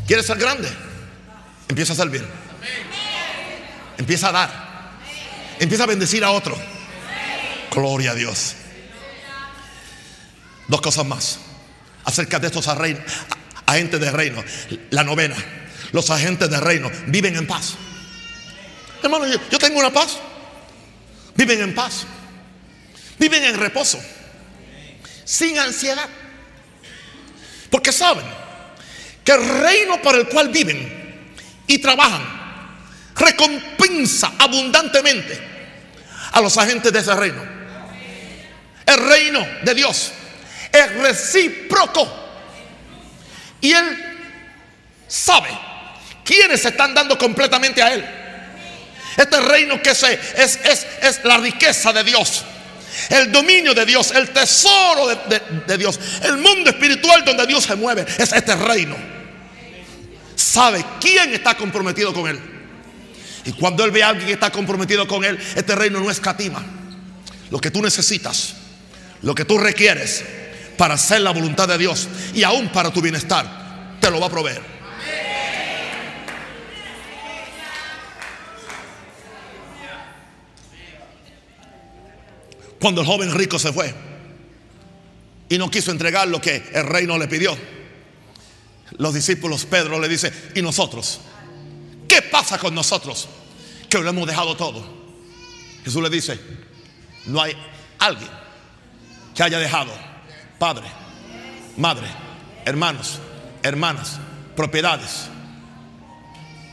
¿Quieres 0.06 0.26
ser 0.26 0.38
grande? 0.38 0.68
Empieza 1.68 1.94
a 1.94 1.96
servir. 1.96 2.39
Empieza 4.00 4.30
a 4.30 4.32
dar. 4.32 4.70
Empieza 5.60 5.84
a 5.84 5.88
bendecir 5.88 6.24
a 6.24 6.32
otro. 6.32 6.58
Gloria 7.70 8.12
a 8.12 8.16
Dios. 8.16 8.56
Dos 10.70 10.82
cosas 10.82 11.06
más 11.06 11.39
acerca 12.06 12.39
de 12.39 12.47
estos 12.47 12.68
agentes 12.70 14.00
de 14.00 14.12
reino. 14.12 14.41
La 14.89 15.04
novena. 15.04 15.36
Los 15.91 16.10
agentes 16.12 16.50
de 16.50 16.60
reino 16.62 16.89
viven 17.08 17.36
en 17.36 17.45
paz. 17.45 17.76
Hermano, 19.04 19.28
yo, 19.28 19.38
yo 19.52 19.60
tengo 19.60 19.80
una 19.80 19.91
paz. 19.91 20.18
Viven 21.36 21.62
en 21.62 21.76
paz. 21.76 22.06
Viven 23.20 23.43
en 23.43 23.58
reposo. 23.58 24.00
Sin 25.26 25.60
ansiedad. 25.60 26.08
Porque 27.70 27.91
saben 27.91 28.26
que 29.26 29.34
el 29.34 29.62
reino 29.62 30.02
para 30.02 30.20
el 30.20 30.30
cual 30.30 30.47
viven 30.47 31.26
y 31.68 31.80
trabajan 31.80 32.39
recompensa 33.20 34.34
abundantemente 34.38 35.39
a 36.32 36.41
los 36.41 36.57
agentes 36.57 36.91
de 36.91 36.99
ese 36.99 37.13
reino. 37.15 37.43
El 38.86 38.97
reino 38.97 39.45
de 39.63 39.76
Dios 39.76 40.11
es 40.72 40.93
recíproco. 40.95 42.07
Y 43.61 43.72
Él 43.72 44.15
sabe 45.07 45.49
quiénes 46.24 46.61
se 46.61 46.70
están 46.70 46.93
dando 46.93 47.17
completamente 47.17 47.84
a 47.84 47.93
Él. 47.93 48.05
Este 49.17 49.39
reino 49.41 49.82
que 49.82 49.89
es, 49.89 50.03
es, 50.03 50.88
es 51.01 51.24
la 51.26 51.38
riqueza 51.38 51.91
de 51.91 52.03
Dios. 52.03 52.45
El 53.09 53.32
dominio 53.32 53.74
de 53.74 53.86
Dios, 53.86 54.11
el 54.11 54.30
tesoro 54.30 55.07
de, 55.07 55.41
de, 55.67 55.78
Dios, 55.78 55.99
el 56.24 56.38
mundo 56.38 56.70
espiritual 56.70 57.24
donde 57.24 57.45
Dios 57.45 57.63
se 57.63 57.76
mueve, 57.76 58.05
es 58.17 58.34
este 58.34 58.55
reino. 58.55 58.95
Sabe 60.36 60.84
quién 60.99 61.34
está 61.34 61.55
comprometido 61.55 62.13
con 62.13 62.28
Él. 62.28 62.59
Y 63.50 63.54
cuando 63.54 63.84
Él 63.84 63.89
ve 63.89 64.04
a 64.04 64.10
alguien 64.10 64.28
que 64.28 64.34
está 64.34 64.52
comprometido 64.52 65.08
con 65.08 65.26
Él, 65.26 65.39
este 65.56 65.74
reino 65.74 66.00
no 66.00 66.12
escatima. 66.12 66.64
Lo 67.50 67.60
que 67.60 67.72
tú 67.72 67.82
necesitas, 67.82 68.54
lo 69.24 69.34
que 69.34 69.43
tú 69.43 69.58
requieres 69.58 70.24
para 70.78 70.93
hacer 70.93 71.22
la 71.22 71.32
voluntad 71.32 71.68
de 71.68 71.80
Dios 71.80 72.08
y 72.36 72.43
aún 72.43 72.70
para 72.70 72.93
tu 72.93 73.02
bienestar, 73.02 73.97
te 74.00 74.12
lo 74.12 74.20
va 74.20 74.28
a 74.28 74.30
proveer. 74.30 74.62
Cuando 82.80 83.02
el 83.02 83.08
joven 83.08 83.34
rico 83.34 83.58
se 83.58 83.74
fue 83.74 83.91
y 85.50 85.58
no 85.58 85.72
quiso 85.72 85.89
entregar 85.89 86.28
lo 86.28 86.39
que 86.39 86.70
el 86.72 86.86
reino 86.86 87.18
le 87.18 87.28
pidió, 87.28 87.58
los 89.00 89.16
discípulos 89.16 89.66
Pedro 89.66 90.00
le 90.00 90.08
dice, 90.08 90.32
¿y 90.54 90.62
nosotros? 90.62 91.22
¿Qué 92.10 92.24
pasa 92.24 92.57
con 92.57 92.74
nosotros? 92.74 93.30
Que 93.88 93.99
lo 93.99 94.10
hemos 94.10 94.28
dejado 94.28 94.57
todo. 94.57 94.84
Jesús 95.86 96.01
le 96.01 96.10
dice, 96.10 96.39
no 97.28 97.41
hay 97.41 97.55
alguien 97.99 98.30
que 99.36 99.43
haya 99.43 99.60
dejado 99.60 99.91
padre, 100.57 100.88
madre, 101.78 102.07
hermanos, 102.66 103.20
hermanas, 103.64 104.20
propiedades, 104.55 105.30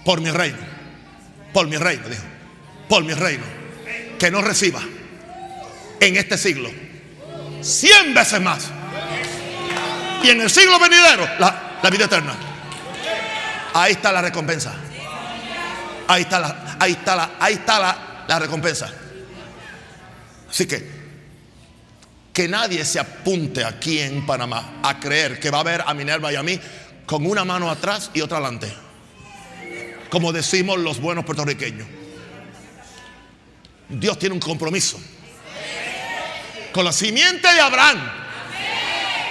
por 0.05 0.21
mi 0.21 0.31
reino, 0.31 0.59
por 1.53 1.69
mi 1.69 1.77
reino, 1.77 2.09
dijo, 2.09 2.25
por 2.89 3.05
mi 3.05 3.15
reino, 3.15 3.45
que 4.19 4.31
no 4.31 4.41
reciba 4.41 4.81
en 6.01 6.17
este 6.17 6.37
siglo 6.39 6.71
cien 7.61 8.15
veces 8.15 8.41
más. 8.41 8.71
Y 10.23 10.31
en 10.31 10.41
el 10.41 10.51
siglo 10.51 10.79
venidero, 10.79 11.29
la, 11.39 11.79
la 11.83 11.91
vida 11.91 12.07
eterna. 12.07 12.35
Ahí 13.75 13.93
está 13.93 14.11
la 14.11 14.23
recompensa. 14.23 14.75
Ahí 16.09 16.23
está 16.23 16.39
la, 16.41 16.77
ahí 16.79 16.93
está 16.93 17.17
la, 17.17 17.31
ahí 17.41 17.55
está 17.55 17.79
la, 17.79 18.25
la 18.29 18.39
recompensa. 18.39 18.93
Así 20.49 20.67
que 20.67 20.97
que 22.37 22.49
nadie 22.49 22.85
se 22.85 23.01
apunte 23.01 23.65
aquí 23.65 23.99
en 23.99 24.27
Panamá 24.27 24.81
a 24.83 25.01
creer 25.01 25.41
que 25.41 25.51
va 25.51 25.61
a 25.61 25.63
ver 25.63 25.83
a 25.87 25.95
Minerva 25.95 26.31
y 26.31 26.37
a 26.37 26.43
mí 26.43 26.61
con 27.07 27.25
una 27.25 27.47
mano 27.47 27.71
atrás 27.71 28.11
y 28.13 28.21
otra 28.21 28.37
adelante. 28.37 28.71
Como 30.11 30.35
decimos 30.35 30.79
los 30.79 31.01
buenos 31.01 31.25
puertorriqueños. 31.25 31.89
Dios 33.89 34.19
tiene 34.19 34.35
un 34.35 34.41
compromiso 34.41 35.01
con 36.73 36.85
la 36.85 36.93
simiente 36.93 37.51
de 37.55 37.59
Abraham 37.59 38.13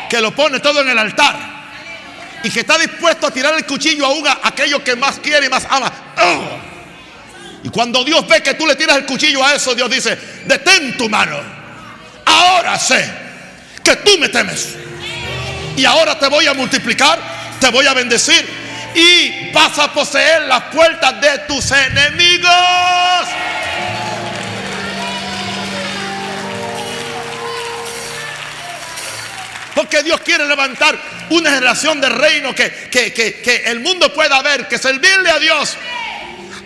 que 0.09 0.19
lo 0.19 0.33
pone 0.33 0.59
todo 0.59 0.81
en 0.81 0.89
el 0.89 0.97
altar 0.97 1.35
y 2.43 2.49
que 2.49 2.61
está 2.61 2.75
dispuesto 2.79 3.27
a 3.27 3.31
tirar 3.31 3.53
el 3.53 3.67
cuchillo 3.67 4.07
a 4.07 4.47
aquello 4.47 4.83
que 4.83 4.95
más 4.95 5.19
quiere 5.19 5.45
y 5.45 5.49
más 5.49 5.67
ama. 5.69 5.91
¡Oh! 6.17 6.54
Y 7.65 7.69
cuando 7.69 8.03
Dios 8.03 8.27
ve 8.27 8.43
que 8.43 8.53
tú 8.53 8.67
le 8.67 8.75
tiras 8.75 8.95
el 8.95 9.07
cuchillo 9.07 9.43
a 9.43 9.55
eso, 9.55 9.73
Dios 9.73 9.89
dice, 9.89 10.15
detén 10.45 10.95
tu 10.97 11.09
mano. 11.09 11.35
Ahora 12.23 12.77
sé 12.77 13.03
que 13.83 13.95
tú 13.95 14.19
me 14.19 14.29
temes. 14.29 14.75
Y 15.75 15.83
ahora 15.83 16.19
te 16.19 16.27
voy 16.27 16.45
a 16.45 16.53
multiplicar, 16.53 17.19
te 17.59 17.71
voy 17.71 17.87
a 17.87 17.95
bendecir 17.95 18.47
y 18.93 19.51
vas 19.51 19.79
a 19.79 19.91
poseer 19.91 20.43
las 20.43 20.65
puertas 20.65 21.19
de 21.19 21.39
tus 21.47 21.71
enemigos. 21.71 22.51
Porque 29.73 30.03
Dios 30.03 30.21
quiere 30.21 30.45
levantar 30.45 30.95
una 31.31 31.49
generación 31.49 31.99
de 31.99 32.09
reino 32.09 32.53
que, 32.53 32.71
que, 32.91 33.11
que, 33.11 33.41
que 33.41 33.55
el 33.65 33.79
mundo 33.79 34.13
pueda 34.13 34.39
ver, 34.43 34.67
que 34.67 34.77
servirle 34.77 35.31
a 35.31 35.39
Dios 35.39 35.75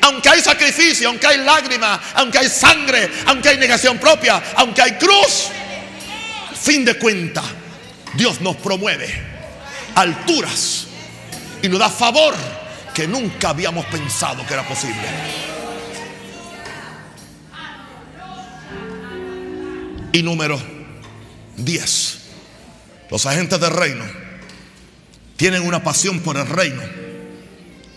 aunque 0.02 0.30
hay 0.30 0.42
sacrificio, 0.42 1.10
aunque 1.10 1.28
hay 1.28 1.38
lágrimas, 1.38 2.00
aunque 2.16 2.40
hay 2.40 2.50
sangre, 2.50 3.10
aunque 3.28 3.50
hay 3.50 3.58
negación 3.58 3.98
propia, 3.98 4.42
aunque 4.56 4.82
hay 4.82 4.94
cruz, 4.94 5.50
fin 6.60 6.86
de 6.86 6.98
cuentas, 6.98 7.46
Dios 8.16 8.42
nos 8.42 8.56
promueve 8.58 9.08
alturas 9.96 10.88
y 11.62 11.70
nos 11.70 11.80
da 11.80 11.90
favor 11.90 12.36
que 12.94 13.08
nunca 13.08 13.50
habíamos 13.50 13.86
pensado 13.86 14.46
que 14.46 14.54
era 14.54 14.68
posible. 14.68 14.96
Y 20.12 20.24
número 20.24 20.60
10. 21.58 22.18
Los 23.12 23.26
agentes 23.26 23.60
del 23.60 23.72
reino 23.72 24.06
tienen 25.38 25.66
una 25.66 25.84
pasión 25.84 26.20
por 26.20 26.38
el 26.38 26.48
reino 26.48 26.82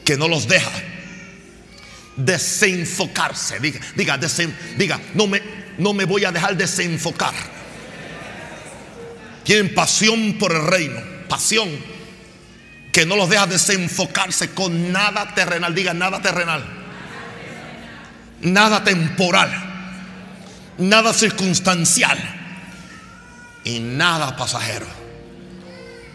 que 0.05 0.17
no 0.17 0.29
los 0.29 0.47
deja 0.47 0.71
desenfocarse. 2.17 3.61
Diga, 3.61 3.81
diga, 3.97 4.19
diga 4.77 5.01
no, 5.15 5.27
me, 5.27 5.43
no 5.79 5.93
me 5.93 6.05
voy 6.05 6.25
a 6.25 6.33
dejar 6.33 6.57
desenfocar. 6.57 7.35
Tienen 9.45 9.75
pasión 9.75 10.39
por 10.39 10.53
el 10.53 10.67
reino, 10.67 11.01
pasión 11.29 11.69
que 12.93 13.07
no 13.07 13.17
los 13.17 13.29
deja 13.29 13.47
desenfocarse 13.47 14.51
con 14.51 14.93
nada 14.93 15.35
terrenal. 15.35 15.75
Diga, 15.75 15.95
nada 15.95 16.21
terrenal. 16.21 16.63
Nada 18.43 18.85
temporal. 18.85 19.51
Nada 20.79 21.15
circunstancial. 21.15 22.19
Y 23.65 23.81
nada 23.81 24.37
pasajero. 24.37 24.87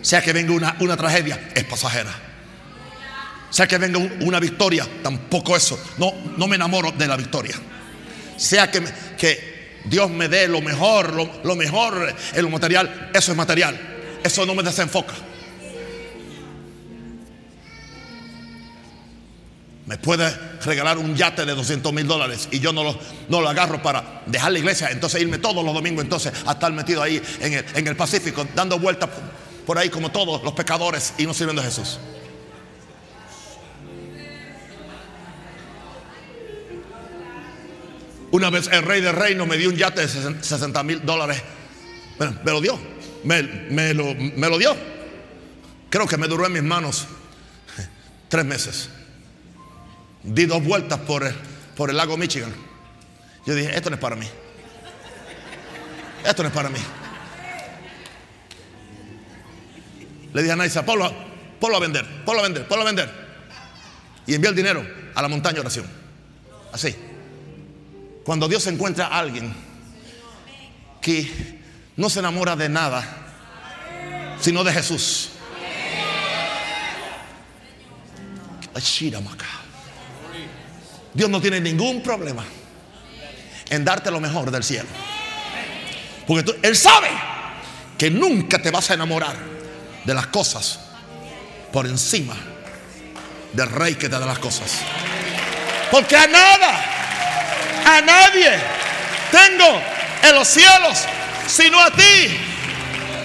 Sea 0.02 0.22
que 0.22 0.34
venga 0.34 0.54
una, 0.54 0.76
una 0.80 0.96
tragedia, 0.96 1.50
es 1.56 1.64
pasajera. 1.64 2.27
Sea 3.50 3.68
que 3.68 3.78
venga 3.78 4.00
una 4.22 4.40
victoria, 4.40 4.86
tampoco 5.02 5.56
eso. 5.56 5.80
No, 5.98 6.14
no 6.38 6.48
me 6.48 6.56
enamoro 6.56 6.92
de 6.92 7.08
la 7.08 7.16
victoria. 7.16 7.56
Sea 8.36 8.70
que, 8.70 8.84
que 9.18 9.82
Dios 9.86 10.10
me 10.10 10.28
dé 10.28 10.48
lo 10.48 10.62
mejor, 10.62 11.14
lo, 11.14 11.56
mejor 11.56 12.14
en 12.34 12.44
lo 12.44 12.50
material, 12.50 13.10
eso 13.14 13.32
es 13.32 13.38
material. 13.38 14.20
Eso 14.24 14.46
no 14.46 14.56
me 14.56 14.64
desenfoca. 14.64 15.14
me 19.86 19.98
puede 19.98 20.30
regalar 20.66 20.98
un 20.98 21.16
yate 21.16 21.46
de 21.46 21.56
200 21.56 21.94
mil 21.94 22.06
dólares 22.06 22.50
y 22.52 22.60
yo 22.60 22.74
no 22.74 22.84
lo, 22.84 23.00
no 23.30 23.40
lo 23.40 23.48
agarro 23.48 23.82
para 23.82 24.22
dejar 24.26 24.52
la 24.52 24.60
iglesia, 24.60 24.90
entonces 24.92 25.22
irme 25.22 25.38
todos 25.38 25.64
los 25.64 25.74
domingos 25.74 26.04
entonces 26.04 26.34
a 26.46 26.52
estar 26.52 26.74
metido 26.74 27.02
ahí 27.02 27.22
en 27.40 27.54
el, 27.54 27.66
en 27.74 27.88
el 27.88 27.96
Pacífico, 27.96 28.46
dando 28.54 28.78
vueltas 28.80 29.10
por 29.66 29.78
ahí 29.78 29.88
como 29.88 30.12
todos 30.12 30.44
los 30.44 30.52
pecadores 30.52 31.14
y 31.18 31.26
no 31.26 31.34
sirviendo 31.34 31.62
a 31.62 31.66
Jesús. 31.66 32.00
Una 38.32 38.50
vez 38.50 38.70
el 38.72 38.84
rey 38.84 39.02
del 39.02 39.16
reino 39.16 39.46
me 39.46 39.58
dio 39.58 39.70
un 39.70 39.76
yate 39.76 40.06
de 40.06 40.08
60 40.08 40.84
mil 40.84 41.06
dólares. 41.06 41.42
me 42.20 42.52
lo 42.52 42.62
dio. 42.62 42.78
Me, 43.24 43.94
lo, 43.94 44.58
dio. 44.58 44.76
Creo 45.90 46.08
que 46.08 46.18
me 46.18 46.28
duró 46.28 46.46
en 46.46 46.54
mis 46.54 46.64
manos 46.64 47.08
tres 48.30 48.46
meses. 48.46 48.90
Di 50.24 50.46
dos 50.46 50.64
vueltas 50.64 51.00
por 51.00 51.24
el, 51.24 51.98
lago 51.98 52.18
Michigan. 52.18 52.54
Yo 53.46 53.56
dije, 53.56 53.76
esto 53.76 53.90
no 53.90 53.96
es 53.96 54.02
para 54.02 54.16
mí. 54.16 54.28
Esto 56.26 56.44
no 56.44 56.50
es 56.50 56.56
para 56.56 56.70
mí. 56.70 56.80
Le 60.34 60.42
dije 60.42 60.52
a 60.52 60.56
Naisa, 60.58 60.86
ponlo, 60.86 61.06
a 61.06 61.80
vender, 61.80 62.06
ponlo 62.26 62.42
a 62.42 62.44
vender, 62.44 62.68
ponlo 62.68 62.84
a 62.84 62.86
vender. 62.86 63.10
Y 64.26 64.36
envié 64.36 64.50
el 64.50 64.56
dinero 64.56 64.86
a 65.16 65.22
la 65.22 65.28
montaña 65.30 65.62
oración. 65.62 65.86
Así. 66.74 66.96
Cuando 68.28 68.50
Dios 68.50 68.68
encuentra 68.68 69.08
a 69.08 69.20
alguien 69.20 69.54
que 71.00 71.62
no 71.96 72.10
se 72.10 72.20
enamora 72.20 72.58
de 72.58 72.68
nada, 72.68 73.02
sino 74.42 74.66
de 74.66 74.74
Jesús. 74.74 75.30
Dios 81.14 81.30
no 81.30 81.40
tiene 81.40 81.62
ningún 81.62 82.04
problema 82.04 82.44
en 83.70 83.86
darte 83.86 84.12
lo 84.12 84.20
mejor 84.20 84.52
del 84.52 84.66
cielo. 84.66 84.90
Porque 86.28 86.60
Él 86.64 86.76
sabe 86.76 87.08
que 87.98 88.12
nunca 88.12 88.62
te 88.62 88.72
vas 88.72 88.92
a 88.92 88.96
enamorar 88.96 89.38
de 90.04 90.14
las 90.14 90.28
cosas 90.28 90.82
por 91.72 91.86
encima 91.86 92.36
del 93.54 93.70
rey 93.70 93.96
que 93.96 94.10
te 94.10 94.20
da 94.20 94.26
las 94.26 94.40
cosas. 94.40 94.80
Porque 95.90 96.18
a 96.18 96.28
nada, 96.28 96.97
a 97.88 98.02
nadie 98.02 98.52
tengo 99.32 99.82
en 100.24 100.36
los 100.36 100.48
cielos 100.48 101.06
sino 101.48 101.82
a 101.82 101.92
ti. 101.92 102.40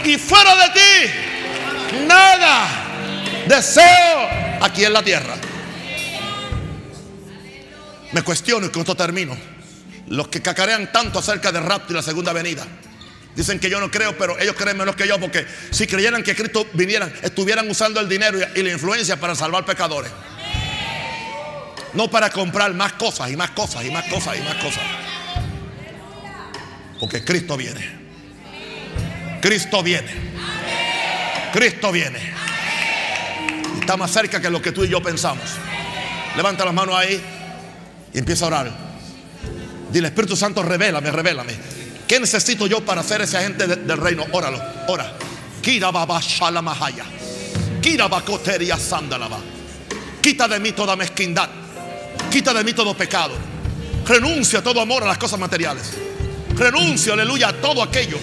Y 0.04 0.18
fuera 0.18 0.54
de 0.56 0.80
ti, 0.80 2.04
nada 2.06 2.68
deseo 3.46 4.28
aquí 4.60 4.84
en 4.84 4.92
la 4.92 5.02
tierra. 5.02 5.34
Me 8.12 8.22
cuestiono 8.22 8.66
y 8.66 8.70
con 8.70 8.80
esto 8.80 8.94
termino. 8.94 9.36
Los 10.08 10.28
que 10.28 10.42
cacarean 10.42 10.92
tanto 10.92 11.18
acerca 11.18 11.50
del 11.52 11.64
rapto 11.64 11.92
y 11.92 11.96
la 11.96 12.02
segunda 12.02 12.32
venida. 12.32 12.66
Dicen 13.34 13.58
que 13.58 13.70
yo 13.70 13.80
no 13.80 13.90
creo, 13.90 14.16
pero 14.18 14.38
ellos 14.38 14.54
creen 14.56 14.76
menos 14.76 14.94
que 14.94 15.08
yo 15.08 15.18
porque 15.18 15.46
si 15.70 15.86
creyeran 15.86 16.22
que 16.22 16.36
Cristo 16.36 16.66
viniera, 16.74 17.10
estuvieran 17.22 17.68
usando 17.70 17.98
el 17.98 18.08
dinero 18.08 18.38
y 18.54 18.62
la 18.62 18.72
influencia 18.72 19.18
para 19.18 19.34
salvar 19.34 19.64
pecadores. 19.64 20.12
No 21.94 22.10
para 22.10 22.30
comprar 22.30 22.72
más 22.74 22.94
cosas 22.94 23.30
y 23.30 23.36
más 23.36 23.50
cosas 23.50 23.84
y 23.84 23.90
más 23.90 24.04
cosas 24.06 24.38
y 24.38 24.42
más 24.42 24.54
cosas. 24.56 24.82
Porque 26.98 27.24
Cristo 27.24 27.56
viene. 27.56 27.80
Cristo 29.40 29.82
viene. 29.82 30.10
Cristo 31.52 31.92
viene. 31.92 32.18
Está 33.80 33.96
más 33.96 34.10
cerca 34.10 34.40
que 34.40 34.48
lo 34.48 34.62
que 34.62 34.72
tú 34.72 34.84
y 34.84 34.88
yo 34.88 35.02
pensamos. 35.02 35.44
Levanta 36.36 36.64
las 36.64 36.72
manos 36.72 36.94
ahí. 36.94 37.20
Y 38.14 38.18
empieza 38.18 38.44
a 38.44 38.48
orar. 38.48 38.70
Dile, 39.90 40.08
Espíritu 40.08 40.36
Santo, 40.36 40.62
revélame, 40.62 41.10
revélame. 41.10 41.54
¿Qué 42.06 42.20
necesito 42.20 42.66
yo 42.66 42.84
para 42.84 43.02
ser 43.02 43.22
ese 43.22 43.36
agente 43.36 43.66
del 43.66 43.98
reino? 43.98 44.24
Óralo, 44.32 44.62
ora. 44.88 45.12
Kira. 45.60 45.90
Kira 47.80 48.78
sandalaba. 48.78 49.38
Quita 50.20 50.48
de 50.48 50.60
mí 50.60 50.72
toda 50.72 50.96
mezquindad. 50.96 51.61
Quita 52.32 52.54
de 52.54 52.64
mí 52.64 52.72
todo 52.72 52.96
pecado. 52.96 53.34
Renuncia 54.06 54.60
a 54.60 54.62
todo 54.62 54.80
amor 54.80 55.02
a 55.02 55.06
las 55.06 55.18
cosas 55.18 55.38
materiales. 55.38 55.92
Renuncio, 56.56 57.12
aleluya, 57.12 57.48
a 57.48 57.52
todo 57.52 57.82
aquello 57.82 58.18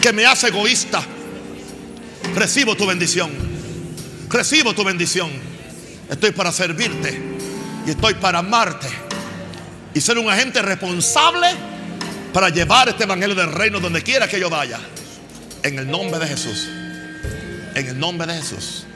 que 0.00 0.10
me 0.12 0.24
hace 0.24 0.48
egoísta. 0.48 1.02
Recibo 2.34 2.74
tu 2.76 2.86
bendición. 2.86 3.30
Recibo 4.30 4.72
tu 4.72 4.84
bendición. 4.84 5.30
Estoy 6.08 6.32
para 6.32 6.50
servirte 6.50 7.20
y 7.86 7.90
estoy 7.90 8.14
para 8.14 8.38
amarte 8.38 8.88
y 9.92 10.00
ser 10.00 10.16
un 10.16 10.30
agente 10.30 10.62
responsable 10.62 11.48
para 12.32 12.48
llevar 12.48 12.88
este 12.88 13.04
evangelio 13.04 13.34
del 13.34 13.52
reino 13.52 13.80
donde 13.80 14.02
quiera 14.02 14.28
que 14.28 14.40
yo 14.40 14.48
vaya. 14.48 14.80
En 15.62 15.78
el 15.78 15.90
nombre 15.90 16.18
de 16.18 16.26
Jesús. 16.26 16.68
En 17.74 17.86
el 17.86 17.98
nombre 17.98 18.26
de 18.32 18.40
Jesús. 18.40 18.86